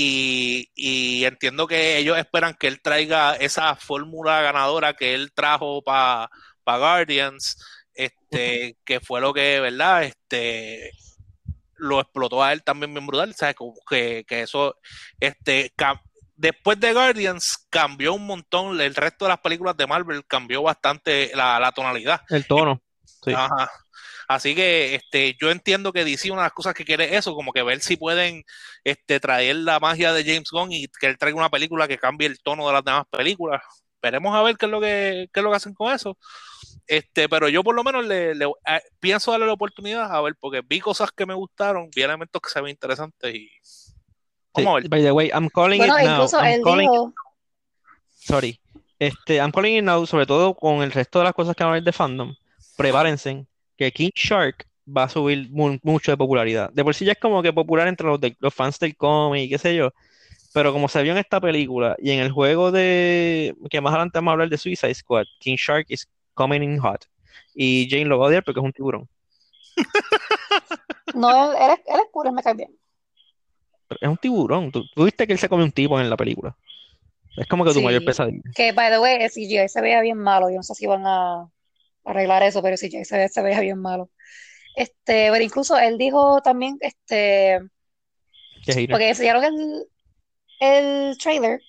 y, 0.00 0.70
y 0.76 1.24
entiendo 1.24 1.66
que 1.66 1.98
ellos 1.98 2.16
esperan 2.18 2.54
que 2.54 2.68
él 2.68 2.80
traiga 2.80 3.34
esa 3.34 3.74
fórmula 3.74 4.40
ganadora 4.42 4.94
que 4.94 5.12
él 5.12 5.32
trajo 5.32 5.82
para 5.82 6.30
Guardians, 6.64 7.58
este, 7.94 8.76
que 8.84 9.00
fue 9.00 9.20
lo 9.20 9.34
que, 9.34 9.58
¿verdad? 9.58 10.04
Este, 10.04 10.92
lo 11.78 12.00
explotó 12.00 12.44
a 12.44 12.52
él 12.52 12.62
también 12.62 12.94
bien 12.94 13.08
brutal, 13.08 13.34
¿sabes? 13.34 13.56
Que, 13.90 14.24
que 14.24 14.42
eso, 14.42 14.76
este, 15.18 15.72
después 16.36 16.78
de 16.78 16.92
Guardians 16.92 17.66
cambió 17.68 18.14
un 18.14 18.24
montón, 18.24 18.80
el 18.80 18.94
resto 18.94 19.24
de 19.24 19.30
las 19.30 19.40
películas 19.40 19.76
de 19.76 19.88
Marvel 19.88 20.24
cambió 20.28 20.62
bastante 20.62 21.32
la, 21.34 21.58
la 21.58 21.72
tonalidad. 21.72 22.20
El 22.28 22.46
tono. 22.46 22.80
Sí. 23.24 23.32
Ajá. 23.34 23.68
Así 24.28 24.54
que 24.54 24.94
este, 24.94 25.36
yo 25.40 25.50
entiendo 25.50 25.90
que 25.92 26.04
DC 26.04 26.30
una 26.30 26.42
de 26.42 26.46
las 26.46 26.52
cosas 26.52 26.74
que 26.74 26.84
quiere 26.84 27.04
es 27.06 27.12
eso, 27.12 27.34
como 27.34 27.50
que 27.52 27.62
ver 27.62 27.80
si 27.80 27.96
pueden 27.96 28.44
este, 28.84 29.18
traer 29.20 29.56
la 29.56 29.80
magia 29.80 30.12
de 30.12 30.22
James 30.22 30.50
Gunn 30.50 30.70
y 30.70 30.86
que 31.00 31.06
él 31.06 31.16
traiga 31.16 31.38
una 31.38 31.48
película 31.48 31.88
que 31.88 31.96
cambie 31.96 32.26
el 32.26 32.38
tono 32.42 32.66
de 32.66 32.74
las 32.74 32.84
demás 32.84 33.04
películas. 33.10 33.62
Esperemos 33.94 34.34
a 34.36 34.42
ver 34.42 34.56
qué 34.58 34.66
es 34.66 34.70
lo 34.70 34.80
que, 34.82 35.28
qué 35.32 35.40
es 35.40 35.44
lo 35.44 35.50
que 35.50 35.56
hacen 35.56 35.72
con 35.74 35.92
eso. 35.92 36.16
Este, 36.86 37.28
pero 37.28 37.48
yo 37.48 37.64
por 37.64 37.74
lo 37.74 37.82
menos 37.82 38.04
le, 38.06 38.34
le- 38.34 38.44
eh, 38.66 38.80
pienso 39.00 39.30
darle 39.30 39.46
la 39.46 39.54
oportunidad 39.54 40.14
a 40.14 40.20
ver, 40.20 40.34
porque 40.38 40.62
vi 40.64 40.78
cosas 40.78 41.10
que 41.10 41.26
me 41.26 41.34
gustaron, 41.34 41.88
vi 41.94 42.02
elementos 42.02 42.40
que 42.40 42.50
se 42.50 42.60
ven 42.60 42.70
interesantes 42.70 43.34
y 43.34 43.48
Sí. 43.62 43.94
vamos 44.64 44.70
a 44.72 44.74
ver. 44.80 44.88
By 44.90 45.02
the 45.02 45.12
way, 45.12 45.30
I'm 45.32 45.48
calling 45.48 45.80
it 45.82 45.86
Bueno, 45.88 45.98
now. 46.04 46.14
incluso 46.14 46.38
I'm 46.38 46.46
él 46.52 46.62
calling 46.62 46.90
dijo, 46.90 47.14
Sorry. 48.10 48.60
Este, 48.98 49.36
I'm 49.36 49.52
calling 49.52 49.76
it 49.78 49.84
now, 49.84 50.04
sobre 50.06 50.26
todo 50.26 50.54
con 50.54 50.82
el 50.82 50.92
resto 50.92 51.18
de 51.20 51.24
las 51.26 51.34
cosas 51.34 51.56
que 51.56 51.64
van 51.64 51.70
a 51.72 51.74
ver 51.74 51.82
de 51.82 51.92
fandom. 51.92 52.34
Prepárense 52.76 53.46
que 53.78 53.90
King 53.92 54.10
Shark 54.14 54.66
va 54.86 55.04
a 55.04 55.08
subir 55.08 55.48
mu- 55.50 55.78
mucho 55.82 56.10
de 56.10 56.16
popularidad. 56.16 56.70
De 56.72 56.82
por 56.84 56.94
sí 56.94 57.04
ya 57.06 57.12
es 57.12 57.18
como 57.18 57.42
que 57.42 57.52
popular 57.52 57.88
entre 57.88 58.06
los, 58.06 58.20
de- 58.20 58.36
los 58.40 58.52
fans 58.52 58.78
del 58.78 58.96
cómic 58.96 59.44
y 59.44 59.48
qué 59.48 59.58
sé 59.58 59.74
yo. 59.76 59.90
Pero 60.52 60.72
como 60.72 60.88
se 60.88 61.02
vio 61.02 61.12
en 61.12 61.18
esta 61.18 61.40
película 61.40 61.94
y 61.98 62.10
en 62.10 62.20
el 62.20 62.32
juego 62.32 62.72
de 62.72 63.54
que 63.70 63.80
más 63.80 63.92
adelante 63.92 64.18
vamos 64.18 64.30
a 64.30 64.32
hablar 64.32 64.48
de 64.48 64.58
Suicide 64.58 64.94
Squad, 64.94 65.24
King 65.40 65.56
Shark 65.56 65.86
is 65.88 66.06
coming 66.34 66.62
in 66.62 66.78
hot. 66.78 67.04
Y 67.54 67.86
Jane 67.88 68.06
lo 68.06 68.18
va 68.18 68.26
a 68.26 68.28
odiar 68.28 68.42
porque 68.44 68.60
es 68.60 68.64
un 68.64 68.72
tiburón. 68.72 69.08
no, 71.14 71.52
él, 71.52 71.56
él 71.60 71.70
es, 71.70 71.78
él 71.86 72.00
es 72.24 72.32
me 72.32 72.42
cae 72.42 72.54
bien. 72.54 72.76
Pero 73.88 73.98
es 74.00 74.08
un 74.08 74.16
tiburón. 74.16 74.72
Tú, 74.72 74.84
tú 74.94 75.04
viste 75.04 75.26
que 75.26 75.32
él 75.32 75.38
se 75.38 75.48
come 75.48 75.64
un 75.64 75.72
tipo 75.72 76.00
en 76.00 76.10
la 76.10 76.16
película. 76.16 76.56
Es 77.36 77.46
como 77.46 77.64
que 77.64 77.72
tu 77.72 77.80
mayor 77.80 78.04
pesadilla. 78.04 78.42
que 78.54 78.72
by 78.72 78.90
the 78.90 78.98
way, 78.98 79.22
el 79.22 79.30
CGI 79.30 79.68
se 79.68 79.80
veía 79.80 80.00
bien 80.00 80.18
malo, 80.18 80.50
yo 80.50 80.56
no 80.56 80.62
sé 80.62 80.74
si 80.74 80.86
van 80.86 81.06
a 81.06 81.48
arreglar 82.12 82.42
eso, 82.44 82.62
pero 82.62 82.74
el 82.74 82.78
CGI 82.78 83.04
se, 83.04 83.18
ve- 83.18 83.28
se 83.28 83.42
veía 83.42 83.60
bien 83.60 83.78
malo. 83.80 84.10
Este, 84.76 85.30
pero 85.32 85.42
incluso 85.44 85.78
él 85.78 85.98
dijo 85.98 86.40
también, 86.42 86.78
este, 86.80 87.60
porque 88.90 89.08
enseñaron 89.08 89.44
el, 89.44 89.84
el 90.60 91.18
trailer 91.18 91.60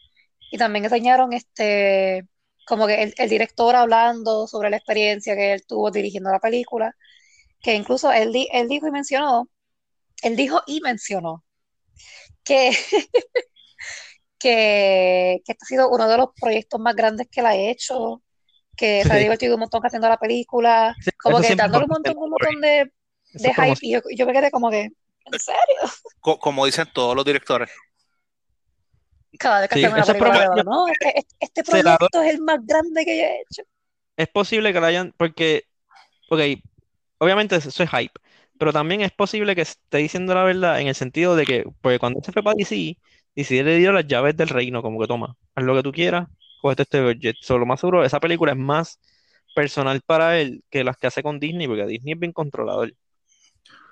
y 0.52 0.58
también 0.58 0.86
enseñaron 0.86 1.34
este 1.34 2.28
como 2.67 2.88
que 2.88 3.04
el, 3.04 3.13
el 3.17 3.30
director 3.30 3.75
hablando 3.75 4.47
sobre 4.47 4.69
la 4.69 4.78
experiencia 4.78 5.36
que 5.36 5.54
él 5.54 5.65
tuvo 5.67 5.91
dirigiendo 5.91 6.32
la 6.32 6.39
película, 6.39 6.95
que 7.62 7.75
incluso 7.75 8.12
él, 8.12 8.34
él 8.54 8.69
dijo 8.69 8.88
y 8.88 8.91
mencionó, 8.91 9.49
él 10.23 10.36
dijo 10.38 10.62
y 10.67 10.82
mencionó 10.82 11.45
que, 12.43 12.71
que, 14.39 15.41
que 15.45 15.52
este 15.52 15.63
ha 15.63 15.65
sido 15.67 15.89
uno 15.89 16.08
de 16.08 16.17
los 16.17 16.30
proyectos 16.39 16.80
más 16.80 16.95
grandes 16.95 17.28
que 17.30 17.41
él 17.41 17.45
ha 17.47 17.56
hecho, 17.56 18.21
que 18.80 19.06
se 19.06 19.13
ha 19.13 19.18
divertido 19.18 19.56
un 19.56 19.62
montón 19.62 19.82
haciendo 19.86 20.10
la 20.10 20.18
película, 20.18 20.98
Sí, 21.00 21.12
como 21.22 21.39
que 21.42 21.56
dándole 21.56 21.86
un 21.86 21.92
es 22.04 22.13
montón, 22.13 22.18
un 22.18 22.30
montón 22.32 22.62
de, 22.62 22.92
de 23.38 23.54
hype, 23.54 23.78
y 23.82 23.94
yo, 23.94 24.02
yo 24.15 24.26
me 24.26 24.34
quedé 24.34 24.52
como 24.52 24.70
que, 24.72 24.84
¿en 25.26 25.39
serio? 25.39 25.78
Co- 26.22 26.39
como 26.39 26.65
dicen 26.65 26.88
todos 26.94 27.13
los 27.13 27.26
directores. 27.26 27.70
Cada 29.39 29.62
vez 29.62 29.70
que 29.70 29.74
Sí, 29.74 29.88
hacen 29.88 29.92
una 29.94 30.06
película 30.06 30.60
no, 30.63 30.88
este, 30.88 31.18
este- 31.20 31.36
este 31.39 31.63
proyecto 31.63 32.22
es 32.22 32.36
el 32.36 32.42
más 32.42 32.60
grande 32.65 33.06
que 33.06 33.18
yo 33.18 33.24
he 33.24 33.42
hecho. 33.42 33.63
es 34.18 34.28
posible 34.30 34.74
que 34.74 34.80
lo 34.80 34.86
hayan, 34.86 35.13
porque, 35.18 35.63
ok, 36.30 36.42
obviamente 37.20 37.56
eso 37.58 37.84
es 37.84 37.92
hype, 37.92 38.13
pero 38.60 38.74
también 38.74 39.02
es 39.02 39.12
posible 39.13 39.56
que 39.56 39.62
esté 39.63 40.00
diciendo 40.00 40.34
la 40.36 40.44
verdad 40.44 40.82
en 40.82 40.88
el 40.88 40.96
sentido 40.96 41.36
de 41.38 41.46
que, 41.46 41.65
porque 41.82 42.00
cuando 42.00 42.22
se 42.24 42.32
fue 42.34 42.44
para 42.44 42.56
DC, 42.58 42.98
DC 43.36 43.63
le 43.63 43.78
dio 43.78 43.92
las 43.94 44.08
llaves 44.08 44.38
del 44.38 44.50
reino, 44.50 44.82
como 44.84 45.00
que 45.02 45.08
toma, 45.08 45.38
haz 45.56 45.63
lo 45.65 45.76
que 45.76 45.84
tú 45.84 45.92
quieras, 45.94 46.28
este 46.78 47.02
más 47.65 47.80
seguro, 47.80 48.04
esa 48.04 48.19
película 48.19 48.52
es 48.52 48.58
más 48.58 49.00
personal 49.56 50.02
para 50.06 50.39
él 50.39 50.63
que 50.69 50.84
las 50.84 50.98
que 50.98 51.08
hace 51.08 51.24
con 51.24 51.39
Disney, 51.39 51.67
porque 51.67 51.86
Disney 51.86 52.13
es 52.13 52.19
bien 52.19 52.32
controlador. 52.34 52.93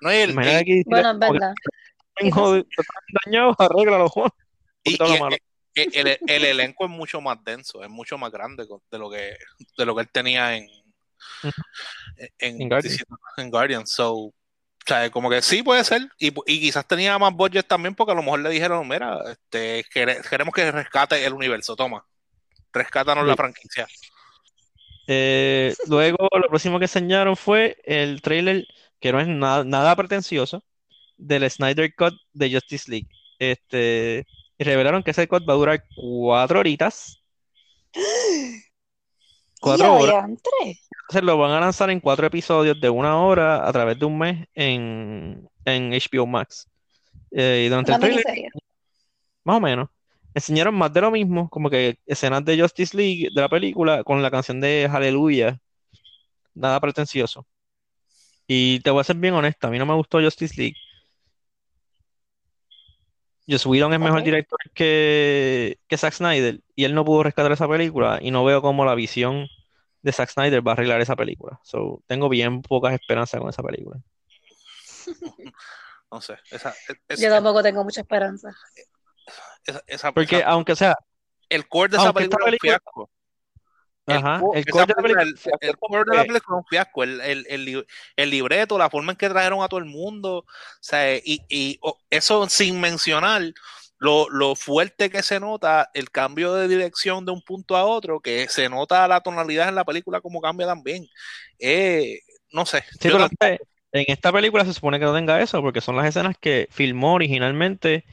No, 0.01 0.11
y 0.13 0.17
el- 0.17 0.31
Imagínate 0.31 0.65
que 0.65 0.83
Bueno, 0.85 1.11
es 1.11 1.19
verdad. 1.19 1.53
"Ven, 2.21 2.31
joder, 2.31 2.63
te 2.63 2.81
están 2.81 3.03
dañados, 3.25 3.55
arréglalo, 3.59 4.09
Juan. 4.09 4.29
y- 4.83 4.91
Quita 4.91 5.07
lo 5.07 5.15
y- 5.15 5.19
malo". 5.19 5.35
el, 5.75 6.07
el- 6.07 6.17
el 6.27 6.45
elenco 6.45 6.85
es 6.85 6.89
mucho 6.91 7.21
más 7.21 7.43
denso, 7.43 7.83
es 7.83 7.89
mucho 7.89 8.17
más 8.17 8.31
grande 8.31 8.65
de 8.91 8.97
lo 8.99 9.09
que, 9.09 9.35
de 9.77 9.85
lo 9.85 9.95
que 9.95 10.01
él 10.01 10.09
tenía 10.11 10.55
en, 10.55 10.67
en, 12.39 12.61
En 12.61 12.69
Guardians. 12.69 13.03
en 13.37 13.49
Guardians. 13.51 13.91
So, 13.91 14.13
o 14.15 14.33
sea, 14.85 15.09
como 15.11 15.29
que 15.29 15.41
sí 15.41 15.63
puede 15.63 15.83
ser. 15.83 16.01
Y, 16.17 16.27
y 16.45 16.59
quizás 16.61 16.87
tenía 16.87 17.17
más 17.19 17.33
budget 17.33 17.67
también 17.67 17.93
porque 17.93 18.11
a 18.13 18.15
lo 18.15 18.23
mejor 18.23 18.39
le 18.39 18.49
dijeron, 18.49 18.87
mira, 18.87 19.19
este, 19.29 19.83
quere- 19.93 20.21
queremos 20.27 20.53
que 20.53 20.71
rescate 20.71 21.23
el 21.25 21.33
universo, 21.33 21.75
toma. 21.75 22.05
Rescátanos 22.77 23.23
Sí. 23.23 23.29
la 23.29 23.35
franquicia. 23.35 23.87
Eh, 25.07 25.73
luego, 25.87 26.17
lo 26.33 26.47
próximo 26.49 26.79
que 26.79 26.85
enseñaron 26.85 27.35
fue 27.37 27.77
el 27.85 28.21
trailer, 28.21 28.65
que 28.99 29.11
no 29.11 29.19
es 29.19 29.27
nada, 29.27 29.63
nada 29.63 29.95
pretencioso, 29.95 30.63
del 31.17 31.49
Snyder 31.49 31.93
Cut 31.95 32.13
de 32.33 32.51
Justice 32.51 32.89
League. 32.91 33.07
Este, 33.39 34.25
y 34.57 34.63
revelaron 34.63 35.03
que 35.03 35.11
ese 35.11 35.27
cut 35.27 35.47
va 35.47 35.53
a 35.53 35.57
durar 35.57 35.83
cuatro 35.95 36.59
horitas. 36.59 37.23
Cuatro 39.59 39.85
Y 39.85 40.03
horas. 40.03 40.25
Entonces 40.29 41.23
lo 41.23 41.37
van 41.37 41.51
a 41.51 41.59
lanzar 41.59 41.89
en 41.89 41.99
cuatro 41.99 42.27
episodios 42.27 42.79
de 42.79 42.89
una 42.91 43.19
hora 43.19 43.67
a 43.67 43.73
través 43.73 43.97
de 43.97 44.05
un 44.05 44.19
mes 44.19 44.47
en, 44.53 45.49
en 45.65 45.91
HBO 45.91 46.27
Max. 46.27 46.69
Eh, 47.31 47.63
y 47.65 47.69
durante 47.69 47.91
el 47.91 47.99
trailer, 47.99 48.23
más 49.43 49.57
o 49.57 49.59
menos, 49.59 49.89
enseñaron 50.33 50.75
más 50.75 50.93
de 50.93 51.01
lo 51.01 51.11
mismo, 51.11 51.49
como 51.49 51.69
que 51.69 51.97
escenas 52.05 52.43
de 52.45 52.59
Justice 52.59 52.95
League 52.95 53.29
de 53.33 53.41
la 53.41 53.49
película 53.49 54.03
con 54.03 54.21
la 54.21 54.31
canción 54.31 54.59
de 54.61 54.87
Hallelujah. 54.91 55.57
Nada 56.53 56.79
pretencioso. 56.79 57.45
Y 58.47 58.79
te 58.79 58.89
voy 58.91 59.01
a 59.01 59.03
ser 59.03 59.17
bien 59.17 59.33
honesto, 59.33 59.67
a 59.67 59.69
mí 59.69 59.77
no 59.77 59.85
me 59.85 59.93
gustó 59.93 60.19
Justice 60.21 60.55
League. 60.57 60.75
Joss 63.49 63.65
Whedon 63.65 63.93
es 63.93 63.99
mejor 63.99 64.23
director 64.23 64.59
que, 64.73 65.79
que 65.87 65.97
Zack 65.97 66.13
Snyder 66.13 66.59
y 66.75 66.83
él 66.83 66.93
no 66.93 67.05
pudo 67.05 67.23
rescatar 67.23 67.51
esa 67.51 67.67
película 67.67 68.19
y 68.21 68.29
no 68.31 68.43
veo 68.43 68.61
cómo 68.61 68.83
la 68.83 68.93
visión 68.93 69.47
de 70.01 70.11
Zack 70.11 70.29
Snyder 70.31 70.65
va 70.67 70.71
a 70.71 70.73
arreglar 70.73 70.99
esa 70.99 71.15
película. 71.15 71.59
So, 71.63 72.01
tengo 72.07 72.27
bien 72.27 72.61
pocas 72.61 72.93
esperanzas 72.93 73.39
con 73.39 73.49
esa 73.49 73.63
película. 73.63 73.99
No 76.09 76.21
sé. 76.21 76.37
Esa, 76.51 76.73
es- 77.09 77.19
Yo 77.19 77.29
tampoco 77.29 77.61
tengo 77.61 77.83
mucha 77.83 77.99
esperanza. 77.99 78.55
Esa- 79.65 79.83
esa- 79.87 80.11
Porque 80.11 80.37
esa- 80.37 80.47
aunque 80.47 80.75
sea, 80.75 80.95
el 81.49 81.67
core 81.67 81.91
de 81.91 81.97
esa 81.97 82.13
película 82.13 82.45
película- 82.45 82.71
fiasco. 82.73 83.09
El, 84.05 84.17
ajá, 84.17 84.41
el 84.53 84.59
esa 84.61 84.71
core 84.71 84.85
de 84.85 84.93
la 84.95 85.01
película, 85.01 85.23
película 85.23 85.57
el- 85.61 85.69
el 85.69 85.77
core 85.77 86.03
de 86.09 86.15
la 86.15 86.23
película 86.23 86.57
es 86.57 86.61
un 86.63 86.65
fiasco. 86.65 87.03
El, 87.03 87.21
el- 87.21 87.45
el 87.49 87.65
li- 87.65 87.85
el 88.15 88.29
libreto, 88.29 88.77
la 88.77 88.89
forma 88.89 89.11
en 89.11 89.17
que 89.17 89.27
trajeron 89.29 89.61
a 89.63 89.67
todo 89.67 89.79
el 89.79 89.85
mundo, 89.85 90.37
o 90.39 90.45
sea, 90.79 91.15
y, 91.17 91.41
y, 91.49 91.79
eso 92.09 92.47
sin 92.49 92.79
mencionar 92.79 93.41
lo, 93.99 94.29
lo 94.29 94.55
fuerte 94.55 95.09
que 95.09 95.23
se 95.23 95.39
nota 95.39 95.89
el 95.93 96.09
cambio 96.11 96.53
de 96.53 96.67
dirección 96.67 97.25
de 97.25 97.31
un 97.31 97.41
punto 97.41 97.75
a 97.75 97.83
otro, 97.85 98.19
que 98.21 98.47
se 98.47 98.69
nota 98.69 99.07
la 99.07 99.21
tonalidad 99.21 99.67
en 99.69 99.75
la 99.75 99.83
película 99.85 100.21
como 100.21 100.39
cambia 100.39 100.67
también. 100.67 101.07
Eh, 101.59 102.19
no 102.51 102.65
sé. 102.65 102.83
Sí, 102.91 103.09
pero 103.09 103.27
en 103.91 104.05
esta 104.07 104.31
película 104.31 104.63
se 104.63 104.73
supone 104.73 104.99
que 104.99 105.05
no 105.05 105.13
tenga 105.15 105.41
eso, 105.41 105.61
porque 105.61 105.81
son 105.81 105.95
las 105.97 106.05
escenas 106.05 106.37
que 106.39 106.67
filmó 106.71 107.15
originalmente 107.15 108.05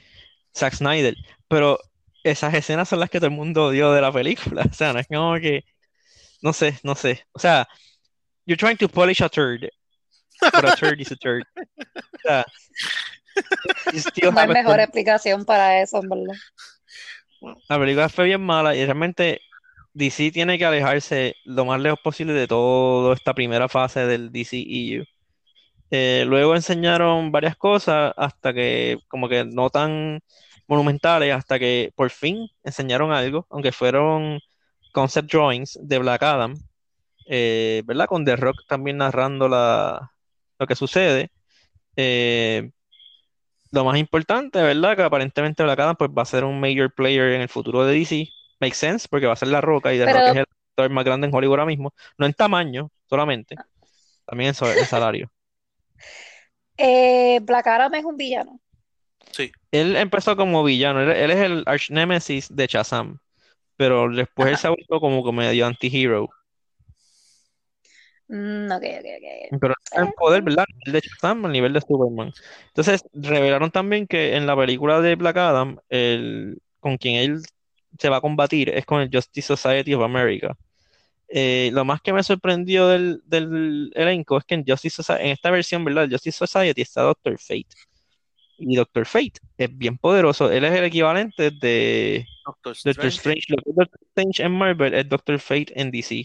Zack 0.56 0.74
Snyder. 0.74 1.14
Pero 1.48 1.78
esas 2.22 2.54
escenas 2.54 2.88
son 2.88 3.00
las 3.00 3.10
que 3.10 3.18
todo 3.18 3.28
el 3.28 3.36
mundo 3.36 3.66
odió 3.66 3.92
de 3.92 4.00
la 4.00 4.12
película. 4.12 4.64
O 4.70 4.74
sea, 4.74 4.92
no 4.92 5.00
es 5.00 5.06
como 5.08 5.34
que, 5.36 5.64
no 6.42 6.52
sé, 6.52 6.78
no 6.82 6.94
sé. 6.94 7.26
O 7.32 7.38
sea, 7.38 7.68
you're 8.46 8.58
trying 8.58 8.78
to 8.78 8.88
polish 8.88 9.22
a 9.22 9.28
turd, 9.28 9.68
but 10.40 10.64
a 10.64 10.76
turd 10.76 11.00
is 11.00 11.12
a 11.12 11.16
turd. 11.16 11.44
O 11.56 12.18
sea, 12.22 12.46
No 14.22 14.40
hay 14.40 14.48
mejor 14.48 14.80
explicación 14.80 15.44
para 15.44 15.80
eso, 15.82 16.00
en 16.02 16.08
verdad. 16.08 16.34
La 17.68 17.78
película 17.78 18.08
fue 18.08 18.26
bien 18.26 18.40
mala 18.40 18.74
y 18.74 18.84
realmente 18.84 19.40
DC 19.92 20.30
tiene 20.32 20.58
que 20.58 20.64
alejarse 20.64 21.36
lo 21.44 21.64
más 21.64 21.80
lejos 21.80 22.00
posible 22.00 22.32
de 22.32 22.46
toda 22.46 23.14
esta 23.14 23.34
primera 23.34 23.68
fase 23.68 24.06
del 24.06 24.32
DCEU. 24.32 25.04
Eh, 25.90 26.24
luego 26.26 26.56
enseñaron 26.56 27.30
varias 27.30 27.56
cosas 27.56 28.12
hasta 28.16 28.52
que, 28.52 28.98
como 29.08 29.28
que 29.28 29.44
no 29.44 29.70
tan 29.70 30.20
monumentales, 30.66 31.34
hasta 31.34 31.58
que 31.58 31.92
por 31.94 32.10
fin 32.10 32.48
enseñaron 32.62 33.12
algo, 33.12 33.46
aunque 33.50 33.72
fueron 33.72 34.40
concept 34.92 35.30
drawings 35.32 35.78
de 35.82 35.98
Black 35.98 36.22
Adam, 36.22 36.54
eh, 37.26 37.82
¿verdad? 37.86 38.06
Con 38.06 38.24
The 38.24 38.36
Rock 38.36 38.56
también 38.68 38.98
narrando 38.98 39.48
la, 39.48 40.12
lo 40.58 40.66
que 40.66 40.76
sucede. 40.76 41.30
Eh, 41.96 42.70
lo 43.72 43.84
más 43.84 43.98
importante, 43.98 44.62
¿verdad? 44.62 44.96
Que 44.96 45.02
aparentemente 45.02 45.62
Black 45.64 45.80
Adam 45.80 45.96
pues, 45.96 46.10
va 46.10 46.22
a 46.22 46.26
ser 46.26 46.44
un 46.44 46.60
major 46.60 46.92
player 46.94 47.32
en 47.32 47.40
el 47.42 47.48
futuro 47.48 47.84
de 47.84 47.94
DC. 47.98 48.28
Makes 48.60 48.76
sense, 48.76 49.08
porque 49.10 49.26
va 49.26 49.32
a 49.32 49.36
ser 49.36 49.48
La 49.48 49.60
Roca 49.60 49.92
y 49.92 49.98
The 49.98 50.04
Pero- 50.04 50.18
Rock 50.18 50.28
es 50.28 50.36
el 50.36 50.44
actor 50.76 50.90
más 50.90 51.04
grande 51.04 51.26
en 51.26 51.34
Hollywood 51.34 51.54
ahora 51.54 51.66
mismo. 51.66 51.92
No 52.18 52.26
en 52.26 52.32
tamaño 52.34 52.90
solamente, 53.08 53.56
también 54.26 54.48
en, 54.48 54.54
so- 54.54 54.72
en 54.72 54.86
salario. 54.86 55.30
Eh, 56.76 57.40
Black 57.42 57.66
Adam 57.66 57.94
es 57.94 58.04
un 58.04 58.16
villano. 58.16 58.60
Sí. 59.34 59.52
Él 59.72 59.96
empezó 59.96 60.36
como 60.36 60.64
villano, 60.64 61.00
él, 61.02 61.10
él 61.10 61.30
es 61.30 61.38
el 61.38 61.62
arch 61.66 61.90
nemesis 61.90 62.48
de 62.54 62.66
Shazam, 62.66 63.18
pero 63.76 64.08
después 64.10 64.50
él 64.50 64.58
se 64.58 64.66
ha 64.68 64.70
vuelto 64.70 65.00
como, 65.00 65.32
medio 65.32 65.66
anti-hero. 65.66 66.30
Mm, 68.28 68.70
ok, 68.72 68.82
ok, 68.82 69.06
ok. 69.52 69.58
Pero 69.60 69.74
el 69.92 70.12
poder, 70.16 70.42
¿verdad? 70.42 70.64
El 70.86 70.92
de 70.92 71.00
Shazam 71.00 71.44
al 71.44 71.52
nivel 71.52 71.72
de 71.72 71.80
Superman. 71.80 72.32
Entonces, 72.68 73.04
revelaron 73.12 73.70
también 73.70 74.06
que 74.06 74.36
en 74.36 74.46
la 74.46 74.56
película 74.56 75.00
de 75.00 75.14
Black 75.16 75.36
Adam, 75.36 75.78
el, 75.88 76.58
con 76.80 76.96
quien 76.96 77.16
él 77.16 77.42
se 77.98 78.08
va 78.08 78.16
a 78.16 78.20
combatir 78.20 78.70
es 78.70 78.86
con 78.86 79.00
el 79.00 79.10
Justice 79.12 79.46
Society 79.46 79.94
of 79.94 80.02
America. 80.02 80.56
Eh, 81.28 81.70
lo 81.72 81.84
más 81.84 82.00
que 82.02 82.12
me 82.12 82.22
sorprendió 82.22 82.88
del, 82.88 83.22
del 83.26 83.92
elenco 83.94 84.38
es 84.38 84.44
que 84.44 84.54
en 84.56 84.64
Justice 84.66 85.02
Soci- 85.02 85.20
en 85.20 85.28
esta 85.28 85.50
versión, 85.50 85.84
¿verdad? 85.84 86.04
El 86.04 86.12
Justice 86.12 86.38
Society 86.38 86.82
está 86.82 87.02
Doctor 87.02 87.38
Fate. 87.38 87.66
Y 88.58 88.76
Doctor 88.76 89.06
Fate 89.06 89.34
es 89.58 89.76
bien 89.76 89.98
poderoso. 89.98 90.50
Él 90.50 90.64
es 90.64 90.72
el 90.72 90.84
equivalente 90.84 91.50
de 91.50 92.26
Doctor 92.46 92.76
Doctor 92.84 93.06
Strange. 93.06 93.08
Strange. 93.08 93.44
Lo 93.48 93.56
que 93.56 93.70
es 93.70 93.76
Doctor 93.76 94.00
Strange 94.08 94.42
en 94.44 94.52
Marvel 94.52 94.94
es 94.94 95.08
Doctor 95.08 95.38
Fate 95.40 95.72
en 95.80 95.90
DC. 95.90 96.24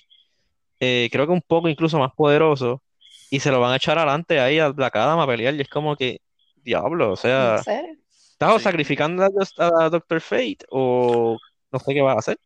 Eh, 0.79 1.09
creo 1.11 1.25
que 1.25 1.33
un 1.33 1.41
poco 1.41 1.67
incluso 1.69 1.97
más 1.99 2.11
poderoso. 2.15 2.81
Y 3.31 3.39
se 3.39 3.51
lo 3.51 3.59
van 3.59 3.73
a 3.73 3.75
echar 3.77 3.97
adelante 3.97 4.39
ahí 4.39 4.59
a 4.59 4.69
Black 4.69 4.95
Adam 4.95 5.19
a 5.19 5.27
pelear. 5.27 5.53
Y 5.55 5.61
es 5.61 5.69
como 5.69 5.95
que, 5.95 6.19
diablo, 6.63 7.11
o 7.13 7.15
sea, 7.15 7.57
¿En 7.57 7.63
serio? 7.63 7.95
¿estás 8.31 8.53
o 8.53 8.57
Sí. 8.57 8.63
sacrificando 8.63 9.23
a, 9.23 9.85
a 9.85 9.89
Doctor 9.89 10.21
Fate 10.21 10.59
o 10.69 11.37
no 11.71 11.79
sé 11.79 11.93
qué 11.93 12.01
vas 12.01 12.15
a 12.15 12.19
hacer? 12.19 12.37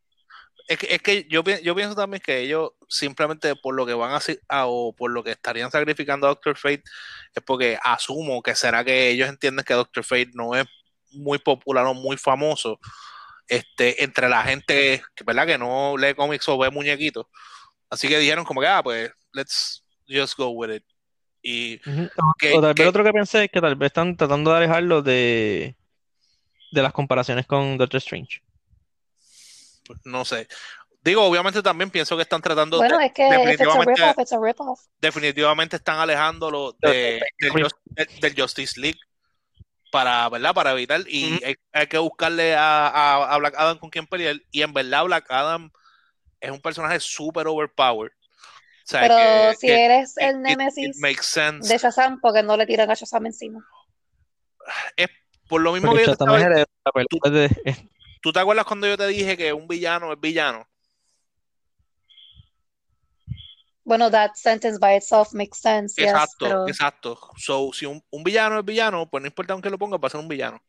Es 0.68 0.78
que, 0.78 0.96
es 0.96 1.02
que 1.02 1.28
yo, 1.30 1.44
yo 1.44 1.76
pienso 1.76 1.94
también 1.96 2.22
que 2.26 2.40
ellos 2.40 2.72
simplemente 2.88 3.54
por 3.56 3.76
lo 3.76 3.86
que 3.86 3.94
van 3.94 4.12
a 4.12 4.18
hacer 4.18 4.40
a- 4.48 4.66
o 4.68 4.94
por 4.96 5.12
lo 5.12 5.22
que 5.24 5.32
estarían 5.32 5.70
sacrificando 5.72 6.26
a 6.26 6.30
Doctor 6.30 6.58
Fate 6.58 6.84
es 7.36 7.44
porque 7.46 7.78
asumo 7.84 8.42
que 8.42 8.56
será 8.56 8.84
que 8.86 9.10
ellos 9.10 9.28
entienden 9.28 9.66
que 9.66 9.74
Doctor 9.74 10.04
Fate 10.06 10.32
no 10.34 10.56
es 10.56 10.66
muy 11.12 11.38
popular 11.38 11.86
o 11.86 11.94
muy 11.94 12.16
famoso 12.18 12.80
este, 13.48 14.04
entre 14.04 14.30
la 14.30 14.42
gente 14.44 15.04
que, 15.14 15.24
¿verdad? 15.26 15.46
que 15.46 15.58
no 15.58 15.96
lee 15.98 16.14
cómics 16.16 16.48
o 16.48 16.58
ve 16.58 16.70
muñequitos. 16.70 17.26
Así 17.90 18.08
que 18.08 18.18
dijeron 18.18 18.46
como 18.46 18.62
que, 18.62 18.68
ah, 18.68 18.82
pues, 18.82 19.12
let's 19.34 19.84
just 20.08 20.38
go 20.38 20.48
with 20.50 20.74
it. 20.74 20.84
Y 21.42 21.78
que, 22.40 22.54
O 22.54 22.62
tal 22.62 22.74
vez 22.74 22.76
que- 22.76 22.88
otro 22.88 23.04
que 23.04 23.12
pensé 23.12 23.44
es 23.44 23.52
que 23.52 23.60
tal 23.60 23.76
vez 23.76 23.88
están 23.88 24.16
tratando 24.16 24.52
de 24.52 24.58
alejarlo 24.58 25.02
de, 25.02 25.76
de 26.72 26.82
las 26.82 26.94
comparaciones 26.94 27.46
con 27.46 27.78
Doctor 27.78 27.98
Strange. 27.98 28.42
Pues, 29.86 30.00
no 30.06 30.26
sé. 30.26 30.48
Digo, 31.02 31.24
obviamente 31.26 31.62
también 31.62 31.90
pienso 31.90 32.16
que 32.16 32.22
están 32.22 32.42
tratando 32.42 32.78
Bueno, 32.78 32.98
de- 32.98 33.08
es 33.08 33.12
que 33.14 33.24
it's 33.28 33.34
a 33.36 33.38
definitivamente- 33.40 33.94
rip-off, 34.02 34.20
it's 34.20 34.32
a 34.34 34.40
rip-off. 34.40 34.80
definitivamente 35.02 35.76
están 35.76 35.98
alejándolo 36.00 36.76
de, 36.80 37.22
del, 37.40 37.52
Just- 37.64 37.78
del- 37.86 38.20
del 38.22 38.42
Justice 38.42 38.80
League 38.80 39.00
para, 39.92 40.30
¿verdad? 40.30 40.54
Para 40.54 40.72
evitar 40.72 41.02
y 41.08 41.44
hay, 41.44 41.56
hay 41.74 41.88
que 41.88 41.98
buscarle 41.98 42.56
a, 42.56 42.88
a- 42.88 43.34
a 43.34 43.38
Black 43.38 43.54
Adam 43.58 43.78
con 43.80 43.90
quien 43.90 44.08
pelear 44.08 44.38
y 44.50 44.62
en 44.62 44.74
verdad 44.74 45.04
Black 45.04 45.26
Adam 45.30 45.70
es 46.40 46.52
un 46.52 46.62
personaje 46.62 47.00
súper 47.02 47.48
overpowered. 47.48 48.12
O 48.14 48.86
sea, 48.86 49.02
Pero 49.02 49.16
que- 49.16 49.56
si 49.60 49.68
que 49.68 49.86
eres 49.86 50.14
el 50.18 50.42
Nemesis 50.42 51.00
de 51.02 51.78
Shazam, 51.78 52.20
porque 52.22 52.44
no 52.44 52.56
le 52.58 52.66
tiran 52.66 52.90
a 52.90 52.94
Shazam 52.96 53.26
encima? 53.26 53.60
Por 55.50 55.62
lo 55.62 55.74
mismo 55.74 55.90
Porque 55.92 56.04
que 56.04 56.08
yo 56.08 56.14
Shazam 56.14 56.36
es 56.36 56.42
estaba- 56.42 57.30
de- 57.30 57.90
¿Tú 58.24 58.32
te 58.32 58.40
acuerdas 58.40 58.66
cuando 58.66 58.88
yo 58.88 58.98
te 58.98 59.06
dije 59.08 59.36
que 59.36 59.52
un 59.52 59.68
villano 59.68 60.14
es 60.14 60.18
villano? 60.18 60.66
Bueno, 63.84 64.10
that 64.10 64.32
sentence 64.36 64.80
by 64.80 64.96
itself 64.96 65.34
makes 65.34 65.60
sense, 65.60 66.02
yes, 66.02 66.10
Exacto, 66.10 66.46
pero 66.46 66.68
exacto. 66.70 67.20
So, 67.36 67.74
si 67.74 67.86
un, 67.86 68.02
un 68.12 68.24
villano 68.24 68.58
es 68.60 68.64
villano, 68.64 69.10
pues 69.10 69.22
no 69.22 69.28
importa 69.28 69.52
aunque 69.52 69.70
lo 69.70 69.78
ponga, 69.78 69.98
va 69.98 70.08
a 70.08 70.10
ser 70.10 70.22
un 70.22 70.30
villano. 70.30 70.62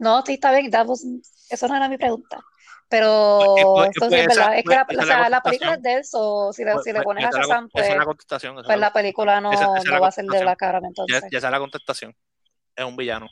no, 0.00 0.20
sí 0.26 0.32
está 0.32 0.50
bien, 0.50 0.68
wasn't- 0.72 1.22
eso 1.48 1.68
no 1.68 1.76
era 1.76 1.88
mi 1.88 1.96
pregunta. 1.96 2.40
Pero 2.88 3.54
Pues, 3.54 3.64
pues, 3.72 3.86
entonces 3.86 4.10
pues, 4.10 4.20
es 4.20 4.26
verdad, 4.36 4.46
esa- 4.46 4.56
es 4.58 4.64
que 4.64 4.70
la, 4.70 4.84
pues, 4.84 4.98
o 4.98 5.00
la 5.00 5.06
sea, 5.06 5.28
la 5.30 5.42
película 5.42 5.74
es 5.74 5.82
de 5.82 5.92
él, 5.94 6.04
so, 6.04 6.52
si 6.52 6.64
le, 6.64 6.72
Pues, 6.72 6.84
si 6.84 6.90
le 6.92 6.94
pues, 6.96 7.04
pones 7.04 7.24
a 7.24 7.30
la 7.30 7.38
Shazam, 7.38 7.68
con- 7.70 7.80
esa 7.80 7.80
es 7.82 7.88
pues, 7.88 7.98
la 7.98 8.04
contestación. 8.04 8.52
esa 8.54 8.60
es 8.62 8.66
pues 8.66 8.78
la- 8.78 8.86
la 8.86 8.92
película 8.92 9.40
no, 9.40 9.52
esa- 9.52 9.92
la 9.92 9.98
va 10.00 10.08
a 10.08 10.10
ser 10.10 10.24
de 10.24 10.38
Adam, 10.38 10.82
ya, 10.82 10.88
entonces. 10.88 11.22
ya 11.30 11.38
esa 11.38 11.46
es 11.46 11.52
la 11.52 11.58
contestación. 11.60 12.16
Es 12.74 12.84
un 12.84 12.96
villano. 12.96 13.28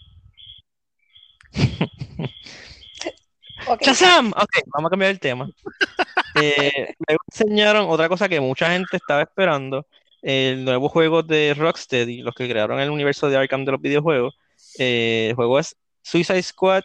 Ok. 3.66 3.82
¡Shazam! 3.82 4.32
Ok, 4.36 4.58
vamos 4.72 4.88
a 4.88 4.90
cambiar 4.90 5.10
el 5.10 5.20
tema. 5.20 5.48
Eh, 6.40 6.94
luego 7.08 7.20
enseñaron 7.32 7.86
otra 7.88 8.08
cosa 8.08 8.28
que 8.28 8.38
mucha 8.38 8.70
gente 8.70 8.96
estaba 8.96 9.22
esperando, 9.22 9.88
el 10.22 10.64
nuevo 10.64 10.88
juego 10.88 11.24
de 11.24 11.52
Rocksteady, 11.54 12.22
los 12.22 12.34
que 12.34 12.48
crearon 12.48 12.78
el 12.78 12.90
universo 12.90 13.28
de 13.28 13.36
Arkham 13.36 13.64
de 13.64 13.72
los 13.72 13.80
videojuegos. 13.80 14.38
Eh, 14.78 15.28
el 15.30 15.34
juego 15.34 15.58
es 15.58 15.76
Suicide 16.02 16.42
Squad, 16.42 16.84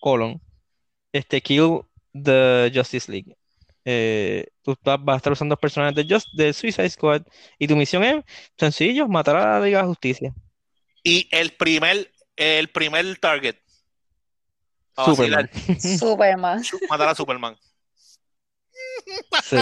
colon, 0.00 0.40
este, 1.12 1.40
Kill 1.42 1.80
the 2.14 2.70
Justice 2.74 3.10
League. 3.10 3.36
Eh, 3.84 4.46
tú 4.62 4.76
vas 4.84 5.04
vas 5.04 5.14
a 5.14 5.16
estar 5.16 5.32
usando 5.32 5.56
personajes 5.56 5.96
de, 5.96 6.14
Just, 6.14 6.28
de 6.34 6.52
Suicide 6.52 6.88
Squad 6.88 7.22
y 7.58 7.66
tu 7.66 7.76
misión 7.76 8.04
es 8.04 8.24
sencillo, 8.56 9.08
matar 9.08 9.36
a 9.36 9.58
la 9.58 9.64
Liga 9.64 9.80
de 9.82 9.88
Justicia. 9.88 10.34
Y 11.02 11.28
el 11.32 11.52
primer, 11.52 12.10
el 12.36 12.68
primer 12.68 13.18
target. 13.18 13.56
A 14.96 15.04
Superman. 15.04 15.50
Superman. 15.98 16.64
su- 16.64 16.78
matar 16.88 17.08
a 17.08 17.14
Superman. 17.14 17.56
Sí. 19.42 19.56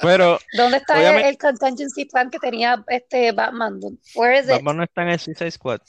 Pero 0.00 0.38
¿Dónde 0.56 0.76
está 0.78 0.94
el, 0.94 1.00
Obviamente- 1.00 1.28
el 1.30 1.38
contingency 1.38 2.04
plan 2.04 2.30
que 2.30 2.38
tenía 2.38 2.84
este 2.88 3.32
Batman? 3.32 3.80
Where 4.14 4.38
is 4.38 4.44
it? 4.46 4.50
Batman 4.52 4.76
no 4.78 4.82
está 4.84 5.02
en 5.02 5.08
el 5.10 5.18
Suicide 5.18 5.50
Squad. 5.50 5.80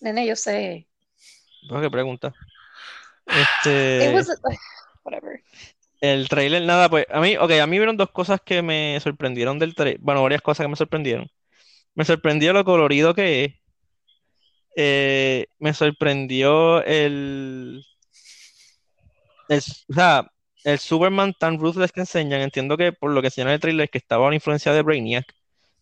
Nene, 0.00 0.26
yo 0.26 0.36
sé. 0.36 0.88
¿Por 1.68 1.80
qué 1.82 1.90
pregunta? 1.90 2.32
It 3.26 3.34
Este, 3.64 4.12
was 4.14 4.28
whatever. 5.04 5.42
el 6.00 6.28
trailer, 6.28 6.62
nada, 6.62 6.88
pues 6.88 7.06
a 7.10 7.20
mí, 7.20 7.36
ok, 7.36 7.50
a 7.62 7.66
mí 7.66 7.76
vieron 7.78 7.96
dos 7.96 8.10
cosas 8.10 8.40
que 8.44 8.62
me 8.62 8.98
sorprendieron 9.00 9.58
del 9.58 9.74
trailer. 9.74 10.00
Bueno, 10.00 10.22
varias 10.22 10.40
cosas 10.42 10.64
que 10.64 10.68
me 10.68 10.76
sorprendieron. 10.76 11.30
Me 11.94 12.04
sorprendió 12.04 12.52
lo 12.52 12.64
colorido 12.64 13.14
que 13.14 13.44
es. 13.44 13.54
Eh, 14.76 15.46
me 15.58 15.74
sorprendió 15.74 16.82
el, 16.84 17.84
el, 19.48 19.58
o 19.88 19.94
sea, 19.94 20.30
el 20.64 20.78
Superman 20.78 21.34
tan 21.38 21.58
ruthless 21.58 21.92
que 21.92 22.00
enseñan. 22.00 22.40
Entiendo 22.40 22.76
que 22.76 22.92
por 22.92 23.10
lo 23.10 23.20
que 23.20 23.28
enseñaron 23.28 23.50
en 23.50 23.54
el 23.54 23.60
trailer 23.60 23.84
es 23.84 23.90
que 23.90 23.98
estaba 23.98 24.26
una 24.26 24.36
influencia 24.36 24.72
de 24.72 24.82
Brainiac. 24.82 25.26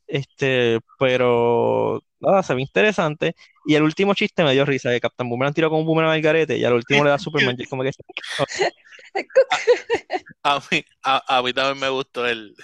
Este, 0.07 0.81
pero 0.99 2.03
nada, 2.21 2.43
se 2.43 2.55
ve 2.55 2.63
interesante. 2.63 3.35
Y 3.67 3.75
el 3.75 3.83
último 3.83 4.15
chiste 4.15 4.43
me 4.43 4.53
dio 4.53 4.65
risa, 4.65 4.91
que 4.91 5.01
Captain 5.01 5.29
Boomerang 5.29 5.53
tiró 5.53 5.69
con 5.69 5.81
un 5.81 5.87
boomerang 5.87 6.13
al 6.13 6.23
garete 6.23 6.57
y 6.57 6.65
al 6.65 6.73
último 6.73 7.05
le 7.05 7.11
da 7.11 7.19
Superman 7.19 7.57
como 7.69 7.83
que 7.83 7.91
A 10.43 10.61
mí, 10.71 10.85
a, 11.03 11.39
a 11.39 11.43
mí 11.43 11.53
también 11.53 11.79
me 11.79 11.91
gustó 11.91 12.27
el. 12.27 12.55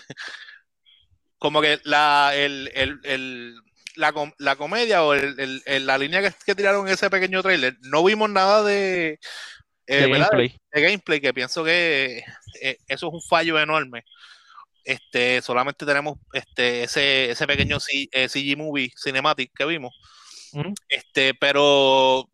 Como 1.38 1.60
que 1.60 1.78
la, 1.84 2.32
el, 2.34 2.70
el, 2.74 3.00
el- 3.04 3.60
la, 3.96 4.12
com- 4.12 4.33
la 4.38 4.57
comedia 4.57 5.04
o 5.04 5.14
el, 5.14 5.38
el- 5.38 5.62
el- 5.66 5.87
la 5.87 5.98
línea 5.98 6.22
que, 6.22 6.33
que 6.44 6.54
tiraron 6.54 6.87
en 6.87 6.94
ese 6.94 7.11
pequeño 7.11 7.42
trailer, 7.42 7.76
no 7.83 8.02
vimos 8.04 8.28
nada 8.30 8.62
de, 8.62 9.18
eh, 9.87 10.09
gameplay. 10.09 10.57
de 10.72 10.80
gameplay, 10.83 11.20
que 11.20 11.35
pienso 11.35 11.64
que 11.64 12.22
eh, 12.61 12.78
eso 12.88 13.09
es 13.09 13.12
un 13.14 13.22
fallo 13.22 13.59
enorme. 13.59 14.04
Este, 14.85 15.40
solamente 15.40 15.87
tenemos 15.87 16.18
este, 16.33 16.83
ese, 16.85 17.30
ese 17.30 17.46
pequeño 17.46 17.80
C- 17.80 18.09
eh, 18.12 18.28
CG 18.28 18.57
movie 18.57 18.92
cinematic 19.02 19.50
que 19.57 19.64
vimos. 19.64 19.94
Este, 20.88 21.35
pero 21.35 22.28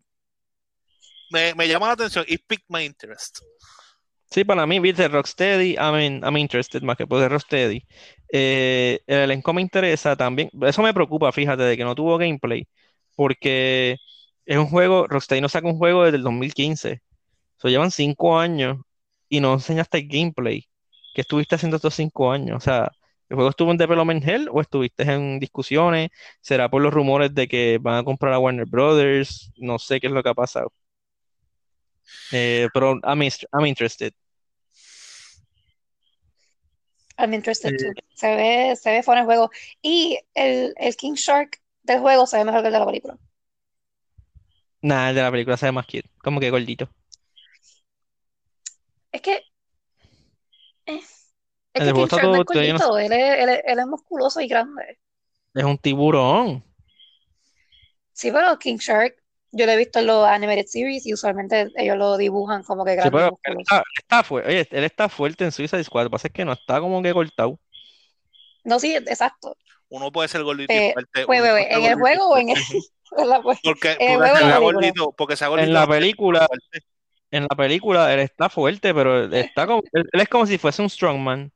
me, 1.31 1.55
me 1.55 1.68
llama 1.68 1.87
la 1.87 1.92
atención. 1.92 2.25
It 2.29 2.42
piqued 2.46 2.66
my 2.68 2.85
interest. 2.85 3.38
Sí, 4.31 4.44
para 4.44 4.66
mí, 4.66 4.79
viste, 4.79 5.09
Rocksteady, 5.09 5.73
I 5.73 5.92
mean, 5.92 6.23
I'm 6.25 6.37
interested 6.37 6.83
más 6.83 6.96
que 6.96 7.07
por 7.07 7.29
Rocksteady. 7.29 7.85
Eh, 8.33 9.01
el 9.07 9.19
elenco 9.21 9.53
me 9.53 9.62
interesa 9.62 10.16
también. 10.16 10.51
Eso 10.62 10.83
me 10.83 10.95
preocupa, 10.95 11.33
fíjate, 11.33 11.62
de 11.62 11.77
que 11.77 11.85
no 11.85 11.95
tuvo 11.95 12.19
gameplay, 12.19 12.66
porque 13.16 13.97
es 14.47 14.59
un 14.59 14.66
juego, 14.66 15.07
Rocksteady 15.09 15.40
no 15.40 15.49
saca 15.49 15.66
un 15.69 15.79
juego 15.79 16.05
desde 16.05 16.19
el 16.19 16.23
2015. 16.25 17.01
So, 17.59 17.69
llevan 17.69 17.90
cinco 17.90 18.38
años 18.38 18.79
y 19.29 19.40
no 19.40 19.55
enseñaste 19.55 19.99
el 19.99 20.09
gameplay. 20.09 20.66
¿Qué 21.14 21.23
estuviste 21.23 21.57
haciendo 21.57 21.77
estos 21.77 21.95
cinco 21.95 22.33
años? 22.33 22.59
O 22.59 22.61
sea, 22.61 22.90
¿el 23.29 23.37
juego 23.37 23.51
estuvo 23.51 23.71
en 23.73 23.79
development 23.79 24.27
hell 24.27 24.49
o 24.53 24.61
estuviste 24.61 25.05
en 25.05 25.40
discusiones? 25.40 26.11
¿Será 26.40 26.71
por 26.71 26.83
los 26.83 26.93
rumores 26.95 27.35
de 27.35 27.49
que 27.49 27.79
van 27.81 27.97
a 27.99 28.05
comprar 28.05 28.33
a 28.35 28.38
Warner 28.38 28.66
Brothers? 28.66 29.53
No 29.57 29.79
sé 29.79 30.01
qué 30.01 30.09
es 30.09 30.12
lo 30.12 30.23
que 30.23 30.31
ha 30.31 30.35
pasado. 30.35 30.73
Eh, 32.33 32.69
pero 32.73 32.99
I'm, 33.03 33.23
interested. 33.66 34.12
I'm 37.20 37.35
interested 37.35 37.74
Eh, 37.74 37.76
too. 37.78 37.92
Se 38.14 38.35
ve, 38.37 38.76
se 38.76 38.90
ve 38.90 39.02
fuera 39.02 39.20
el 39.22 39.26
juego. 39.26 39.50
Y 39.83 40.18
el, 40.35 40.74
el 40.76 40.96
King 40.96 41.14
Shark 41.14 41.61
del 41.83 42.00
juego 42.00 42.26
se 42.26 42.38
ve 42.38 42.44
mejor 42.44 42.62
que 42.62 42.68
el 42.68 42.72
de 42.72 42.78
la 42.78 42.87
película. 42.87 43.18
Nada, 44.83 45.11
el 45.11 45.14
de 45.16 45.22
la 45.22 45.30
película 45.30 45.56
se 45.56 45.66
ve 45.66 45.72
más 45.72 45.87
cute, 45.87 46.11
como 46.22 46.40
que 46.40 46.50
gordito. 46.50 46.88
Es 49.12 49.20
que, 49.22 49.42
eh, 50.87 50.98
es 50.98 51.33
El 51.74 51.87
que 51.92 51.92
King 52.00 52.06
Shark 52.06 52.22
no 52.24 52.37
es 52.37 52.44
gordito, 52.44 52.98
él 52.98 53.12
es, 53.12 53.38
él 53.38 53.48
es- 53.48 53.62
él 53.66 53.78
es 53.78 53.87
musculoso 53.87 54.40
y 54.40 54.48
grande. 54.48 54.98
es 55.54 55.64
un 55.64 55.78
tiburón. 55.78 56.64
Sí, 58.12 58.30
pero 58.30 58.59
King 58.59 58.76
Shark, 58.76 59.19
yo 59.52 59.66
lo 59.66 59.72
he 59.72 59.76
visto 59.76 59.98
en 60.00 60.06
los 60.06 60.26
animated 60.26 60.66
series 60.66 61.06
y 61.06 61.14
usualmente 61.14 61.68
ellos 61.76 61.96
lo 61.96 62.16
dibujan 62.16 62.62
como 62.62 62.84
que 62.84 62.92
Sí, 62.92 62.96
grande 62.96 63.18
y 63.20 63.22
pero 63.22 63.38
él 63.44 63.56
está, 63.60 63.78
él 63.78 63.82
está 63.98 64.22
fu- 64.24 64.36
oye, 64.36 64.68
él 64.70 64.84
está 64.84 65.08
fuerte 65.08 65.44
en 65.44 65.52
Suicide 65.52 65.84
Squad, 65.84 66.04
lo 66.04 66.10
que 66.10 66.12
pasa 66.12 66.28
es 66.28 66.34
que 66.34 66.44
no 66.44 66.52
está 66.52 66.80
como 66.80 67.02
que 67.02 67.12
cortado. 67.12 67.58
No, 68.64 68.78
sí, 68.78 68.94
exacto. 68.94 69.56
Uno 69.88 70.12
puede 70.12 70.28
ser 70.28 70.42
gordito 70.44 70.72
y 70.72 70.92
fuerte. 70.92 71.26
pues, 71.26 71.42
bebé, 71.42 71.74
¿en 71.74 71.84
el 71.84 71.94
juego 71.96 72.28
o 72.28 72.36
en 72.38 72.50
el, 72.50 72.56
fuerte. 73.42 73.60
Porque, 73.62 73.88
en 73.98 74.12
el 74.12 74.16
porque 74.16 74.30
juego 74.30 74.36
sea 74.36 74.44
en 74.44 74.48
la 74.50 74.58
película? 74.58 74.72
gordito, 74.76 75.12
porque 75.16 75.36
sea 75.36 75.48
En 75.48 75.52
gordito, 75.56 75.72
la 75.72 75.80
no 75.80 75.86
quiere 75.86 76.00
decir 76.06 76.16
película, 76.16 76.46
fuerte. 76.46 76.86
en 77.30 77.42
la 77.44 77.56
película 77.56 78.14
él 78.14 78.20
está 78.20 78.48
fuerte, 78.48 78.94
pero 78.94 79.24
él 79.24 79.34
está 79.34 79.66
como, 79.66 79.82
él, 79.92 80.04
él 80.12 80.20
es 80.20 80.28
como 80.28 80.46
si 80.46 80.58
fuese 80.58 80.82
un 80.82 80.90
strongman, 80.90 81.52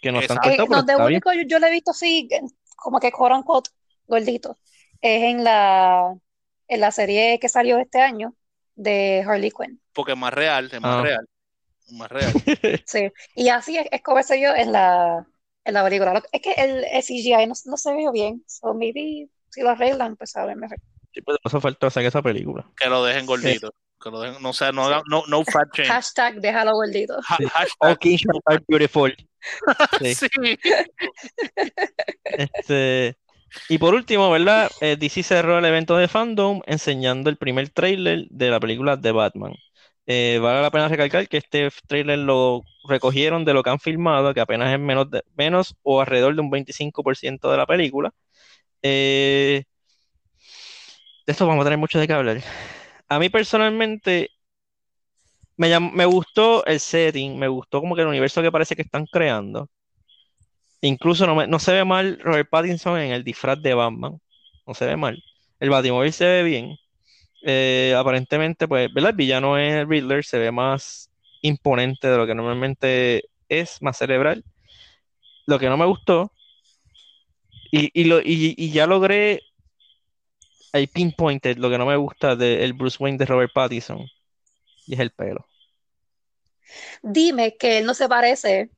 que 0.00 0.12
no 0.12 0.18
está. 0.20 0.34
Eh, 0.50 0.56
está 0.56 1.06
bien. 1.06 1.06
único 1.06 1.32
yo, 1.32 1.42
yo 1.46 1.58
lo 1.58 1.66
he 1.66 1.70
visto 1.70 1.90
así, 1.90 2.28
como 2.76 3.00
que 3.00 3.12
quote 3.12 3.34
unquote, 3.34 3.70
gordito, 4.06 4.58
es 5.00 5.22
en 5.24 5.44
la, 5.44 6.14
en 6.74 6.80
la 6.80 6.90
serie 6.90 7.38
que 7.40 7.48
salió 7.48 7.78
este 7.78 8.00
año 8.00 8.34
de 8.74 9.24
Harley 9.26 9.50
Quinn. 9.50 9.80
Porque 9.92 10.12
es 10.12 10.18
más 10.18 10.34
real, 10.34 10.68
es 10.72 10.80
más 10.80 10.96
Ah. 10.96 11.02
real. 11.02 11.28
es 11.86 11.92
Más 11.92 12.08
real. 12.10 12.32
Sí. 12.86 13.10
Y 13.34 13.48
así 13.48 13.78
es, 13.78 13.86
es 13.90 14.02
como 14.02 14.18
ese 14.18 14.40
yo 14.40 14.54
en 14.54 14.72
la, 14.72 15.26
en 15.64 15.74
la 15.74 15.84
película. 15.84 16.22
Es 16.32 16.40
que 16.42 16.52
el, 16.52 16.84
el 16.84 17.02
CGI 17.02 17.46
no, 17.46 17.54
no 17.66 17.76
se 17.76 17.92
ve 17.94 18.04
bien. 18.12 18.42
So 18.46 18.74
maybe 18.74 19.28
si 19.50 19.62
lo 19.62 19.70
arreglan, 19.70 20.16
pues 20.16 20.34
a 20.36 20.44
ver 20.46 20.56
mejor. 20.56 20.78
Sí, 21.12 21.20
pues, 21.22 21.38
eso 21.44 21.60
faltó 21.60 21.88
sacar 21.90 22.06
esa 22.08 22.22
película. 22.22 22.66
Que 22.76 22.88
lo 22.88 23.04
dejen 23.04 23.24
gordito. 23.26 23.72
Que 24.02 24.10
lo 24.10 24.20
dejen, 24.20 24.42
no 24.42 24.52
sé, 24.52 24.72
no, 24.72 24.84
hagan- 24.86 25.04
no, 25.08 25.22
no 25.28 25.44
fat 25.44 25.68
shame. 25.72 25.88
Hashtag 25.88 26.40
déjalo 26.40 26.72
gordito. 26.72 27.16
Ha- 27.28 27.36
Sí. 27.36 27.44
hashtag- 27.44 28.40
are 28.46 28.60
beautiful. 28.66 29.14
Sí. 30.00 30.14
sí. 30.14 30.28
Este, 32.24 33.16
y 33.68 33.78
por 33.78 33.94
último, 33.94 34.30
¿verdad? 34.30 34.70
Eh, 34.80 34.96
DC 34.98 35.22
cerró 35.22 35.58
el 35.58 35.64
evento 35.64 35.96
de 35.96 36.08
Fandom 36.08 36.60
enseñando 36.66 37.30
el 37.30 37.36
primer 37.36 37.70
tráiler 37.70 38.26
de 38.30 38.50
la 38.50 38.60
película 38.60 38.96
de 38.96 39.12
Batman. 39.12 39.54
Eh, 40.06 40.38
vale 40.42 40.60
la 40.62 40.70
pena 40.70 40.88
recalcar 40.88 41.28
que 41.28 41.38
este 41.38 41.70
tráiler 41.86 42.18
lo 42.18 42.62
recogieron 42.88 43.44
de 43.44 43.54
lo 43.54 43.62
que 43.62 43.70
han 43.70 43.80
filmado, 43.80 44.34
que 44.34 44.40
apenas 44.40 44.72
es 44.72 44.78
menos, 44.80 45.08
menos 45.36 45.76
o 45.82 46.00
alrededor 46.00 46.34
de 46.34 46.40
un 46.42 46.50
25% 46.50 47.50
de 47.50 47.56
la 47.56 47.66
película. 47.66 48.12
Eh, 48.82 49.64
de 51.26 51.32
esto 51.32 51.46
vamos 51.46 51.62
a 51.62 51.64
tener 51.66 51.78
mucho 51.78 51.98
de 51.98 52.06
qué 52.06 52.12
hablar. 52.12 52.42
A 53.08 53.18
mí 53.18 53.28
personalmente 53.28 54.30
me, 55.56 55.78
me 55.80 56.04
gustó 56.06 56.64
el 56.66 56.80
setting, 56.80 57.38
me 57.38 57.48
gustó 57.48 57.80
como 57.80 57.94
que 57.94 58.02
el 58.02 58.08
universo 58.08 58.42
que 58.42 58.52
parece 58.52 58.76
que 58.76 58.82
están 58.82 59.06
creando. 59.06 59.68
Incluso 60.84 61.26
no, 61.26 61.58
se 61.58 61.72
ve 61.72 61.82
mal 61.82 62.18
Robert 62.20 62.50
Pattinson 62.50 62.98
en 62.98 63.12
el 63.12 63.24
disfraz 63.24 63.60
de 63.62 63.72
Batman. 63.72 64.20
No 64.66 64.74
se 64.74 64.84
ve 64.84 64.96
mal. 64.98 65.22
El 65.58 65.70
Batimóvil 65.70 66.12
se 66.12 66.26
ve 66.26 66.42
bien. 66.42 66.76
Eh, 67.42 67.94
aparentemente, 67.96 68.68
pues, 68.68 68.92
¿verdad? 68.92 69.12
El 69.12 69.16
villano 69.16 69.56
es 69.56 69.72
el 69.72 69.88
Riddler, 69.88 70.22
se 70.26 70.38
ve 70.38 70.52
más 70.52 71.10
imponente 71.40 72.08
de 72.08 72.18
lo 72.18 72.26
que 72.26 72.34
normalmente 72.34 73.24
es, 73.48 73.80
más 73.80 73.96
cerebral. 73.96 74.44
Lo 75.46 75.58
que 75.58 75.70
no 75.70 75.78
me 75.78 75.86
gustó, 75.86 76.30
y, 77.70 78.04
lo, 78.04 78.20
y, 78.22 78.70
ya 78.70 78.86
logré 78.86 79.40
el 80.74 80.88
pinpointed, 80.88 81.56
lo 81.56 81.70
que 81.70 81.78
no 81.78 81.86
me 81.86 81.96
gusta 81.96 82.36
del 82.36 82.74
Bruce 82.74 82.98
Wayne 83.00 83.16
de 83.16 83.24
Robert 83.24 83.52
Pattinson, 83.54 84.06
y 84.86 84.94
es 84.94 85.00
el 85.00 85.12
pelo. 85.12 85.46
Dime 87.02 87.56
que 87.56 87.78
él 87.78 87.86
no 87.86 87.94
se 87.94 88.06
parece 88.06 88.68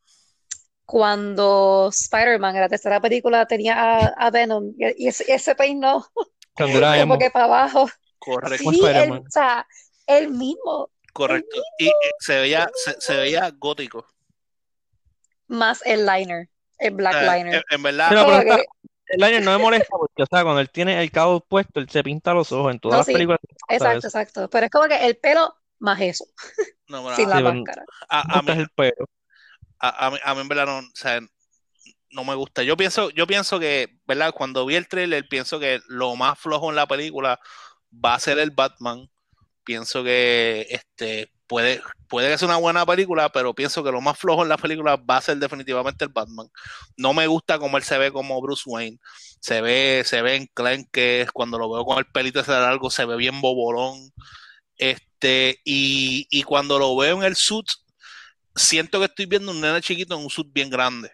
cuando 0.86 1.88
Spider-Man 1.92 2.54
en 2.56 2.62
la 2.62 2.68
tercera 2.68 3.00
película 3.00 3.46
tenía 3.46 3.76
a, 3.78 4.06
a 4.08 4.30
Venom 4.30 4.72
y, 4.78 5.04
y 5.04 5.08
ese, 5.08 5.24
ese 5.32 5.54
peinó 5.54 6.06
Cuando 6.54 6.78
era 6.78 7.00
como 7.00 7.14
emo. 7.14 7.18
que 7.18 7.30
para 7.30 7.44
abajo. 7.46 7.88
Correcto, 8.18 8.70
Sí, 8.70 8.80
él, 8.80 8.84
Spider-Man. 8.86 9.18
o 9.26 9.30
sea, 9.30 9.66
él 10.06 10.30
mismo, 10.30 10.90
correcto. 11.12 11.56
Y, 11.78 11.86
y 11.86 11.92
se 12.20 12.38
veía, 12.40 12.68
se, 12.74 13.00
se 13.00 13.16
veía 13.16 13.50
gótico. 13.58 14.06
más 15.48 15.82
el 15.84 16.06
liner, 16.06 16.48
el 16.78 16.94
black 16.94 17.14
liner. 17.22 17.54
en, 17.56 17.62
en 17.70 17.82
verdad, 17.82 18.08
Pero, 18.10 18.24
Como 18.24 18.32
pero 18.38 18.42
está- 18.50 18.56
que- 18.56 18.66
el 19.08 19.20
liner 19.20 19.42
no 19.44 19.52
me 19.52 19.58
molesta 19.58 19.96
porque, 19.96 20.22
o 20.24 20.26
sea, 20.26 20.42
cuando 20.42 20.60
él 20.60 20.68
tiene 20.70 21.00
el 21.00 21.10
cabo 21.12 21.40
puesto, 21.40 21.78
él 21.78 21.88
se 21.88 22.02
pinta 22.02 22.34
los 22.34 22.50
ojos 22.50 22.72
en 22.72 22.80
todas 22.80 22.94
No, 22.94 22.98
las 22.98 23.06
sí, 23.06 23.12
películas. 23.12 23.38
exacto, 23.68 24.06
exacto. 24.08 24.50
Pero 24.50 24.66
es 24.66 24.70
como 24.72 24.88
que 24.88 25.06
el 25.06 25.16
pelo 25.16 25.54
más 25.78 26.00
eso, 26.00 26.24
no, 26.88 27.02
sin 27.14 27.30
la 27.30 27.36
Sí, 27.36 27.42
máscara. 27.44 27.84
a, 28.08 28.42
mí, 28.42 28.50
el 28.52 28.68
pelo. 28.70 29.06
A, 29.78 30.06
a 30.06 30.10
mí, 30.10 30.18
a 30.24 30.34
mí 30.34 30.40
en 30.40 30.48
verdad 30.48 30.66
no, 30.66 30.78
o 30.78 30.90
sea, 30.94 31.20
no 32.10 32.24
me 32.24 32.34
gusta. 32.34 32.62
Yo 32.62 32.76
pienso, 32.76 33.10
yo 33.10 33.26
pienso 33.26 33.60
que, 33.60 33.98
¿verdad? 34.06 34.32
Cuando 34.34 34.66
vi 34.66 34.76
el 34.76 34.88
trailer, 34.88 35.28
pienso 35.28 35.58
que 35.60 35.80
lo 35.88 36.16
más 36.16 36.38
flojo 36.38 36.70
en 36.70 36.76
la 36.76 36.86
película 36.86 37.38
va 37.92 38.14
a 38.14 38.20
ser 38.20 38.38
el 38.38 38.50
Batman. 38.50 39.08
Pienso 39.64 40.04
que 40.04 40.66
este 40.70 41.30
puede, 41.46 41.82
puede 42.08 42.30
que 42.30 42.38
sea 42.38 42.48
una 42.48 42.56
buena 42.56 42.86
película, 42.86 43.30
pero 43.30 43.54
pienso 43.54 43.82
que 43.84 43.92
lo 43.92 44.00
más 44.00 44.18
flojo 44.18 44.42
en 44.42 44.48
la 44.48 44.56
película 44.56 44.96
va 44.96 45.18
a 45.18 45.22
ser 45.22 45.36
definitivamente 45.38 46.04
el 46.04 46.10
Batman. 46.12 46.48
No 46.96 47.12
me 47.12 47.26
gusta 47.26 47.58
cómo 47.58 47.76
él 47.76 47.82
se 47.82 47.98
ve 47.98 48.12
como 48.12 48.40
Bruce 48.40 48.62
Wayne. 48.66 48.98
Se 49.40 49.60
ve, 49.60 50.02
se 50.04 50.22
ve 50.22 50.36
enclenque, 50.36 51.26
cuando 51.32 51.58
lo 51.58 51.70
veo 51.70 51.84
con 51.84 51.98
el 51.98 52.06
pelito 52.06 52.40
ese 52.40 52.52
largo, 52.52 52.90
se 52.90 53.04
ve 53.04 53.16
bien 53.16 53.40
bobolón. 53.40 54.10
Este, 54.76 55.60
y, 55.64 56.26
y 56.30 56.42
cuando 56.42 56.78
lo 56.78 56.96
veo 56.96 57.16
en 57.16 57.24
el 57.24 57.36
suit, 57.36 57.66
siento 58.56 58.98
que 58.98 59.04
estoy 59.04 59.26
viendo 59.26 59.52
un 59.52 59.60
nene 59.60 59.80
chiquito 59.80 60.16
en 60.16 60.22
un 60.22 60.30
sud 60.30 60.46
bien 60.52 60.70
grande. 60.70 61.12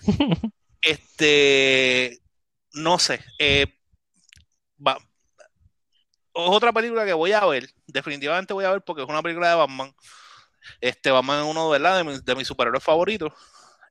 este, 0.82 2.20
no 2.72 2.98
sé, 2.98 3.24
eh, 3.38 3.66
va, 4.84 4.98
es 6.34 6.48
otra 6.48 6.72
película 6.72 7.04
que 7.04 7.12
voy 7.12 7.32
a 7.32 7.44
ver, 7.46 7.68
definitivamente 7.86 8.52
voy 8.52 8.64
a 8.64 8.72
ver 8.72 8.82
porque 8.82 9.02
es 9.02 9.08
una 9.08 9.22
película 9.22 9.50
de 9.50 9.54
Batman. 9.54 9.94
Este, 10.80 11.10
Batman 11.10 11.44
es 11.44 11.50
uno 11.50 11.68
¿verdad? 11.68 11.98
de, 11.98 12.04
mis, 12.04 12.24
de 12.24 12.34
mis 12.34 12.46
superhéroes 12.46 12.82
favoritos. 12.82 13.32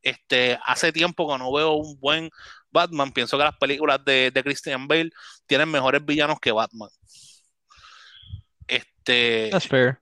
Este, 0.01 0.57
hace 0.65 0.91
tiempo 0.91 1.31
que 1.31 1.37
no 1.37 1.51
veo 1.53 1.73
un 1.73 1.99
buen 1.99 2.29
Batman. 2.71 3.11
Pienso 3.11 3.37
que 3.37 3.43
las 3.43 3.57
películas 3.57 4.03
de, 4.03 4.31
de 4.31 4.43
Christian 4.43 4.87
Bale 4.87 5.11
tienen 5.45 5.69
mejores 5.69 6.03
villanos 6.03 6.39
que 6.39 6.51
Batman. 6.51 6.89
Este, 8.67 9.49
That's 9.51 9.67
fair. 9.67 10.00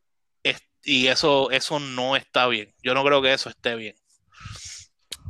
Y 0.84 1.08
eso, 1.08 1.52
eso 1.52 1.80
no 1.80 2.16
está 2.16 2.48
bien. 2.48 2.74
Yo 2.82 2.94
no 2.94 3.04
creo 3.04 3.22
que 3.22 3.34
eso 3.34 3.50
esté 3.50 3.76
bien. 3.76 3.96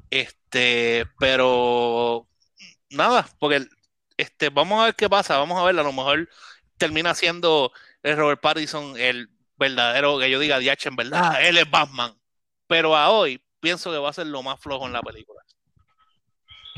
Este, 0.10 1.06
pero 1.20 2.28
nada, 2.90 3.28
porque 3.40 3.68
este, 4.18 4.50
vamos 4.50 4.82
a 4.82 4.86
ver 4.86 4.96
qué 4.96 5.10
pasa. 5.10 5.38
Vamos 5.38 5.60
a 5.60 5.64
ver, 5.64 5.78
a 5.80 5.84
lo 5.84 5.94
mejor 5.94 6.30
termina 6.78 7.14
siendo 7.16 7.72
el 8.04 8.18
Robert 8.18 8.42
Pattinson 8.42 8.98
el 8.98 9.30
verdadero 9.58 10.18
que 10.20 10.30
yo 10.30 10.40
diga, 10.40 10.60
DH, 10.60 10.88
en 10.88 10.96
verdad, 10.96 11.46
él 11.46 11.58
es 11.58 11.70
Batman. 11.70 12.14
Pero 12.68 12.96
a 12.96 13.10
hoy 13.10 13.42
pienso 13.60 13.92
que 13.92 13.98
va 13.98 14.10
a 14.10 14.14
ser 14.14 14.28
lo 14.28 14.42
más 14.42 14.60
flojo 14.60 14.86
en 14.86 14.94
la 14.94 15.02
película. 15.02 15.42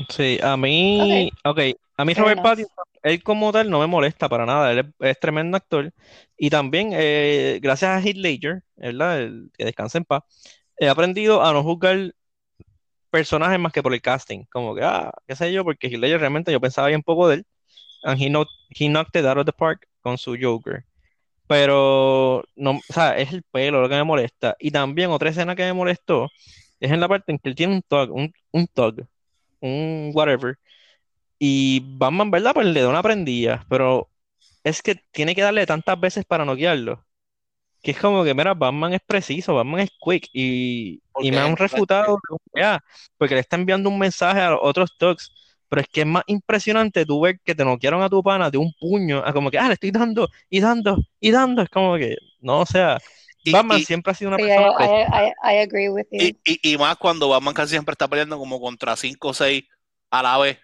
Sí, 0.08 0.38
a 0.42 0.56
mí, 0.56 1.30
ok, 1.44 1.60
a 1.96 2.04
mí 2.04 2.14
Robert. 2.14 2.42
Pattinson, 2.42 2.84
él 3.02 3.22
como 3.22 3.52
tal 3.52 3.70
no 3.70 3.80
me 3.80 3.86
molesta 3.86 4.28
para 4.28 4.46
nada, 4.46 4.72
él 4.72 4.78
es, 4.80 4.86
es 5.00 5.20
tremendo 5.20 5.56
actor. 5.56 5.92
Y 6.36 6.50
también 6.50 6.90
eh, 6.92 7.58
gracias 7.62 7.90
a 7.90 8.00
Heath 8.00 8.16
Ledger, 8.16 8.62
¿verdad? 8.76 9.20
El, 9.22 9.50
que 9.56 9.64
descanse 9.64 9.98
en 9.98 10.04
paz, 10.04 10.22
he 10.78 10.88
aprendido 10.88 11.42
a 11.44 11.52
no 11.52 11.62
juzgar 11.62 12.14
personajes 13.10 13.58
más 13.60 13.72
que 13.72 13.82
por 13.82 13.94
el 13.94 14.00
casting, 14.02 14.44
como 14.50 14.74
que, 14.74 14.82
ah, 14.84 15.12
qué 15.26 15.36
sé 15.36 15.52
yo, 15.52 15.64
porque 15.64 15.88
Heath 15.88 16.00
Ledger 16.00 16.20
realmente 16.20 16.52
yo 16.52 16.60
pensaba 16.60 16.88
bien 16.88 17.02
poco 17.02 17.28
de 17.28 17.36
él, 17.36 17.46
and 18.04 18.20
he, 18.20 18.28
knocked, 18.30 18.52
he 18.70 18.88
knocked 18.88 19.16
it 19.20 19.26
out 19.26 19.38
of 19.38 19.46
the 19.46 19.52
park 19.52 19.86
con 20.00 20.18
su 20.18 20.36
Joker, 20.40 20.84
pero, 21.46 22.44
no, 22.56 22.72
o 22.72 22.92
sea, 22.92 23.16
es 23.18 23.32
el 23.32 23.42
pelo 23.44 23.82
lo 23.82 23.88
que 23.88 23.96
me 23.96 24.04
molesta, 24.04 24.56
y 24.60 24.70
también 24.70 25.10
otra 25.10 25.30
escena 25.30 25.56
que 25.56 25.64
me 25.64 25.72
molestó 25.74 26.28
es 26.80 26.90
en 26.90 27.00
la 27.00 27.08
parte 27.08 27.32
en 27.32 27.38
que 27.38 27.48
él 27.50 27.54
tiene 27.54 27.74
un 27.74 27.82
tug, 27.82 28.10
un, 28.12 28.32
un 28.52 28.68
un 29.60 30.10
whatever, 30.14 30.58
y 31.44 31.80
Batman, 31.98 32.30
¿verdad? 32.30 32.52
Pues 32.54 32.66
le 32.68 32.82
da 32.82 32.88
una 32.88 33.02
prendida, 33.02 33.64
pero 33.68 34.10
es 34.64 34.82
que 34.82 34.96
tiene 35.12 35.34
que 35.34 35.42
darle 35.42 35.66
tantas 35.66 35.98
veces 36.00 36.24
para 36.24 36.44
noquearlo, 36.44 37.04
que 37.82 37.92
es 37.92 37.98
como 38.00 38.24
que, 38.24 38.34
mira, 38.34 38.54
Batman 38.54 38.94
es 38.94 39.00
preciso, 39.06 39.54
Batman 39.54 39.80
es 39.80 39.90
quick, 40.00 40.28
y, 40.32 41.02
y 41.18 41.32
me 41.32 41.40
han 41.42 41.56
refutado, 41.56 42.22
ya, 42.54 42.80
porque 43.18 43.34
le 43.34 43.40
está 43.40 43.56
enviando 43.56 43.90
un 43.90 43.98
mensaje 43.98 44.40
a 44.40 44.50
los 44.52 44.60
otros 44.62 44.96
thugs, 44.98 45.32
pero 45.68 45.82
es 45.82 45.88
que 45.88 46.02
es 46.02 46.06
más 46.06 46.24
impresionante 46.28 47.06
tú 47.06 47.20
ver 47.22 47.40
que 47.44 47.54
te 47.54 47.64
noquearon 47.64 48.02
a 48.02 48.10
tu 48.10 48.22
pana 48.22 48.50
de 48.50 48.58
un 48.58 48.72
puño, 48.80 49.22
a 49.24 49.32
como 49.32 49.50
que, 49.50 49.58
ah, 49.58 49.68
le 49.68 49.74
estoy 49.74 49.90
dando, 49.92 50.28
y 50.50 50.60
dando, 50.60 50.98
y 51.20 51.30
dando, 51.32 51.62
es 51.62 51.70
como 51.70 51.96
que, 51.96 52.16
no, 52.40 52.60
o 52.60 52.66
sea, 52.66 53.02
Y- 53.44 53.52
Batman 53.52 53.80
y- 53.80 53.86
siempre 53.86 54.12
ha 54.12 54.14
sido 54.14 54.28
una 54.28 54.38
Sí, 54.38 54.44
persona 54.44 54.68
I. 54.78 54.86
I, 54.86 55.32
I, 55.32 55.32
I 55.42 55.58
agree 55.62 55.88
with 55.88 56.06
you. 56.10 56.18
Y, 56.18 56.36
y, 56.44 56.72
y 56.74 56.78
más 56.78 56.96
cuando 56.96 57.28
Batman 57.28 57.54
casi 57.54 57.70
siempre 57.72 57.92
está 57.92 58.08
peleando 58.08 58.38
como 58.38 58.60
contra 58.60 58.96
5 58.96 59.28
o 59.28 59.34
6 59.34 59.64
a 60.10 60.22
la 60.22 60.38
vez. 60.38 60.58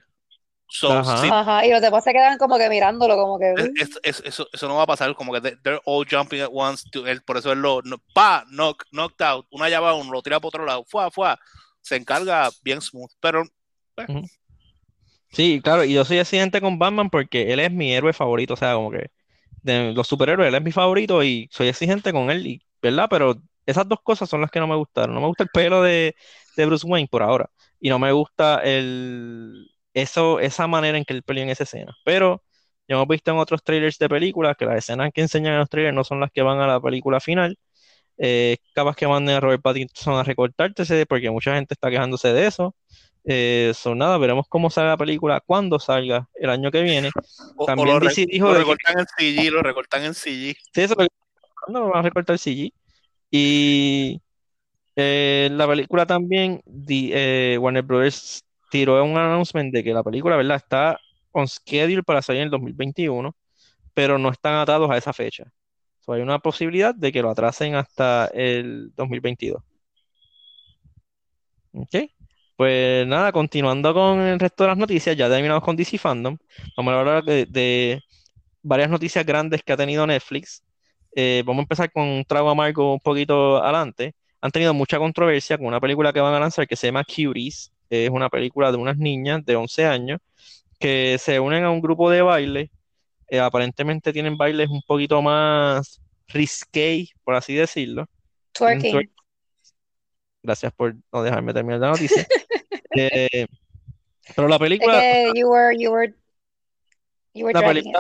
So, 0.71 0.93
Ajá. 0.93 1.17
sí, 1.23 1.29
Ajá, 1.33 1.67
y 1.67 1.71
los 1.71 1.81
demás 1.81 2.05
se 2.05 2.13
quedan 2.13 2.37
como 2.39 2.59
que 2.59 2.69
mirándolo, 2.69 3.17
como 3.17 3.39
que. 3.39 3.55
es- 3.57 3.71
es- 3.81 4.01
es- 4.03 4.23
eso, 4.25 4.47
eso 4.53 4.69
no 4.69 4.77
va 4.77 4.83
a 4.83 4.87
pasar, 4.87 5.15
como 5.15 5.33
que 5.33 5.41
they- 5.41 5.57
they're 5.63 5.81
all 5.87 6.07
jumping 6.09 6.43
at 6.43 6.51
once. 6.53 6.85
to- 6.93 7.07
él- 7.07 7.23
por 7.23 7.39
eso 7.39 7.53
él 7.53 7.61
lo. 7.61 7.81
No, 7.83 7.97
pa, 8.13 8.45
knock, 8.51 8.85
knocked 8.93 9.25
out. 9.27 9.47
Una 9.51 9.69
llave 9.69 9.87
a 9.89 9.95
uno, 9.95 10.13
lo 10.13 10.23
tira 10.23 10.39
para 10.41 10.49
otro 10.49 10.65
lado. 10.67 10.85
Fua, 10.87 11.11
fua. 11.11 11.39
Se 11.81 11.97
encarga 11.97 12.51
bien 12.63 12.81
smooth. 12.83 13.11
Pero 13.21 13.45
Sí, 15.31 15.61
claro, 15.63 15.85
y 15.85 15.93
yo 15.93 16.05
soy 16.05 16.19
exigente 16.19 16.61
con 16.61 16.79
Batman 16.79 17.11
porque 17.11 17.53
él 17.53 17.61
es 17.61 17.71
mi 17.71 17.93
héroe 17.93 18.13
favorito, 18.13 18.55
o 18.55 18.57
sea, 18.57 18.75
como 18.75 18.91
que 18.91 19.11
de 19.63 19.93
los 19.93 20.07
superhéroes, 20.07 20.49
él 20.49 20.55
es 20.55 20.63
mi 20.63 20.73
favorito 20.73 21.23
y 21.23 21.49
soy 21.53 21.69
exigente 21.69 22.13
con 22.13 22.31
él, 22.31 22.47
y, 22.47 22.63
¿verdad? 22.81 23.09
Pero 23.11 23.37
esas 23.67 23.87
dos 23.89 24.01
cosas 24.03 24.29
son 24.29 24.41
las 24.41 24.51
que 24.51 24.61
no 24.61 24.67
me 24.67 24.77
gustaron. 24.77 25.15
No 25.15 25.21
me 25.21 25.27
gusta 25.27 25.43
el 25.45 25.51
pelo 25.51 25.83
de, 25.83 26.15
de 26.57 26.67
Bruce 26.67 26.87
Wayne 26.87 27.09
por 27.09 27.23
ahora, 27.23 27.51
y 27.81 27.91
no 27.91 27.99
me 27.99 28.11
gusta 28.13 28.63
el, 28.65 29.71
eso, 30.03 30.41
esa 30.41 30.67
manera 30.67 30.99
en 30.99 31.05
que 31.05 31.13
él 31.15 31.23
peleó 31.23 31.45
en 31.45 31.51
esa 31.51 31.65
escena. 31.65 31.95
Pero 32.05 32.43
ya 32.89 32.95
hemos 32.97 33.09
visto 33.09 33.31
en 33.31 33.39
otros 33.39 33.63
trailers 33.63 33.99
de 33.99 34.09
películas 34.09 34.57
que 34.57 34.65
las 34.67 34.77
escenas 34.79 35.11
que 35.13 35.21
enseñan 35.21 35.55
en 35.55 35.59
los 35.61 35.69
trailers 35.69 35.95
no 35.95 36.05
son 36.05 36.21
las 36.21 36.31
que 36.31 36.43
van 36.43 36.61
a 36.61 36.67
la 36.67 36.81
película 36.81 37.21
final. 37.21 37.57
Eh, 38.21 38.57
capaz 38.75 38.97
que 38.97 39.07
manden 39.07 39.37
a 39.37 39.41
Robert 39.41 39.63
Pattinson 39.63 40.15
a 40.15 40.23
recortarse 40.25 41.07
porque 41.07 41.31
mucha 41.31 41.55
gente 41.55 41.75
está 41.75 41.89
quejándose 41.91 42.33
de 42.33 42.47
eso. 42.47 42.75
Eh, 43.25 43.73
so, 43.75 43.95
nada, 43.95 44.17
veremos 44.19 44.47
cómo 44.49 44.71
sale 44.71 44.89
la 44.89 44.97
película 44.97 45.41
cuando 45.45 45.79
salga 45.79 46.27
el 46.35 46.49
año 46.51 46.71
que 46.71 46.83
viene. 46.83 47.11
o, 47.57 47.65
o 47.65 47.67
También 47.67 47.89
lo, 47.89 48.01
re- 48.01 48.09
DC 48.09 48.27
dijo 48.27 48.47
lo 48.47 48.55
de 48.55 48.59
que- 48.61 48.65
recortan 48.65 48.99
en 49.01 49.07
CG, 49.37 49.51
lo 49.53 49.63
recortan 49.63 50.05
en 50.05 50.15
CG. 50.15 50.57
Sí, 50.73 50.81
eso 50.81 50.95
es 50.99 50.99
lo 50.99 51.07
no 51.73 51.81
lo 51.81 51.89
van 51.91 51.99
a 51.99 52.03
recortar 52.03 52.39
CG. 52.39 52.73
Y 53.31 54.21
eh, 54.97 55.49
la 55.53 55.67
película 55.69 56.07
también, 56.07 56.63
di- 56.65 57.11
eh, 57.13 57.59
Warner 57.61 57.83
Brothers 57.83 58.43
tiró 58.71 59.03
un 59.05 59.17
announcement 59.17 59.73
de 59.73 59.85
que 59.85 59.93
la 59.93 60.03
película, 60.03 60.37
¿verdad? 60.37 60.57
Está 60.57 60.99
on 61.33 61.49
schedule 61.49 62.03
para 62.03 62.23
salir 62.23 62.41
en 62.43 62.47
el 62.47 62.51
2021, 62.51 63.35
pero 63.95 64.19
no 64.19 64.31
están 64.31 64.57
atados 64.57 64.91
a 64.91 64.97
esa 64.97 65.13
fecha. 65.13 65.45
So, 66.01 66.13
hay 66.13 66.23
una 66.23 66.39
posibilidad 66.39 66.95
de 66.95 67.13
que 67.13 67.23
lo 67.23 67.31
atrasen 67.31 67.75
hasta 67.75 68.27
el 68.35 68.93
2022. 68.97 69.63
¿Ok? 71.73 71.95
Pues 72.57 73.07
nada, 73.07 73.31
continuando 73.33 73.95
con 73.95 74.21
el 74.21 74.39
resto 74.41 74.65
de 74.65 74.69
las 74.71 74.79
noticias, 74.79 75.17
ya 75.17 75.29
terminamos 75.29 75.63
con 75.63 75.77
DC 75.77 75.97
Fandom. 75.99 76.37
Vamos 76.77 76.93
a 76.93 77.01
hablar 77.01 77.25
de, 77.25 78.03
varias 78.63 78.91
noticias 78.91 79.25
grandes 79.25 79.63
que 79.63 79.73
ha 79.73 79.77
tenido 79.77 80.07
Netflix. 80.07 80.65
Eh, 81.15 81.43
vamos 81.47 81.61
a 81.61 81.65
empezar 81.65 81.93
con 81.93 82.05
un 82.05 82.25
trago 82.25 82.51
amargo 82.51 82.95
un 82.95 83.01
poquito 83.01 83.63
adelante. 83.63 84.15
Han 84.41 84.51
tenido 84.51 84.75
mucha 84.75 84.99
controversia 84.99 85.57
con 85.59 85.67
una 85.67 85.81
película 85.81 86.13
que 86.13 86.21
van 86.21 86.35
a 86.35 86.41
lanzar 86.41 86.67
que 86.67 86.77
se 86.77 86.89
llama 86.89 87.05
Cuties. 87.05 87.73
Es 87.90 88.11
una 88.11 88.29
película 88.29 88.70
de 88.72 88.79
unas 88.79 88.96
niñas 88.98 89.44
de 89.44 89.57
11 89.57 89.87
años 89.87 90.20
que 90.81 91.18
se 91.18 91.40
unen 91.40 91.64
a 91.64 91.70
un 91.70 91.81
grupo 91.81 92.11
de 92.11 92.22
baile. 92.22 92.70
Eh, 93.29 93.40
aparentemente 93.40 94.12
tienen 94.12 94.37
bailes 94.38 94.68
un 94.70 94.83
poquito 94.83 95.22
más 95.22 96.01
risqué, 96.29 97.07
por 97.24 97.35
así 97.37 97.55
decirlo. 97.55 98.07
Twerking. 98.55 98.94
twerk- 98.94 99.11
Gracias 100.42 100.72
por 100.72 100.94
no 101.12 101.22
dejarme 101.22 101.53
terminar 101.53 101.81
la 101.81 101.90
noticia. 101.90 102.24
Eh, 102.96 103.46
pero 104.35 104.48
la 104.48 104.59
película, 104.59 105.01
que 105.01 105.33
you 105.35 105.48
were, 105.51 105.77
you 105.77 105.90
were, 105.92 106.14
you 107.35 107.44
were 107.44 107.53
la 107.53 107.62
película, 107.62 107.98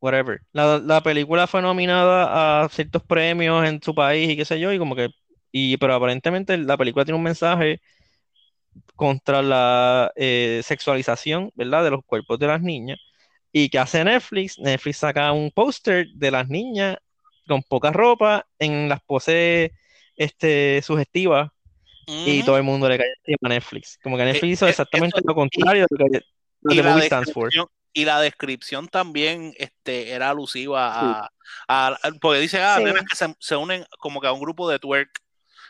whatever. 0.00 0.40
La, 0.52 0.78
la 0.78 1.02
película 1.02 1.46
fue 1.46 1.62
nominada 1.62 2.64
a 2.64 2.68
ciertos 2.68 3.02
premios 3.04 3.66
en 3.66 3.82
su 3.82 3.94
país 3.94 4.30
y 4.30 4.36
qué 4.36 4.44
sé 4.44 4.60
yo, 4.60 4.72
y 4.72 4.78
como 4.78 4.96
que, 4.96 5.08
y, 5.52 5.76
pero 5.78 5.94
aparentemente 5.94 6.56
la 6.58 6.76
película 6.76 7.04
tiene 7.04 7.18
un 7.18 7.24
mensaje 7.24 7.80
contra 8.96 9.42
la 9.42 10.12
eh, 10.16 10.60
sexualización, 10.64 11.50
¿verdad? 11.54 11.84
De 11.84 11.90
los 11.90 12.04
cuerpos 12.04 12.38
de 12.38 12.46
las 12.46 12.60
niñas. 12.60 12.98
¿Y 13.52 13.68
qué 13.70 13.78
hace 13.78 14.04
Netflix? 14.04 14.58
Netflix 14.58 14.98
saca 14.98 15.32
un 15.32 15.50
póster 15.50 16.06
de 16.14 16.30
las 16.30 16.48
niñas 16.48 16.96
con 17.46 17.62
poca 17.62 17.90
ropa 17.90 18.46
en 18.58 18.88
las 18.88 19.00
poses 19.02 19.70
este, 20.16 20.82
sugestivas 20.82 21.50
y 22.06 22.42
todo 22.42 22.56
el 22.56 22.62
mundo 22.62 22.88
le 22.88 22.96
cae 22.98 23.06
encima 23.24 23.38
a 23.44 23.48
Netflix. 23.50 23.98
Como 24.02 24.16
que 24.16 24.24
Netflix 24.24 24.52
hizo 24.54 24.66
eh, 24.66 24.70
exactamente 24.70 25.18
eso- 25.18 25.28
lo 25.28 25.34
contrario 25.34 25.86
de 25.90 25.96
lo 26.04 26.10
que 26.10 26.20
lo 26.62 26.72
y 26.72 26.76
que 26.76 26.82
la 26.82 26.90
Movie 26.90 27.06
Stands 27.06 27.32
for. 27.32 27.50
y 27.92 28.04
la 28.04 28.20
descripción 28.20 28.88
también 28.88 29.54
este 29.58 30.10
era 30.10 30.30
alusiva 30.30 30.92
a, 31.20 31.30
a- 31.68 31.88
a- 32.02 32.12
porque 32.20 32.40
dice 32.40 32.60
ah 32.62 32.78
Sí. 32.78 32.84
que 33.08 33.16
se, 33.16 33.34
se 33.38 33.56
unen 33.56 33.84
como 33.98 34.20
que 34.20 34.26
a 34.26 34.32
un 34.32 34.40
grupo 34.40 34.68
de 34.68 34.78
twerk 34.78 35.10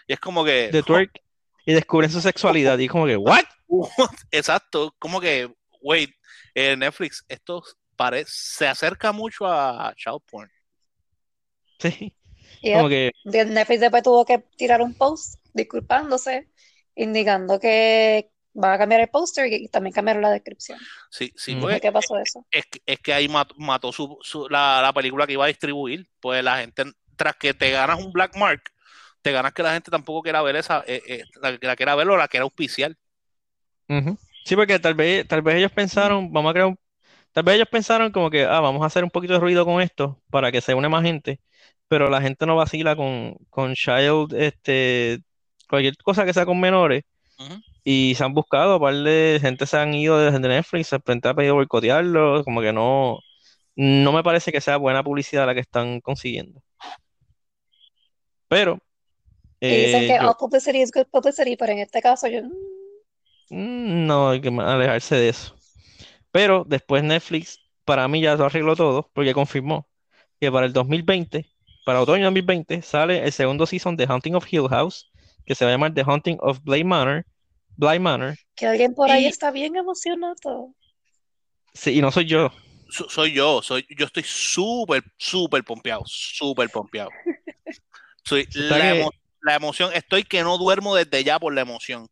y 0.07 0.13
es 0.15 0.21
como 0.21 0.45
que 0.45 0.71
De 0.71 0.83
twerk 0.83 1.21
y 1.69 1.75
descubren 1.75 2.11
su 2.11 2.21
sexualidad. 2.23 2.79
Y 2.79 2.89
como 2.89 3.05
que, 3.05 3.17
¿what? 3.19 3.45
exacto 4.31 4.95
como 4.99 5.21
que 5.21 5.53
wait 5.83 6.11
eh, 6.55 6.75
Netflix 6.77 7.23
esto 7.29 7.63
parece 7.95 8.31
se 8.33 8.67
acerca 8.67 9.13
mucho 9.13 9.47
a 9.47 9.93
child 9.95 10.23
porn 10.31 10.51
Sí. 11.79 12.15
Yep. 12.63 12.77
Como 12.77 12.89
que, 12.89 13.13
De- 13.25 13.45
Netflix 13.45 13.81
después 13.81 14.03
tuvo 14.03 14.25
que 14.25 14.39
tirar 14.57 14.81
un 14.83 14.95
post 14.95 15.35
disculpándose, 15.53 16.49
indicando 16.97 17.61
que 17.61 18.31
va 18.61 18.73
a 18.73 18.79
cambiar 18.79 19.03
el 19.03 19.09
póster 19.09 19.53
y 19.53 19.69
también 19.69 19.93
cambiaron 19.93 20.23
la 20.23 20.31
descripción. 20.31 20.79
sí 21.11 21.33
sí 21.37 21.55
porque 21.57 21.75
¿De 21.75 21.81
qué 21.81 21.93
pasó 21.93 22.19
eso? 22.19 22.45
es, 22.51 22.65
que- 22.67 22.81
es 22.87 22.99
que 23.01 23.13
ahí 23.13 23.29
mató, 23.29 23.55
mató 23.59 23.93
su, 23.93 24.17
su- 24.23 24.49
la, 24.49 24.81
la 24.83 24.93
película 24.93 25.27
que 25.27 25.35
iba 25.35 25.45
a 25.45 25.49
distribuir 25.49 26.09
pues 26.21 26.43
la 26.43 26.59
gente 26.59 26.85
tras 27.17 27.37
que 27.37 27.53
te 27.55 27.71
ganas 27.71 27.99
un 28.03 28.11
black 28.13 28.35
mark 28.37 28.63
te 29.23 29.33
ganas 29.33 29.53
que 29.53 29.63
la 29.63 29.73
gente 29.75 29.91
tampoco 29.91 30.23
quiera 30.23 30.43
ver 30.43 30.57
esa 30.57 30.85
eh, 30.87 31.03
eh, 31.07 31.25
la, 31.43 31.59
la 31.61 31.77
quiera 31.77 31.95
ver 31.95 32.09
o 32.11 32.17
la 32.17 32.29
quiera 32.29 32.45
auspiciar 32.45 32.97
ujú. 33.89 34.19
Sí, 34.45 34.57
porque 34.57 34.79
tal 34.79 34.95
vez, 34.95 35.27
tal 35.29 35.43
vez 35.43 35.57
ellos 35.57 35.73
pensaron, 35.73 36.33
vamos 36.33 36.51
a 36.51 36.53
crear 36.55 36.69
un- 36.69 36.79
tal 37.33 37.45
vez 37.45 37.57
ellos 37.57 37.69
pensaron 37.71 38.13
como 38.13 38.31
que, 38.31 38.45
ah, 38.45 38.61
vamos 38.61 38.83
a 38.83 38.87
hacer 38.87 39.05
un 39.05 39.11
poquito 39.11 39.35
de 39.35 39.41
ruido 39.41 39.65
con 39.67 39.83
esto 39.83 40.21
para 40.31 40.53
que 40.53 40.61
se 40.63 40.75
une 40.75 40.89
más 40.89 41.05
gente, 41.05 41.41
pero 41.89 42.11
la 42.11 42.23
gente 42.23 42.47
no 42.47 42.57
vacila 42.57 42.97
con, 42.97 43.37
con 43.51 43.75
child, 43.75 44.35
este, 44.35 45.21
cualquier 45.69 45.97
cosa 45.99 46.25
que 46.27 46.35
sea 46.35 46.47
con 46.47 46.61
menores. 46.61 47.05
Y 47.85 48.15
se 48.17 48.25
han 48.25 48.35
buscado, 48.35 48.81
par 48.81 48.95
de 48.95 49.39
gente 49.43 49.67
se 49.67 49.79
han 49.79 49.95
ido 49.95 50.19
desde 50.19 50.41
Netflix, 50.41 50.91
de 50.91 50.99
repente 50.99 51.29
ha 51.29 51.35
pedido 51.35 51.55
boicotearlo, 51.57 52.45
como 52.45 52.61
que 52.63 52.73
no, 52.73 53.21
no 53.77 54.13
me 54.13 54.23
parece 54.25 54.53
que 54.53 54.61
sea 54.63 54.77
buena 54.79 55.05
publicidad 55.05 55.47
la 55.47 55.55
que 55.55 55.61
están 55.61 56.01
consiguiendo. 56.01 56.63
Pero 58.49 58.79
Y 59.61 59.67
dicen 59.69 60.03
eh, 60.03 60.07
que 60.09 60.15
yo- 60.23 60.29
all 60.29 60.37
publicity 60.39 60.81
is 60.83 60.91
good 60.93 61.07
publicity, 61.11 61.57
pero 61.57 61.73
en 61.73 61.79
este 61.81 62.01
caso 62.01 62.27
yo... 62.29 62.43
mm, 63.51 64.07
No, 64.07 64.31
hay 64.31 64.41
que 64.41 64.49
alejarse 64.49 65.17
de 65.17 65.29
eso. 65.31 65.55
Pero 66.31 66.65
después 66.67 67.03
Netflix, 67.03 67.59
para 67.85 68.07
mí 68.09 68.21
ya 68.21 68.37
lo 68.37 68.45
arregló 68.45 68.77
todo, 68.77 69.11
porque 69.13 69.35
confirmó 69.35 69.89
que 70.41 70.53
para 70.53 70.67
el 70.67 70.73
2020, 70.73 71.47
para 71.85 72.01
otoño 72.03 72.25
2020, 72.27 72.83
sale 72.83 73.25
el 73.25 73.33
segundo 73.33 73.67
season 73.67 73.97
de 73.97 74.05
Haunting 74.07 74.35
of 74.35 74.47
Hill 74.53 74.69
House, 74.69 75.11
que 75.47 75.55
se 75.55 75.65
va 75.65 75.71
a 75.71 75.75
llamar 75.75 75.95
The 75.95 76.03
Haunting 76.07 76.37
of 76.41 76.61
Bly 76.63 76.85
Manor, 76.85 77.25
Bly 77.77 77.99
Manor. 77.99 78.37
Que 78.55 78.67
alguien 78.67 78.95
por 78.95 79.11
ahí 79.11 79.27
está 79.27 79.51
bien 79.51 79.77
emocionado. 79.77 80.75
Sí, 81.73 81.99
y 81.99 82.01
no 82.03 82.13
soy 82.13 82.27
yo. 82.27 82.51
So- 82.91 83.09
soy 83.09 83.33
yo, 83.33 83.63
soy, 83.63 83.87
yo 83.97 84.07
estoy 84.07 84.23
súper, 84.25 85.03
súper 85.17 85.63
pompeado, 85.65 86.03
súper 86.07 86.71
pompeado. 86.71 87.11
Soy 88.25 88.47
la, 88.53 88.79
que- 88.79 89.01
emo- 89.03 89.11
la 89.43 89.55
emoción, 89.55 89.91
estoy 89.95 90.25
que 90.25 90.43
no 90.43 90.59
duermo 90.59 90.95
desde 90.95 91.25
ya 91.25 91.39
por 91.39 91.55
la 91.55 91.63
emoción. 91.63 92.09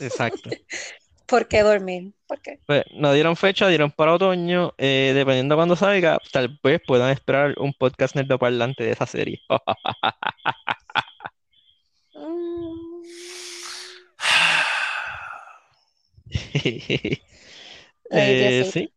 Exacto. 0.00 0.50
¿Por 1.26 1.48
qué 1.48 1.62
dormir? 1.62 2.14
¿Por 2.28 2.40
qué? 2.40 2.60
Pues 2.66 2.84
nos 2.94 3.14
dieron 3.14 3.36
fecha, 3.36 3.66
dieron 3.68 3.90
para 3.90 4.14
otoño, 4.14 4.72
eh, 4.78 5.12
dependiendo 5.14 5.54
de 5.54 5.58
cuándo 5.58 5.76
salga, 5.76 6.18
tal 6.32 6.58
vez 6.62 6.80
puedan 6.86 7.10
esperar 7.10 7.54
un 7.58 7.72
podcast 7.74 8.14
nerdoparlante 8.14 8.84
de 8.84 8.92
esa 8.92 9.06
serie. 9.06 9.40
Mm, 12.14 13.02
Eh, 18.10 18.64
sí, 18.72 18.92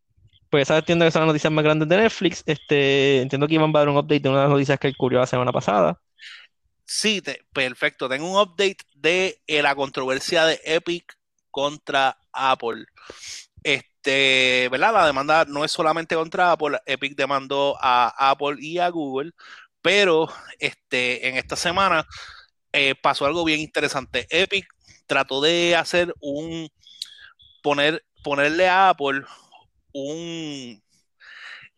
pues 0.50 0.62
esa 0.62 0.78
entiendo 0.78 1.04
que 1.04 1.10
son 1.10 1.22
las 1.22 1.28
noticias 1.28 1.52
más 1.52 1.64
grandes 1.64 1.88
de 1.88 1.96
Netflix. 1.96 2.42
Este, 2.46 3.22
entiendo 3.22 3.46
que 3.48 3.54
Iván 3.54 3.72
va 3.74 3.80
a 3.80 3.82
dar 3.82 3.88
un 3.90 3.96
update 3.98 4.20
de 4.20 4.28
una 4.28 4.38
de 4.38 4.44
las 4.44 4.52
noticias 4.52 4.78
que 4.78 4.88
él 4.88 4.96
cubrió 4.96 5.20
la 5.20 5.26
semana 5.26 5.52
pasada. 5.52 6.00
Sí, 6.92 7.22
te- 7.22 7.44
perfecto. 7.52 8.08
Tengo 8.08 8.28
un 8.28 8.36
update 8.40 8.78
de 8.96 9.40
eh, 9.46 9.62
la 9.62 9.76
controversia 9.76 10.44
de 10.44 10.60
Epic 10.64 11.16
contra 11.48 12.18
Apple. 12.32 12.84
Este, 13.62 14.68
¿verdad? 14.70 14.92
La 14.94 15.06
demanda 15.06 15.44
no 15.44 15.64
es 15.64 15.70
solamente 15.70 16.16
contra 16.16 16.50
Apple. 16.50 16.80
Epic 16.86 17.14
demandó 17.16 17.76
a 17.80 18.30
Apple 18.30 18.56
y 18.58 18.78
a 18.78 18.88
Google, 18.88 19.30
pero 19.80 20.28
este, 20.58 21.28
en 21.28 21.36
esta 21.36 21.54
semana 21.54 22.04
eh, 22.72 22.96
pasó 23.00 23.24
algo 23.24 23.44
bien 23.44 23.60
interesante. 23.60 24.26
Epic 24.28 24.66
trató 25.06 25.40
de 25.40 25.76
hacer 25.76 26.12
un 26.20 26.68
poner, 27.62 28.04
ponerle 28.24 28.68
a 28.68 28.88
Apple 28.88 29.22
un 29.92 30.82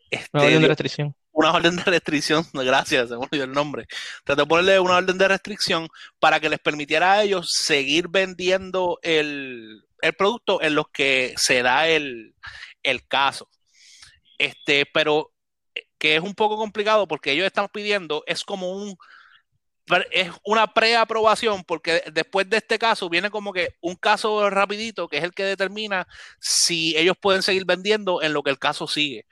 este, 0.09 0.29
Una 0.33 0.43
orden 0.43 0.53
de 0.55 0.59
dio- 0.59 0.67
restricción. 0.69 1.15
Una 1.43 1.53
orden 1.53 1.75
de 1.75 1.83
restricción, 1.83 2.45
gracias, 2.53 3.09
se 3.09 3.17
me 3.17 3.27
el 3.31 3.51
nombre. 3.51 3.85
Trató 4.23 4.43
de 4.43 4.47
ponerle 4.47 4.79
una 4.79 4.97
orden 4.97 5.17
de 5.17 5.27
restricción 5.27 5.89
para 6.19 6.39
que 6.39 6.49
les 6.49 6.59
permitiera 6.59 7.13
a 7.13 7.23
ellos 7.23 7.51
seguir 7.51 8.07
vendiendo 8.07 8.99
el, 9.01 9.85
el 10.01 10.13
producto 10.13 10.61
en 10.61 10.75
los 10.75 10.87
que 10.89 11.33
se 11.37 11.61
da 11.61 11.87
el, 11.87 12.33
el 12.81 13.05
caso. 13.07 13.49
Este, 14.37 14.85
pero 14.85 15.31
eh, 15.75 15.83
que 15.97 16.15
es 16.15 16.21
un 16.21 16.33
poco 16.33 16.57
complicado 16.57 17.07
porque 17.07 17.31
ellos 17.31 17.45
están 17.45 17.67
pidiendo, 17.67 18.23
es 18.25 18.43
como 18.43 18.71
un 18.71 18.97
es 20.11 20.31
una 20.45 20.73
preaprobación 20.73 21.65
porque 21.65 22.03
después 22.13 22.49
de 22.49 22.55
este 22.55 22.79
caso 22.79 23.09
viene 23.09 23.29
como 23.29 23.51
que 23.51 23.75
un 23.81 23.95
caso 23.95 24.49
rapidito 24.49 25.09
que 25.09 25.17
es 25.17 25.25
el 25.25 25.33
que 25.33 25.43
determina 25.43 26.07
si 26.39 26.95
ellos 26.95 27.17
pueden 27.19 27.43
seguir 27.43 27.65
vendiendo 27.65 28.21
en 28.21 28.31
lo 28.31 28.43
que 28.43 28.49
el 28.49 28.59
caso 28.59 28.87
sigue. 28.87 29.25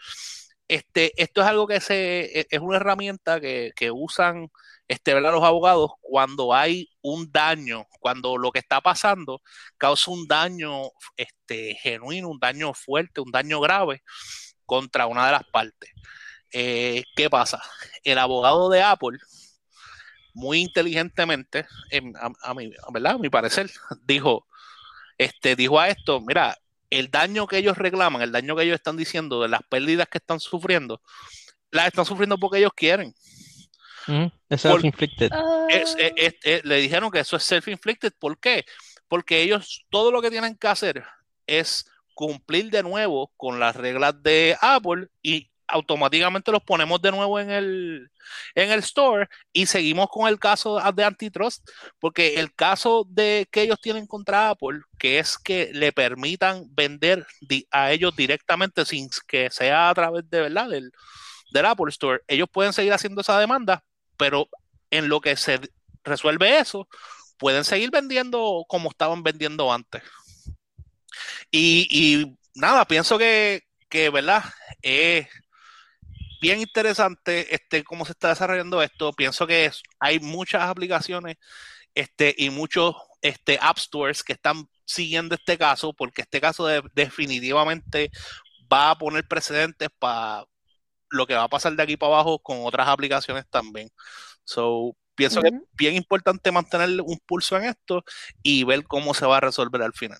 Este, 0.71 1.11
esto 1.21 1.41
es 1.41 1.47
algo 1.47 1.67
que 1.67 1.81
se, 1.81 2.39
e- 2.41 2.47
es 2.49 2.59
una 2.61 2.77
herramienta 2.77 3.41
que, 3.41 3.71
que 3.75 3.91
usan 3.91 4.47
este, 4.87 5.13
¿verdad? 5.13 5.33
los 5.33 5.43
abogados 5.43 5.91
cuando 6.01 6.53
hay 6.53 6.89
un 7.01 7.29
daño, 7.31 7.85
cuando 7.99 8.37
lo 8.37 8.51
que 8.51 8.59
está 8.59 8.79
pasando 8.81 9.41
causa 9.77 10.11
un 10.11 10.27
daño 10.27 10.83
este, 11.17 11.75
genuino, 11.75 12.29
un 12.29 12.39
daño 12.39 12.73
fuerte, 12.73 13.21
un 13.21 13.31
daño 13.31 13.59
grave 13.61 14.01
contra 14.65 15.07
una 15.07 15.25
de 15.27 15.31
las 15.33 15.43
partes. 15.51 15.91
Eh, 16.53 17.03
¿Qué 17.15 17.29
pasa? 17.29 17.61
El 18.03 18.17
abogado 18.19 18.69
de 18.69 18.83
Apple, 18.83 19.19
muy 20.33 20.59
inteligentemente, 20.61 21.65
em, 21.89 22.13
a, 22.15 22.31
a 22.49 22.53
mi, 22.53 22.71
¿verdad? 22.93 23.13
a 23.15 23.17
mi 23.17 23.29
parecer, 23.29 23.69
dijo, 24.03 24.47
este, 25.17 25.55
dijo 25.55 25.79
a 25.79 25.89
esto, 25.89 26.21
mira, 26.21 26.57
el 26.91 27.09
daño 27.09 27.47
que 27.47 27.57
ellos 27.57 27.77
reclaman, 27.77 28.21
el 28.21 28.31
daño 28.31 28.55
que 28.55 28.63
ellos 28.63 28.75
están 28.75 28.97
diciendo 28.97 29.41
de 29.41 29.47
las 29.49 29.61
pérdidas 29.67 30.07
que 30.07 30.19
están 30.19 30.39
sufriendo, 30.39 31.01
las 31.71 31.87
están 31.87 32.05
sufriendo 32.05 32.37
porque 32.37 32.59
ellos 32.59 32.73
quieren. 32.75 33.15
Ujú, 34.07 34.31
Es 34.49 34.61
self-inflicted. 34.61 35.29
Ah, 35.31 35.67
Es- 35.69 35.95
es- 35.97 36.13
es- 36.17 36.35
es- 36.43 36.65
le 36.65 36.77
dijeron 36.77 37.09
que 37.11 37.19
eso 37.19 37.35
es 37.37 37.43
self-inflicted. 37.43 38.13
¿Por 38.19 38.37
qué? 38.39 38.65
Porque 39.07 39.41
ellos 39.41 39.85
todo 39.89 40.11
lo 40.11 40.21
que 40.21 40.31
tienen 40.31 40.55
que 40.57 40.67
hacer 40.67 41.03
es 41.47 41.85
cumplir 42.13 42.69
de 42.71 42.83
nuevo 42.83 43.31
con 43.37 43.59
las 43.59 43.75
reglas 43.75 44.21
de 44.21 44.57
Apple 44.59 45.07
y 45.21 45.50
automáticamente 45.71 46.51
los 46.51 46.61
ponemos 46.63 47.01
de 47.01 47.11
nuevo 47.11 47.39
en 47.39 47.49
el, 47.49 48.11
en 48.55 48.71
el 48.71 48.79
store 48.79 49.27
y 49.53 49.65
seguimos 49.65 50.09
con 50.09 50.27
el 50.27 50.39
caso 50.39 50.79
de 50.93 51.03
antitrust, 51.03 51.67
porque 51.99 52.35
el 52.35 52.53
caso 52.53 53.05
de 53.09 53.47
que 53.51 53.63
ellos 53.63 53.79
tienen 53.81 54.05
contra 54.05 54.49
Apple, 54.49 54.81
que 54.99 55.19
es 55.19 55.37
que 55.37 55.71
le 55.73 55.91
permitan 55.91 56.65
vender 56.69 57.25
a 57.71 57.91
ellos 57.91 58.15
directamente 58.15 58.85
sin 58.85 59.09
que 59.27 59.49
sea 59.49 59.89
a 59.89 59.93
través 59.93 60.29
de 60.29 60.41
verdad 60.41 60.69
del, 60.69 60.91
del 61.51 61.65
Apple 61.65 61.89
Store, 61.89 62.21
ellos 62.27 62.47
pueden 62.51 62.73
seguir 62.73 62.93
haciendo 62.93 63.21
esa 63.21 63.39
demanda, 63.39 63.83
pero 64.17 64.49
en 64.91 65.09
lo 65.09 65.21
que 65.21 65.35
se 65.35 65.59
resuelve 66.03 66.59
eso, 66.59 66.87
pueden 67.37 67.63
seguir 67.65 67.89
vendiendo 67.91 68.65
como 68.67 68.89
estaban 68.89 69.23
vendiendo 69.23 69.73
antes. 69.73 70.03
Y, 71.51 72.37
nada, 72.55 72.85
pienso 72.85 73.17
que, 73.17 73.63
que 73.89 74.09
¿verdad? 74.09 74.43
Es 74.81 75.27
bien 76.41 76.59
interesante 76.59 77.53
este, 77.53 77.83
cómo 77.83 78.05
se 78.05 78.13
está 78.13 78.29
desarrollando 78.29 78.81
esto. 78.81 79.13
Pienso 79.13 79.47
que 79.47 79.65
es- 79.65 79.81
hay 79.99 80.19
muchas 80.19 80.63
aplicaciones 80.63 81.37
este, 81.95 82.33
y 82.37 82.49
muchos 82.49 82.95
este, 83.21 83.59
app 83.61 83.77
stores 83.77 84.23
que 84.23 84.33
están 84.33 84.67
siguiendo 84.85 85.35
este 85.35 85.57
caso, 85.57 85.93
porque 85.93 86.23
este 86.23 86.41
caso 86.41 86.65
de- 86.65 86.81
definitivamente 86.93 88.09
va 88.71 88.91
a 88.91 88.97
poner 88.97 89.27
precedentes 89.27 89.89
para 89.99 90.45
lo 91.09 91.27
que 91.27 91.35
va 91.35 91.43
a 91.43 91.49
pasar 91.49 91.73
de 91.75 91.83
aquí 91.83 91.97
para 91.97 92.13
abajo 92.13 92.39
con 92.39 92.59
otras 92.65 92.87
aplicaciones 92.87 93.45
también. 93.49 93.89
So, 94.43 94.95
pienso 95.15 95.41
que 95.41 95.49
es 95.49 95.53
bien 95.73 95.95
importante 95.95 96.51
mantener 96.51 97.01
un 97.01 97.19
pulso 97.25 97.57
en 97.57 97.65
esto 97.65 98.03
y 98.41 98.63
ver 98.63 98.85
cómo 98.85 99.13
se 99.13 99.25
va 99.25 99.37
a 99.37 99.41
resolver 99.41 99.81
al 99.83 99.93
final. 99.93 100.19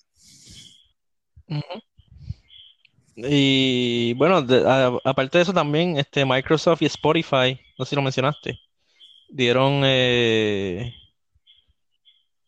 Y 3.27 4.13
bueno, 4.13 4.41
de- 4.41 4.67
a- 4.67 4.97
aparte 5.03 5.37
de 5.37 5.43
eso 5.43 5.53
también, 5.53 5.97
este, 5.97 6.25
Microsoft 6.25 6.81
y 6.81 6.85
Spotify, 6.85 7.59
no 7.77 7.85
sé 7.85 7.89
si 7.91 7.95
lo 7.95 8.01
mencionaste, 8.01 8.59
dieron 9.29 9.81
eh, 9.85 10.93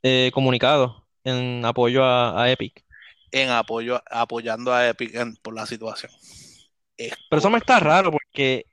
eh, 0.01 0.31
comunicado 0.33 1.05
en 1.23 1.63
apoyo 1.65 2.03
a, 2.03 2.41
a 2.41 2.51
Epic. 2.51 2.83
En 3.31 3.49
apoyo, 3.49 4.01
apoyando 4.09 4.73
a 4.73 4.87
Epic 4.89 5.15
en- 5.15 5.35
por 5.37 5.55
la 5.55 5.65
situación. 5.65 6.11
Es 6.97 7.13
Pero 7.29 7.39
eso 7.39 7.49
me 7.49 7.57
está 7.57 7.79
raro 7.79 8.11
porque, 8.11 8.65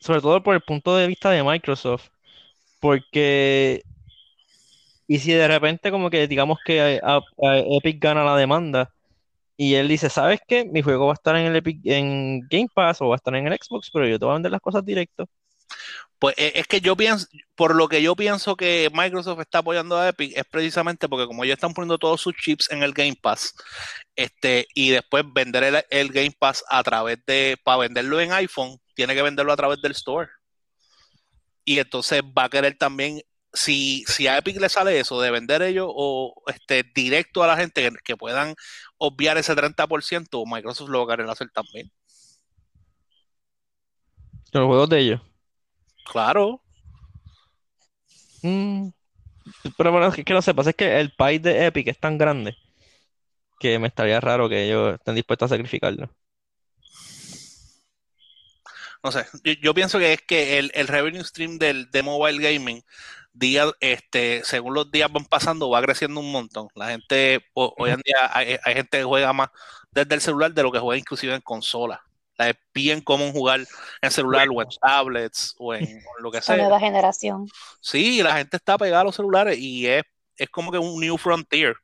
sobre 0.00 0.20
todo 0.20 0.42
por 0.42 0.54
el 0.54 0.62
punto 0.62 0.96
de 0.96 1.06
vista 1.06 1.30
de 1.30 1.42
Microsoft, 1.42 2.08
porque, 2.80 3.82
y 5.06 5.18
si 5.18 5.32
de 5.32 5.46
repente 5.48 5.90
como 5.90 6.08
que 6.10 6.26
digamos 6.26 6.58
que 6.64 7.00
a- 7.02 7.16
a 7.18 7.58
Epic 7.58 8.00
gana 8.00 8.24
la 8.24 8.36
demanda 8.36 8.90
y 9.56 9.74
él 9.74 9.88
dice, 9.88 10.10
¿sabes 10.10 10.40
qué? 10.46 10.64
Mi 10.64 10.82
juego 10.82 11.06
va 11.06 11.12
a 11.12 11.14
estar 11.14 11.36
en 11.36 11.46
el 11.46 11.56
Epic, 11.56 11.80
en 11.84 12.40
Game 12.48 12.68
Pass 12.74 13.00
o 13.00 13.08
va 13.08 13.14
a 13.14 13.16
estar 13.16 13.34
en 13.34 13.46
el 13.46 13.58
Xbox, 13.58 13.90
pero 13.92 14.06
yo 14.06 14.18
te 14.18 14.24
voy 14.24 14.32
a 14.32 14.34
vender 14.34 14.52
las 14.52 14.60
cosas 14.60 14.84
directo. 14.84 15.28
Pues 16.18 16.36
eh, 16.38 16.52
es 16.54 16.66
que 16.68 16.80
yo 16.80 16.96
pienso, 16.96 17.26
por 17.56 17.74
lo 17.74 17.88
que 17.88 18.00
yo 18.00 18.14
pienso 18.14 18.56
que 18.56 18.88
Microsoft 18.92 19.40
está 19.40 19.58
apoyando 19.58 19.98
a 19.98 20.08
Epic 20.08 20.32
es 20.36 20.44
precisamente 20.44 21.08
porque 21.08 21.26
como 21.26 21.42
ellos 21.42 21.54
están 21.54 21.74
poniendo 21.74 21.98
todos 21.98 22.20
sus 22.20 22.34
chips 22.36 22.70
en 22.70 22.82
el 22.82 22.92
Game 22.92 23.16
Pass, 23.20 23.54
este, 24.14 24.68
y 24.74 24.90
después 24.90 25.24
vender 25.32 25.84
el 25.90 26.08
Game 26.12 26.34
Pass 26.38 26.64
a 26.68 26.82
través 26.84 27.18
de, 27.26 27.56
para 27.64 27.78
venderlo 27.78 28.20
en 28.20 28.32
iPhone, 28.32 28.78
tiene 28.94 29.14
que 29.14 29.22
venderlo 29.22 29.52
a 29.52 29.56
través 29.56 29.82
del 29.82 29.92
store. 29.92 30.28
Y 31.64 31.78
entonces 31.78 32.22
va 32.22 32.44
a 32.44 32.50
querer 32.50 32.76
también, 32.76 33.20
si, 33.52 34.04
si 34.06 34.26
a 34.28 34.38
Epic 34.38 34.60
le 34.60 34.68
sale 34.68 34.98
eso 35.00 35.20
de 35.20 35.30
vender 35.30 35.62
ellos 35.62 35.88
o 35.88 36.34
este 36.46 36.84
directo 36.94 37.42
a 37.42 37.46
la 37.46 37.56
gente 37.56 37.82
que, 37.82 37.96
que 38.04 38.16
puedan 38.16 38.54
obviar 38.98 39.38
ese 39.38 39.54
30%, 39.54 40.44
Microsoft 40.46 40.90
lo 40.90 41.06
va 41.06 41.14
a 41.14 41.16
querer 41.16 41.30
hacer 41.30 41.50
también. 41.50 41.90
Los 44.52 44.66
juegos 44.66 44.88
de 44.90 44.98
ellos. 45.00 45.20
Claro. 46.04 46.62
Mm, 48.42 48.88
Pero 49.76 49.92
bueno, 49.92 50.08
es 50.08 50.24
que 50.24 50.34
no 50.34 50.42
sé, 50.42 50.54
pasa 50.54 50.70
es 50.70 50.76
que 50.76 51.00
el 51.00 51.12
país 51.14 51.42
de 51.42 51.66
Epic 51.66 51.88
es 51.88 51.98
tan 52.00 52.18
grande 52.18 52.56
que 53.60 53.78
me 53.78 53.88
estaría 53.88 54.20
raro 54.20 54.48
que 54.48 54.64
ellos 54.66 54.94
estén 54.94 55.14
dispuestos 55.14 55.50
a 55.50 55.54
sacrificarlo. 55.56 56.10
No 59.02 59.10
sé, 59.12 59.26
yo, 59.44 59.52
yo 59.60 59.74
pienso 59.74 59.98
que 59.98 60.12
es 60.12 60.22
que 60.22 60.58
el, 60.58 60.70
el 60.74 60.88
revenue 60.88 61.24
stream 61.24 61.58
del, 61.58 61.90
de 61.90 62.02
mobile 62.02 62.38
gaming, 62.42 62.82
día, 63.32 63.66
este, 63.80 64.42
según 64.44 64.74
los 64.74 64.90
días 64.92 65.10
van 65.12 65.24
pasando, 65.24 65.70
va 65.70 65.82
creciendo 65.82 66.20
un 66.20 66.30
montón. 66.30 66.68
La 66.74 66.88
gente, 66.90 67.44
ho- 67.54 67.74
hoy 67.78 67.90
en 67.90 68.00
día 68.04 68.30
hay, 68.32 68.56
hay 68.64 68.74
gente 68.74 68.98
que 68.98 69.04
juega 69.04 69.32
más 69.32 69.48
desde 69.90 70.14
el 70.14 70.20
celular 70.20 70.52
de 70.54 70.62
lo 70.62 70.70
que 70.72 70.78
juega 70.78 70.98
inclusive 70.98 71.34
en 71.34 71.40
consola. 71.40 72.02
Sea, 72.36 72.50
es 72.50 72.56
bien 72.72 73.00
común 73.02 73.32
jugar 73.32 73.60
en 74.00 74.10
celular 74.10 74.48
o 74.54 74.62
en 74.62 74.68
tablets 74.80 75.54
o 75.58 75.74
en, 75.74 75.84
o 76.18 76.22
lo 76.22 76.30
que 76.30 76.38
La 76.38 76.42
sea. 76.42 76.56
nueva 76.56 76.78
generación. 76.80 77.48
Sí, 77.80 78.22
la 78.22 78.36
gente 78.36 78.56
está 78.56 78.78
pegada 78.78 79.02
a 79.02 79.04
los 79.04 79.16
celulares 79.16 79.58
y 79.58 79.86
es, 79.86 80.02
es 80.36 80.48
como 80.48 80.70
que 80.70 80.78
un 80.78 81.00
new 81.00 81.18
frontier. 81.18 81.74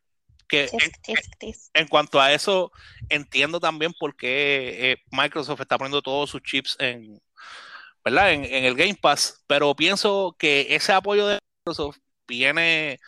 Que 0.49 0.62
en, 0.62 0.68
Tisk, 0.68 1.03
tisk, 1.03 1.38
tisk. 1.38 1.70
en 1.74 1.86
cuanto 1.88 2.20
a 2.20 2.32
eso, 2.32 2.72
entiendo 3.09 3.61
también 3.61 3.92
por 3.92 4.16
qué 4.16 4.92
eh, 4.92 4.96
Microsoft 5.11 5.61
está 5.61 5.76
poniendo 5.76 6.01
todos 6.01 6.30
sus 6.30 6.42
chips 6.42 6.76
en, 6.78 7.20
¿verdad? 8.05 8.32
En, 8.32 8.44
en 8.44 8.64
el 8.64 8.74
Game 8.74 8.94
Pass, 8.94 9.44
pero 9.46 9.74
pienso 9.76 10.34
que 10.38 10.66
ese 10.70 10.92
apoyo 10.92 11.26
de 11.26 11.38
Microsoft 11.61 11.99
viene, 12.26 12.99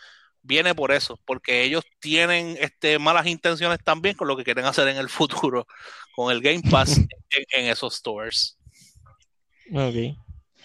viene 0.41 0.75
por 0.75 0.91
eso, 0.91 1.19
porque 1.25 1.63
ellos 1.63 1.83
tienen 1.99 2.57
este, 2.59 2.99
malas 2.99 3.25
intenciones 3.25 3.79
también 3.83 4.15
con 4.15 4.27
lo 4.27 4.37
que 4.37 4.43
quieren 4.43 4.65
hacer 4.65 4.87
en 4.87 4.97
el 4.97 5.09
futuro 5.09 5.67
con 6.15 6.31
el 6.31 6.41
Game 6.41 6.61
Pass 6.69 6.97
en, 7.29 7.45
en 7.51 7.65
esos 7.67 7.95
stores. 7.95 8.57
Ok. 9.73 10.15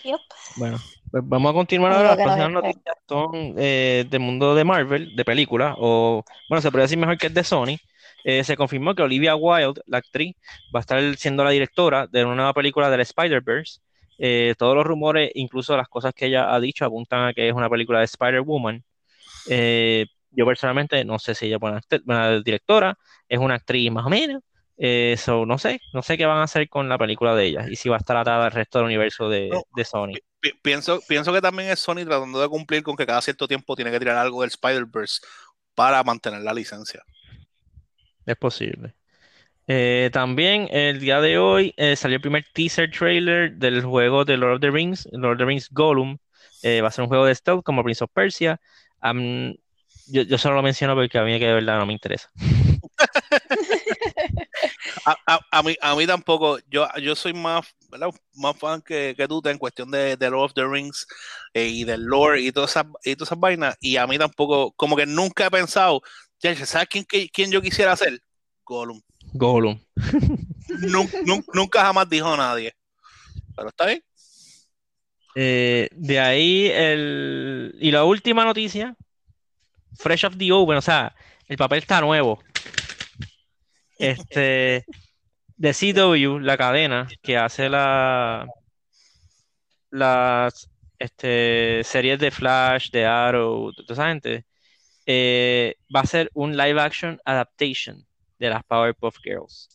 Yep. 0.05 0.20
Bueno, 0.57 0.78
pues 1.11 1.22
vamos 1.26 1.51
a 1.51 1.55
continuar 1.55 1.92
ahora. 1.92 2.09
Las 2.09 2.16
próximas 2.16 2.51
noticias 2.51 2.97
son 3.09 3.55
eh, 3.59 4.05
del 4.09 4.20
mundo 4.20 4.55
de 4.55 4.64
Marvel, 4.64 5.14
de 5.16 5.24
películas, 5.24 5.74
o 5.78 6.24
bueno, 6.49 6.62
se 6.62 6.70
podría 6.70 6.82
decir 6.84 6.99
mejor 6.99 7.18
que 7.18 7.26
es 7.26 7.34
de 7.34 7.44
Sony. 7.44 7.76
Eh, 8.24 8.42
se 8.44 8.57
confirmó 8.57 8.94
que 8.94 9.03
Olivia 9.03 9.36
Wilde, 9.36 9.80
la 9.86 9.99
actriz, 9.99 10.34
va 10.74 10.78
a 10.78 10.82
estar 10.82 11.16
siendo 11.16 11.44
la 11.44 11.51
directora 11.51 12.07
de 12.07 12.24
una 12.24 12.34
nueva 12.34 12.53
película 12.55 12.90
del 12.90 13.01
Spider-Verse. 13.01 13.80
Eh, 14.18 14.55
todos 14.59 14.74
los 14.74 14.84
rumores, 14.84 15.30
incluso 15.34 15.76
las 15.76 15.88
cosas 15.88 16.12
que 16.14 16.26
ella 16.26 16.55
ha 16.55 16.59
dicho, 16.59 16.84
apuntan 16.84 17.28
a 17.28 17.32
que 17.32 17.49
es 17.49 17.55
una 17.55 17.68
película 17.70 17.99
de 18.01 18.07
Spider-Woman. 18.07 18.82
Yo 20.36 20.44
personalmente 20.44 21.03
no 21.05 21.18
sé 21.18 21.34
si 21.34 21.47
ella 21.47 21.57
es 21.57 21.62
acte- 21.62 22.03
buena 22.05 22.40
directora, 22.40 22.99
es 23.28 23.38
una 23.38 23.55
actriz 23.55 23.90
más 23.90 24.05
o 24.05 24.11
menos. 24.11 24.42
Eh, 24.79 25.16
so, 25.18 25.47
no 25.47 25.57
sé, 25.59 25.81
no 25.95 26.03
sé 26.03 26.18
qué 26.18 26.27
van 26.27 26.39
a 26.39 26.43
hacer 26.45 26.68
con 26.68 26.89
la 26.89 26.99
película 26.99 27.35
de 27.35 27.47
ella 27.47 27.66
y 27.68 27.77
si 27.77 27.89
va 27.89 27.97
a 27.97 27.99
estar 27.99 28.16
atada 28.16 28.45
al 28.47 28.53
resto 28.53 28.79
del 28.79 28.87
universo 28.87 29.29
de, 29.29 29.49
No, 29.51 29.62
de 29.74 29.85
Sony. 29.85 30.12
pi- 30.12 30.20
pi- 30.41 30.53
pienso, 30.62 31.01
pienso 31.09 31.33
que 31.33 31.41
también 31.41 31.70
es 31.70 31.81
Sony 31.81 32.05
tratando 32.05 32.41
de 32.41 32.49
cumplir 32.49 32.83
con 32.83 32.95
que 32.97 33.07
cada 33.07 33.22
cierto 33.22 33.49
tiempo 33.49 33.74
tiene 33.74 33.91
que 33.91 33.99
tirar 33.99 34.16
algo 34.18 34.43
del 34.43 34.51
Spider-Verse 34.51 35.20
para 35.74 36.03
mantener 36.05 36.43
la 36.43 36.53
licencia. 36.53 37.03
Es 38.27 38.37
posible. 38.37 38.95
Eh, 39.68 40.11
también 40.12 40.68
el 40.70 41.01
día 41.01 41.20
de 41.20 41.39
hoy 41.39 41.74
eh, 41.77 41.97
salió 41.97 42.16
el 42.16 42.22
primer 42.22 42.45
teaser 42.55 42.91
trailer 42.91 43.53
del 43.55 43.83
juego 43.85 44.24
de 44.24 44.37
Lord 44.37 44.55
of 44.57 44.61
the 44.61 44.70
Rings, 44.70 45.09
Lord 45.12 45.35
of 45.35 45.39
the 45.39 45.45
Rings 45.47 45.68
Gollum. 45.70 46.18
Va 46.64 46.89
a 46.89 46.91
ser 46.91 47.03
un 47.03 47.09
juego 47.09 47.27
de 47.27 47.35
stealth 47.35 47.62
como 47.64 47.85
Prince 47.85 48.03
of 48.05 48.11
Persia. 48.12 48.61
Yo, 50.09 50.22
yo 50.22 50.39
solo 50.39 50.57
lo 50.57 50.62
menciono 50.62 50.95
porque 50.95 51.18
a 51.18 51.24
mí 51.24 51.39
que 51.39 51.47
de 51.47 51.53
verdad 51.55 51.79
no 51.79 51.87
me 51.87 51.93
interesa. 51.93 52.31
A, 55.07 55.16
a- 55.26 55.40
a 55.52 55.62
mí, 55.62 55.76
a 55.80 55.94
mí 55.94 56.04
tampoco, 56.07 56.59
yo, 56.68 56.86
yo 57.00 57.14
soy 57.14 57.32
más, 57.32 57.64
¿verdad? 57.90 58.09
más 58.34 58.57
fan 58.59 58.82
que, 58.82 59.14
que 59.16 59.28
tú 59.28 59.40
en 59.44 59.57
cuestión 59.57 59.88
de, 59.90 60.16
de 60.16 60.30
Lord 60.30 60.46
of 60.46 60.54
the 60.54 60.64
Rings 60.66 61.07
eh, 61.54 61.68
y 61.68 61.84
del 61.84 62.02
lore 62.02 62.40
y 62.40 62.50
todas 62.50 62.70
esas, 62.70 62.86
y 63.04 63.14
todas 63.14 63.28
esas 63.28 63.38
vainas, 63.38 63.76
y 63.80 63.96
a 63.98 64.07
mí 64.09 64.18
tampoco, 64.18 64.72
como 64.72 64.96
que 64.96 65.07
nunca 65.07 65.46
he 65.46 65.50
pensado, 65.50 66.02
"Ya, 66.40 66.54
¿sabes 66.66 66.88
quién, 66.88 67.04
quién 67.32 67.50
yo 67.52 67.62
quisiera 67.62 67.94
ser? 67.96 68.20
Gollum. 68.64 69.00
Gollum. 69.32 69.78
Nun- 70.68 71.11
nun- 71.24 71.44
nunca 71.54 71.82
jamás 71.84 72.09
dijo 72.09 72.36
nadie. 72.36 72.72
Pero 73.54 73.68
está 73.68 73.86
bien. 73.86 74.02
Eh, 75.36 75.88
de 75.92 76.18
ahí 76.18 76.66
el... 76.72 77.76
Y 77.80 77.90
la 77.92 78.04
última 78.04 78.44
noticia, 78.44 78.96
Fresh 79.98 80.24
of 80.26 80.36
the 80.36 80.50
Oven, 80.52 80.78
o 80.78 80.82
sea, 80.82 81.14
el 81.46 81.57
papel 81.57 81.78
está 81.78 82.00
nuevo. 82.00 82.42
Este, 83.99 84.84
de 85.57 85.72
CW, 85.74 86.38
la 86.40 86.57
cadena 86.57 87.09
que 87.22 87.36
hace 87.36 87.68
la, 87.68 88.47
las 89.90 90.70
este, 90.99 91.82
series 91.84 92.18
de 92.18 92.30
Flash, 92.30 92.90
de 92.90 93.07
Arrow, 93.07 93.72
toda 93.72 93.94
esa 93.94 94.09
gente, 94.09 94.47
eh, 95.07 95.76
va 95.94 96.01
a 96.01 96.07
ser 96.07 96.30
un 96.34 96.57
live 96.57 96.80
action 96.80 97.20
adaptation 97.24 98.07
de 98.38 98.51
las 98.51 98.64
Powerpuff 98.64 99.18
Girls. 99.22 99.68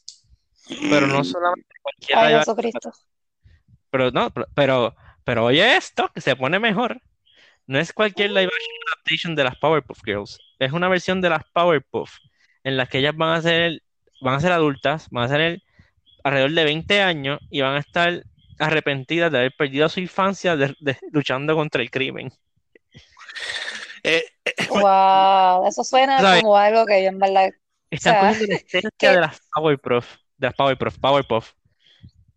Pero 0.89 1.07
no 1.07 1.23
solamente 1.23 1.75
cualquier 1.81 2.19
Ay, 2.19 2.29
live 2.29 2.39
Jesucristo. 2.39 2.91
pero 3.89 4.11
no, 4.11 4.29
pero, 4.31 4.47
pero, 4.55 4.95
pero 5.23 5.45
oye 5.45 5.75
esto, 5.75 6.09
que 6.13 6.21
se 6.21 6.35
pone 6.35 6.59
mejor. 6.59 7.01
No 7.67 7.79
es 7.79 7.93
cualquier 7.93 8.31
live 8.31 8.47
action 8.47 8.75
adaptation 8.93 9.35
de 9.35 9.43
las 9.45 9.57
Powerpuff 9.57 10.01
Girls. 10.05 10.37
Es 10.59 10.71
una 10.73 10.89
versión 10.89 11.21
de 11.21 11.29
las 11.29 11.43
Powerpuff 11.53 12.17
en 12.63 12.77
las 12.77 12.89
que 12.89 12.99
ellas 12.99 13.15
van 13.15 13.37
a 13.37 13.41
ser, 13.41 13.81
van 14.21 14.35
a 14.35 14.39
ser 14.41 14.51
adultas, 14.53 15.07
van 15.11 15.25
a 15.25 15.29
ser 15.29 15.61
alrededor 16.23 16.51
de 16.53 16.63
20 16.65 17.01
años 17.01 17.39
y 17.51 17.61
van 17.61 17.75
a 17.75 17.79
estar 17.79 18.23
arrepentidas 18.59 19.31
de 19.31 19.39
haber 19.39 19.53
perdido 19.57 19.89
su 19.89 19.99
infancia 20.01 20.55
de- 20.57 20.75
de- 20.81 20.97
luchando 21.13 21.55
contra 21.55 21.81
el 21.83 21.91
crimen. 21.91 22.31
Eh, 24.03 24.23
Wow, 24.67 25.67
eso 25.67 25.83
suena 25.83 26.23
¿Sabes? 26.23 26.43
como 26.43 26.55
algo 26.55 26.85
que 26.85 27.03
yo 27.03 27.09
en 27.09 27.19
verdad. 27.19 27.49
Están 27.89 28.15
O 28.15 28.17
sea, 28.17 28.17
cogiendo 28.17 28.45
la 28.47 28.55
esencia 28.57 29.11
de 29.13 29.19
las 29.21 29.41
Powerpuff, 29.53 30.17
de 30.37 30.47
las 30.47 30.55
Powerpuff, 30.55 30.97
Powerpuff, 30.99 31.51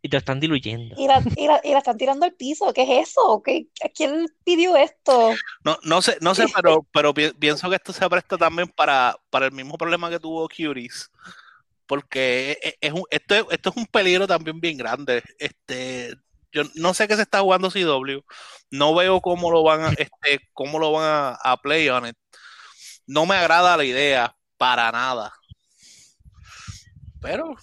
y 0.03 0.09
te 0.11 0.17
lo 0.17 0.21
están 0.21 0.41
diluyendo. 0.41 0.97
Y 0.97 1.09
la, 1.09 1.25
y 1.37 1.47
la, 1.49 1.61
y 1.65 1.73
la 1.73 1.79
están 1.79 1.97
tirando 1.99 2.25
al 2.27 2.35
piso. 2.35 2.73
¿Qué 2.73 2.83
es 3.01 3.09
eso? 3.11 3.43
¿Qué, 3.45 3.69
¿a 3.85 3.89
quién 3.89 4.27
pidió 4.45 4.77
esto? 4.77 5.45
no, 5.65 5.79
no 5.85 6.03
sé, 6.03 6.17
no 6.21 6.35
sé, 6.35 6.47
pero, 6.55 6.87
pero 6.93 7.15
pi- 7.15 7.33
pienso 7.39 7.69
que 7.71 7.77
esto 7.77 7.93
se 7.93 8.09
presta 8.09 8.37
también 8.39 8.69
para, 8.69 9.17
para 9.31 9.47
el 9.47 9.53
mismo 9.53 9.77
problema 9.79 10.11
que 10.11 10.21
tuvo 10.21 10.49
Curies. 10.49 11.11
Porque 11.87 12.59
es, 12.63 12.75
es 12.81 12.93
un, 12.93 13.05
esto, 13.11 13.35
es- 13.35 13.45
esto 13.51 13.71
es 13.71 13.77
un 13.77 13.87
peligro 13.87 14.27
también 14.27 14.61
bien 14.61 14.77
grande. 14.79 15.23
Este, 15.39 16.15
yo 16.53 16.63
no 16.77 16.95
sé 16.95 17.09
qué 17.09 17.17
se 17.17 17.23
está 17.23 17.41
jugando 17.41 17.71
CW. 17.71 18.25
No 18.71 18.95
veo 18.95 19.21
cómo 19.21 19.51
lo 19.51 19.63
van 19.63 19.83
a, 19.83 19.89
este, 19.91 20.41
cómo 20.53 20.79
lo 20.79 20.93
van 20.93 21.05
a, 21.05 21.31
a 21.53 21.57
play 21.59 21.89
on 21.89 22.07
it. 22.09 22.17
No 23.07 23.27
me 23.27 23.37
agrada 23.37 23.77
la 23.77 23.85
idea 23.85 24.37
para 24.59 24.91
nada. 24.93 25.33
Pero, 27.21 27.55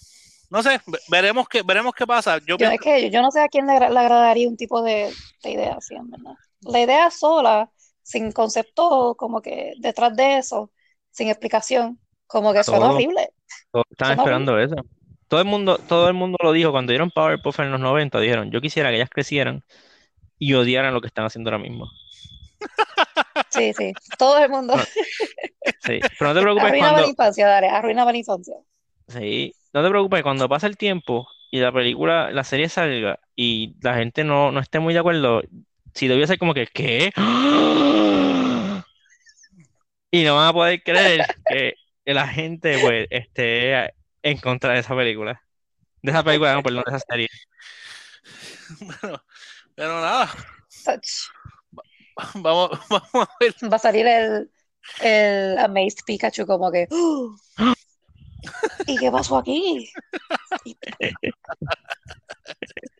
no 0.49 0.63
sé, 0.63 0.82
ve- 0.88 0.99
veremos 1.09 1.47
qué, 1.47 1.61
veremos 1.63 1.93
qué 1.93 2.07
pasa. 2.07 2.38
Yo 2.39 2.45
Yo, 2.45 2.57
pienso- 2.57 2.74
es 2.76 2.82
que 2.82 3.09
yo 3.09 3.22
no 3.22 3.32
sé 3.32 3.41
a 3.41 3.49
quién 3.49 3.67
le, 3.67 3.80
le 3.80 3.86
agradaría 3.86 4.47
un 4.49 4.57
tipo 4.57 4.82
de, 4.82 5.13
de 5.43 5.51
idea 5.51 5.76
así, 5.76 5.95
en 5.95 6.09
verdad. 6.09 6.34
La 6.61 6.82
idea 6.82 7.11
sola, 7.11 7.72
sin 8.03 8.32
concepto 8.32 9.15
como 9.17 9.41
que 9.41 9.74
detrás 9.80 10.15
de 10.15 10.38
eso, 10.39 10.72
sin 11.11 11.30
explicación, 11.30 11.99
como 12.28 12.53
que 12.53 12.63
suena 12.63 12.88
horrible. 12.89 13.34
Todos 13.72 13.86
estaban 13.91 14.17
esperando 14.17 14.59
eso. 14.59 14.76
Todo 15.28 15.39
el 15.41 15.47
mundo, 15.47 15.78
todo 15.88 16.07
el 16.09 16.13
mundo 16.13 16.38
lo 16.43 16.51
dijo 16.51 16.72
cuando 16.72 16.91
dieron 16.91 17.11
Powerpuff 17.11 17.59
en 17.59 17.72
los 17.72 17.80
90, 17.80 18.19
dijeron, 18.19 18.51
yo 18.51 18.61
quisiera 18.61 18.89
que 18.89 18.97
ellas 18.97 19.09
crecieran 19.09 19.63
y 20.39 20.53
odiaran 20.55 20.93
lo 20.93 21.01
que 21.01 21.07
están 21.07 21.26
haciendo 21.26 21.49
ahora 21.51 21.63
mismo. 21.63 21.88
Sí, 23.49 23.74
sí. 23.74 23.93
Todo 24.17 24.38
el 24.43 24.49
mundo. 24.49 24.76
No, 24.76 24.84
Sí, 25.80 26.05
pero 26.17 26.30
no 26.30 26.36
te 26.36 26.41
preocupes 26.41 26.69
Arruinaba 26.69 26.99
la 27.01 27.03
cuando, 27.03 27.09
infancia, 27.09 27.47
dale, 27.47 27.67
arruinaba 27.69 28.11
la 28.11 28.17
infancia. 28.19 28.55
sí, 29.07 29.55
no 29.74 29.84
te 29.84 29.89
preocupes 29.89 30.24
cuando 30.24 30.49
pase 30.49 30.67
el 30.67 30.78
tiempo 30.78 31.28
y 31.49 31.59
la 31.59 31.72
película, 31.72 32.32
la 32.32 32.43
serie 32.43 32.69
salga 32.69 33.19
y 33.36 33.76
la 33.82 33.95
gente 33.95 34.24
no, 34.24 34.51
no 34.51 34.59
esté 34.59 34.80
muy 34.80 34.93
de 34.93 34.99
acuerdo, 34.99 35.41
si 35.93 36.07
debió 36.07 36.26
ser 36.28 36.38
como 36.39 36.53
que, 36.53 36.67
¿qué? 36.67 37.11
Y 40.11 40.24
no 40.24 40.36
van 40.36 40.49
a 40.49 40.53
poder 40.53 40.84
creer 40.84 41.26
que 41.47 41.74
la 42.06 42.28
gente 42.28 42.78
pues 42.82 43.08
esté 43.10 43.93
en 44.24 44.38
contra 44.39 44.74
de 44.74 44.80
esa 44.80 44.95
película. 44.95 45.41
De 46.02 46.12
esa 46.12 46.24
película, 46.24 46.54
no, 46.54 46.64
perdón, 46.64 46.84
de 46.86 46.97
esa 46.97 47.06
serie. 47.08 47.28
pero, 49.02 49.24
pero 49.76 50.02
nada, 50.02 50.32
vamos, 52.36 52.70
vamos 52.89 53.10
a 53.14 53.30
ver. 53.39 53.56
Va 53.72 53.76
a 53.76 53.80
salir 53.80 54.08
el, 54.08 54.52
el 55.02 55.58
Amazed 55.58 56.04
Pikachu 56.06 56.45
como 56.45 56.72
que 56.72 56.88
"¡Oh! 56.91 57.36
¿Y 58.88 58.97
qué 58.97 59.12
pasó 59.12 59.38
aquí? 59.38 59.89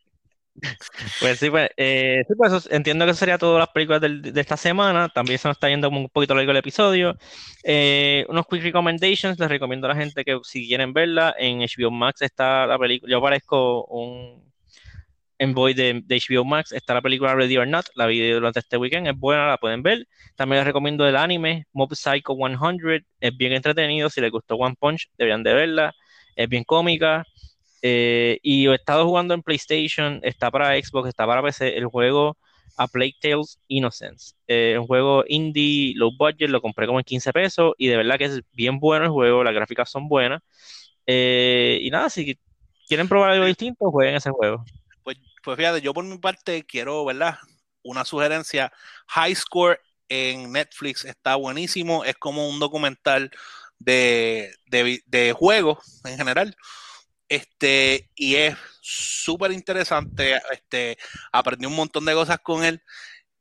Pues 1.20 1.40
sí, 1.40 1.50
pues, 1.50 1.70
eh, 1.78 2.24
sí, 2.28 2.34
pues 2.38 2.54
eso- 2.54 2.70
entiendo 2.72 3.06
que 3.06 3.12
eso 3.12 3.20
sería 3.20 3.38
todas 3.38 3.60
las 3.60 3.70
películas 3.70 4.02
del- 4.02 4.22
de 4.22 4.42
esta 4.42 4.58
semana. 4.58 5.10
También 5.10 5.40
se 5.40 5.48
nos 5.48 5.56
está 5.58 5.70
yendo 5.70 5.90
un 5.90 6.10
poquito 6.10 6.36
largo 6.36 6.52
el 6.52 6.58
episodio. 6.58 7.16
Eh, 7.64 8.26
unos 8.30 8.46
quick 8.48 8.64
recommendations. 8.64 9.40
Les 9.40 9.50
recomiendo 9.50 9.88
a 9.88 9.90
la 9.94 9.96
gente 9.96 10.24
que 10.24 10.40
si 10.44 10.68
quieren 10.68 10.94
verla, 10.94 11.36
en 11.38 11.62
HBO 11.62 11.92
Max 11.92 12.22
está 12.22 12.66
la 12.68 12.78
película. 12.80 13.12
Yo 13.12 13.22
parezco 13.22 13.86
un 13.86 14.52
Envoy 15.40 15.74
de, 15.74 16.02
de 16.06 16.16
HBO 16.16 16.46
Max, 16.46 16.72
está 16.72 16.94
la 16.94 17.02
película 17.02 17.34
Ready 17.36 17.58
or 17.58 17.68
Not, 17.68 17.88
la 17.96 18.06
vi 18.08 18.30
durante 18.32 18.60
este 18.60 18.78
weekend, 18.78 19.08
es 19.08 19.18
buena, 19.18 19.48
la 19.48 19.58
pueden 19.58 19.84
ver. 19.84 20.08
También 20.36 20.60
les 20.60 20.68
recomiendo 20.68 21.08
el 21.08 21.16
anime 21.16 21.66
Mob 21.74 21.94
Psycho 21.96 22.36
100, 22.36 23.06
es 23.20 23.38
bien 23.38 23.54
entretenido, 23.54 24.10
si 24.10 24.22
les 24.22 24.32
gustó 24.32 24.56
One 24.56 24.76
Punch, 24.80 25.10
deberían 25.18 25.44
de 25.44 25.54
verla, 25.56 25.94
es 26.36 26.48
bien 26.48 26.64
cómica. 26.64 27.26
Eh, 27.82 28.40
y 28.44 28.68
he 28.68 28.76
estado 28.76 29.06
jugando 29.06 29.34
en 29.34 29.44
PlayStation, 29.44 30.20
está 30.24 30.52
para 30.52 30.76
Xbox, 30.82 31.10
está 31.10 31.26
para 31.26 31.42
PC, 31.42 31.78
el 31.78 31.86
juego 31.88 32.38
A 32.78 32.88
Plague 32.88 33.16
Tales 33.22 33.60
Innocence. 33.68 34.36
Eh, 34.48 34.78
un 34.80 34.88
juego 34.88 35.24
indie, 35.28 35.94
low 35.96 36.12
budget, 36.18 36.50
lo 36.50 36.62
compré 36.62 36.88
como 36.88 37.00
en 37.00 37.06
15 37.06 37.34
pesos 37.34 37.74
y 37.78 37.88
de 37.88 37.98
verdad 37.98 38.18
que 38.18 38.26
es 38.26 38.42
bien 38.54 38.80
bueno 38.80 39.06
el 39.06 39.12
juego, 39.12 39.44
las 39.44 39.54
gráficas 39.54 39.90
son 39.90 40.08
buenas. 40.08 40.42
Eh, 41.08 41.80
y 41.82 41.90
nada, 41.90 42.10
si 42.10 42.38
quieren 42.88 43.08
probar 43.08 43.32
algo 43.32 43.46
distinto, 43.46 43.90
jueguen 43.92 44.16
ese 44.16 44.30
juego. 44.30 44.64
Pues, 45.04 45.18
pues 45.44 45.58
fíjate, 45.58 45.82
yo 45.82 45.94
por 45.94 46.06
mi 46.06 46.18
parte 46.18 46.64
quiero, 46.66 47.06
¿verdad? 47.06 47.38
Una 47.84 48.06
sugerencia. 48.06 48.72
High 49.08 49.36
Score 49.36 49.80
en 50.10 50.52
Netflix 50.52 51.06
está 51.06 51.36
buenísimo. 51.36 52.04
Es 52.06 52.16
como 52.18 52.48
un 52.48 52.60
documental 52.60 53.32
de, 53.80 54.54
de, 54.68 55.02
de 55.08 55.34
juegos 55.34 56.02
en 56.06 56.18
general. 56.18 56.56
Este, 57.32 58.10
y 58.14 58.36
es 58.36 58.58
súper 58.82 59.54
interesante. 59.54 60.38
Este, 60.52 60.98
aprendí 61.32 61.66
un 61.66 61.76
montón 61.78 62.04
de 62.04 62.14
cosas 62.14 62.40
con 62.40 62.66
él. 62.66 62.84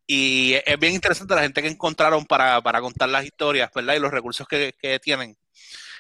Y 0.07 0.55
es 0.65 0.79
bien 0.79 0.95
interesante 0.95 1.35
la 1.35 1.43
gente 1.43 1.61
que 1.61 1.67
encontraron 1.67 2.25
para, 2.25 2.63
para 2.63 2.81
contar 2.81 3.09
las 3.09 3.25
historias, 3.25 3.69
¿verdad? 3.75 3.97
Y 3.97 3.99
los 3.99 4.13
recursos 4.13 4.47
que, 4.47 4.77
que 4.81 5.01
tienen. 5.01 5.37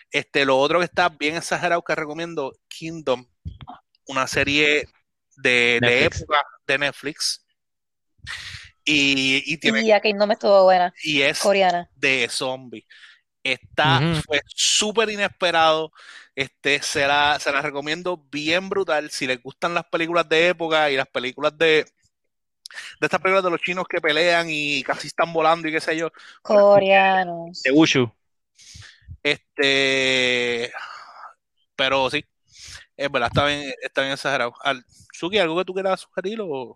Este, 0.08 0.44
lo 0.44 0.56
otro 0.56 0.78
que 0.78 0.84
está 0.84 1.08
bien 1.08 1.34
exagerado 1.34 1.82
que 1.82 1.96
recomiendo, 1.96 2.52
Kingdom, 2.68 3.26
una 4.06 4.28
serie 4.28 4.86
de, 5.36 5.78
de 5.80 5.80
Netflix. 5.80 6.20
época 6.22 6.44
de 6.68 6.78
Netflix. 6.78 7.46
Y, 8.84 9.52
y 9.52 9.56
tiene 9.58 9.82
Y 9.82 9.90
a 9.90 10.00
Kingdom 10.00 10.30
estuvo 10.30 10.62
buena, 10.62 10.94
y 11.02 11.22
es 11.22 11.40
coreana. 11.40 11.90
de 11.96 12.28
zombie. 12.30 12.86
Está, 13.42 14.00
fue 14.24 14.40
súper 14.46 15.10
inesperado. 15.10 15.92
Este, 16.40 16.80
se 16.80 17.06
la, 17.06 17.38
se 17.38 17.52
la 17.52 17.60
recomiendo 17.60 18.16
bien 18.30 18.70
brutal. 18.70 19.10
Si 19.10 19.26
les 19.26 19.42
gustan 19.42 19.74
las 19.74 19.84
películas 19.84 20.26
de 20.26 20.48
época 20.48 20.90
y 20.90 20.96
las 20.96 21.06
películas 21.06 21.52
de, 21.58 21.84
de 21.84 21.84
estas 23.02 23.20
películas 23.20 23.44
de 23.44 23.50
los 23.50 23.60
chinos 23.60 23.84
que 23.86 24.00
pelean 24.00 24.46
y 24.48 24.82
casi 24.82 25.08
están 25.08 25.34
volando 25.34 25.68
y 25.68 25.72
qué 25.72 25.82
sé 25.82 25.98
yo. 25.98 26.08
Coreanos. 26.40 27.62
De 27.62 27.70
Wushu. 27.70 28.10
Este, 29.22 30.72
pero 31.76 32.08
sí, 32.08 32.24
es 32.96 33.12
verdad, 33.12 33.28
está 33.28 33.44
bien, 33.44 33.74
está 33.82 34.00
bien 34.00 34.14
exagerado. 34.14 34.54
Al, 34.62 34.82
Suki, 35.12 35.36
¿algo 35.36 35.58
que 35.58 35.66
tú 35.66 35.74
quieras 35.74 36.00
sugerir? 36.00 36.40
O... 36.40 36.74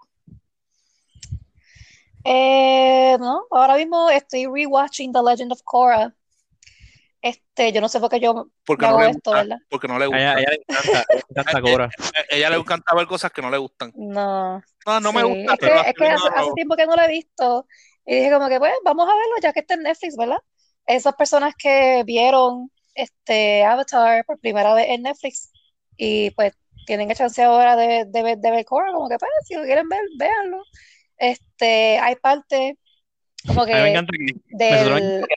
Eh, 2.22 3.16
no, 3.18 3.46
ahora 3.50 3.76
mismo 3.76 4.10
estoy 4.10 4.44
rewatching 4.44 5.10
The 5.10 5.22
Legend 5.22 5.52
of 5.52 5.62
Korra. 5.64 6.14
Este, 7.24 7.72
yo 7.72 7.80
no 7.80 7.88
sé 7.88 8.00
por 8.00 8.10
qué 8.10 8.20
yo 8.20 8.48
Porque 8.66 8.84
yo 8.84 8.90
no 8.90 8.98
hago 8.98 9.04
le 9.04 9.10
esto, 9.12 9.30
gusta, 9.30 9.42
¿verdad? 9.42 9.58
porque 9.70 9.88
no 9.88 9.98
le 9.98 10.06
gusta. 10.08 10.20
ella, 10.20 10.32
a 10.34 10.40
ella 10.40 10.50
le 10.50 10.64
encanta, 11.30 11.60
Cobra. 11.62 11.90
Ella 12.28 12.50
le 12.50 12.56
encanta 12.56 12.94
ver 12.94 13.06
cosas 13.06 13.32
que 13.32 13.40
no 13.40 13.50
le 13.50 13.56
gustan. 13.56 13.92
No, 13.96 14.62
No, 14.86 15.00
no 15.00 15.12
me 15.14 15.22
gusta, 15.22 15.54
Es 15.54 15.58
que, 15.58 15.66
pero 15.66 15.80
es 15.80 15.94
que 15.94 16.04
así 16.06 16.26
hace, 16.26 16.38
hace 16.38 16.52
tiempo 16.54 16.76
que 16.76 16.86
no 16.86 16.94
lo 16.96 17.02
he 17.02 17.08
visto. 17.08 17.66
Y 18.04 18.16
dije 18.16 18.30
como 18.30 18.48
que, 18.48 18.58
pues, 18.58 18.72
vamos 18.84 19.06
a 19.08 19.14
verlo 19.16 19.34
ya 19.40 19.54
que 19.54 19.60
está 19.60 19.72
en 19.72 19.84
Netflix, 19.84 20.16
¿verdad? 20.18 20.36
Esas 20.86 21.14
personas 21.14 21.54
que 21.56 22.02
vieron 22.04 22.70
este 22.94 23.64
Avatar 23.64 24.24
por 24.26 24.38
primera 24.38 24.74
vez 24.74 24.88
en 24.90 25.02
Netflix 25.04 25.50
y 25.96 26.30
pues 26.32 26.52
tienen 26.86 27.10
el 27.10 27.16
chance 27.16 27.42
ahora 27.42 27.74
de, 27.76 28.04
de 28.04 28.22
ver, 28.22 28.36
de 28.36 28.50
ver 28.50 28.64
Korra, 28.66 28.92
como 28.92 29.08
que, 29.08 29.16
pues, 29.18 29.30
si 29.46 29.54
lo 29.54 29.62
quieren 29.64 29.88
ver, 29.88 30.02
véanlo. 30.18 30.62
Este, 31.16 31.98
hay 31.98 32.16
parte 32.16 32.78
como 33.46 33.66
A 33.70 33.76
mí 33.76 33.82
me 33.82 33.88
que 33.88 33.90
encanta 33.90 34.12
que 34.16 34.34
del... 34.50 35.28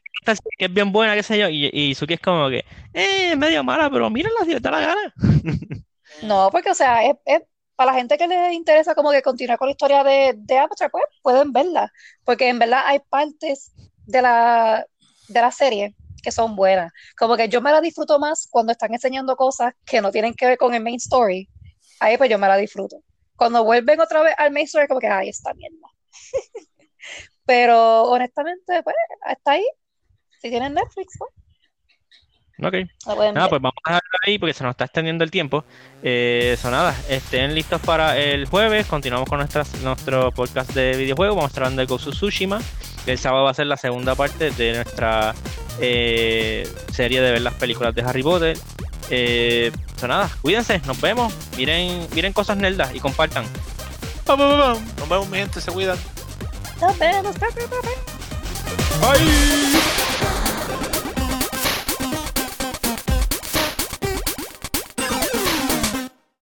que 0.58 0.66
es 0.66 0.74
bien 0.74 0.92
buena, 0.92 1.16
qué 1.16 1.24
sé 1.24 1.38
yo, 1.40 1.50
y, 1.50 1.70
y 1.74 1.96
Suki 1.96 2.14
es 2.16 2.20
como 2.20 2.50
que, 2.50 2.60
eh, 2.94 3.32
es 3.32 3.38
medio 3.38 3.64
mala, 3.64 3.90
pero 3.90 4.10
mírenla 4.10 4.46
si 4.46 4.54
les 4.54 4.62
da 4.62 4.72
la 4.72 4.80
gana. 4.82 5.14
No, 6.22 6.50
porque, 6.52 6.72
o 6.72 6.74
sea, 6.74 7.04
es, 7.06 7.16
es- 7.26 7.42
para 7.76 7.92
la 7.92 7.98
gente 8.00 8.18
que 8.18 8.28
les 8.28 8.54
interesa 8.54 8.96
como 8.96 9.12
que 9.12 9.22
continuar 9.22 9.60
con 9.60 9.68
la 9.68 9.72
historia 9.72 10.04
de, 10.04 10.34
de 10.36 10.58
Avatar, 10.58 10.90
pues 10.90 11.04
pueden 11.22 11.52
verla, 11.54 11.92
porque 12.24 12.50
en 12.50 12.58
verdad 12.60 12.82
hay 12.86 13.00
partes 13.08 13.72
de 14.08 14.22
la, 14.24 14.84
de 15.28 15.42
la 15.42 15.52
serie 15.52 15.96
que 16.24 16.32
son 16.32 16.56
buenas. 16.56 16.92
Como 17.18 17.38
que 17.38 17.48
yo 17.50 17.62
me 17.62 17.72
la 17.72 17.80
disfruto 17.82 18.18
más 18.20 18.48
cuando 18.50 18.72
están 18.72 18.94
enseñando 18.94 19.36
cosas 19.36 19.74
que 19.86 20.02
no 20.02 20.12
tienen 20.12 20.34
que 20.34 20.48
ver 20.48 20.58
con 20.58 20.74
el 20.74 20.82
main 20.84 20.96
story. 20.96 21.48
Ahí 22.00 22.18
pues 22.18 22.30
yo 22.32 22.40
me 22.40 22.48
la 22.48 22.58
disfruto. 22.58 22.98
Cuando 23.36 23.64
vuelven 23.64 24.02
otra 24.02 24.24
vez 24.24 24.34
al 24.38 24.52
main 24.52 24.66
story, 24.66 24.88
como 24.88 25.00
que, 25.00 25.08
ay, 25.08 25.30
esta 25.30 25.54
mierda. 25.54 25.78
Pero 27.48 28.04
honestamente, 28.04 28.84
pues, 28.84 28.96
hasta 29.26 29.52
ahí. 29.52 29.66
Si 30.40 30.50
tienen 30.52 30.76
Netflix, 30.76 31.16
pues, 31.18 31.32
Ok. 32.60 32.74
Nada, 33.06 33.20
ver. 33.20 33.50
pues 33.50 33.62
vamos 33.62 33.78
a 33.86 33.92
dejarlo 33.92 34.18
ahí 34.26 34.40
porque 34.40 34.54
se 34.54 34.64
nos 34.64 34.72
está 34.72 34.86
extendiendo 34.86 35.24
el 35.24 35.30
tiempo. 35.30 35.64
Eh, 36.02 36.52
Eso 36.54 36.72
nada, 36.72 36.96
estén 37.08 37.54
listos 37.54 37.80
para 37.82 38.18
el 38.18 38.48
jueves. 38.48 38.88
Continuamos 38.88 39.30
con 39.30 39.38
nuestras, 39.38 39.80
nuestro 39.82 40.32
podcast 40.32 40.72
de 40.74 40.98
videojuegos. 40.98 41.36
Vamos 41.36 41.50
a 41.50 41.52
estar 41.52 41.64
hablando 41.66 41.86
de 41.86 41.94
of 41.94 42.02
Tsushima. 42.02 42.60
El 43.06 43.20
sábado 43.20 43.44
va 43.46 43.52
a 43.52 43.54
ser 43.54 43.68
la 43.68 43.78
segunda 43.78 44.16
parte 44.16 44.50
de 44.52 44.74
nuestra 44.74 45.36
eh, 45.80 46.68
serie 46.92 47.22
de 47.22 47.32
ver 47.32 47.42
las 47.42 47.54
películas 47.54 47.94
de 47.94 48.02
Harry 48.02 48.24
Potter. 48.24 48.58
Eh, 49.12 49.72
Eso 49.96 50.08
nada, 50.08 50.30
cuídense, 50.42 50.80
nos 50.86 51.00
vemos. 51.00 51.34
Miren, 51.56 52.08
miren 52.14 52.34
cosas 52.34 52.58
nerdas 52.58 52.94
y 52.94 53.00
compartan. 53.00 53.46
Nos 54.28 54.38
vemos, 55.08 55.30
mi 55.30 55.38
gente, 55.38 55.62
se 55.62 55.72
cuidan. 55.72 55.98
the 56.80 56.88
Bengals. 57.00 57.38
Bye. 59.02 60.07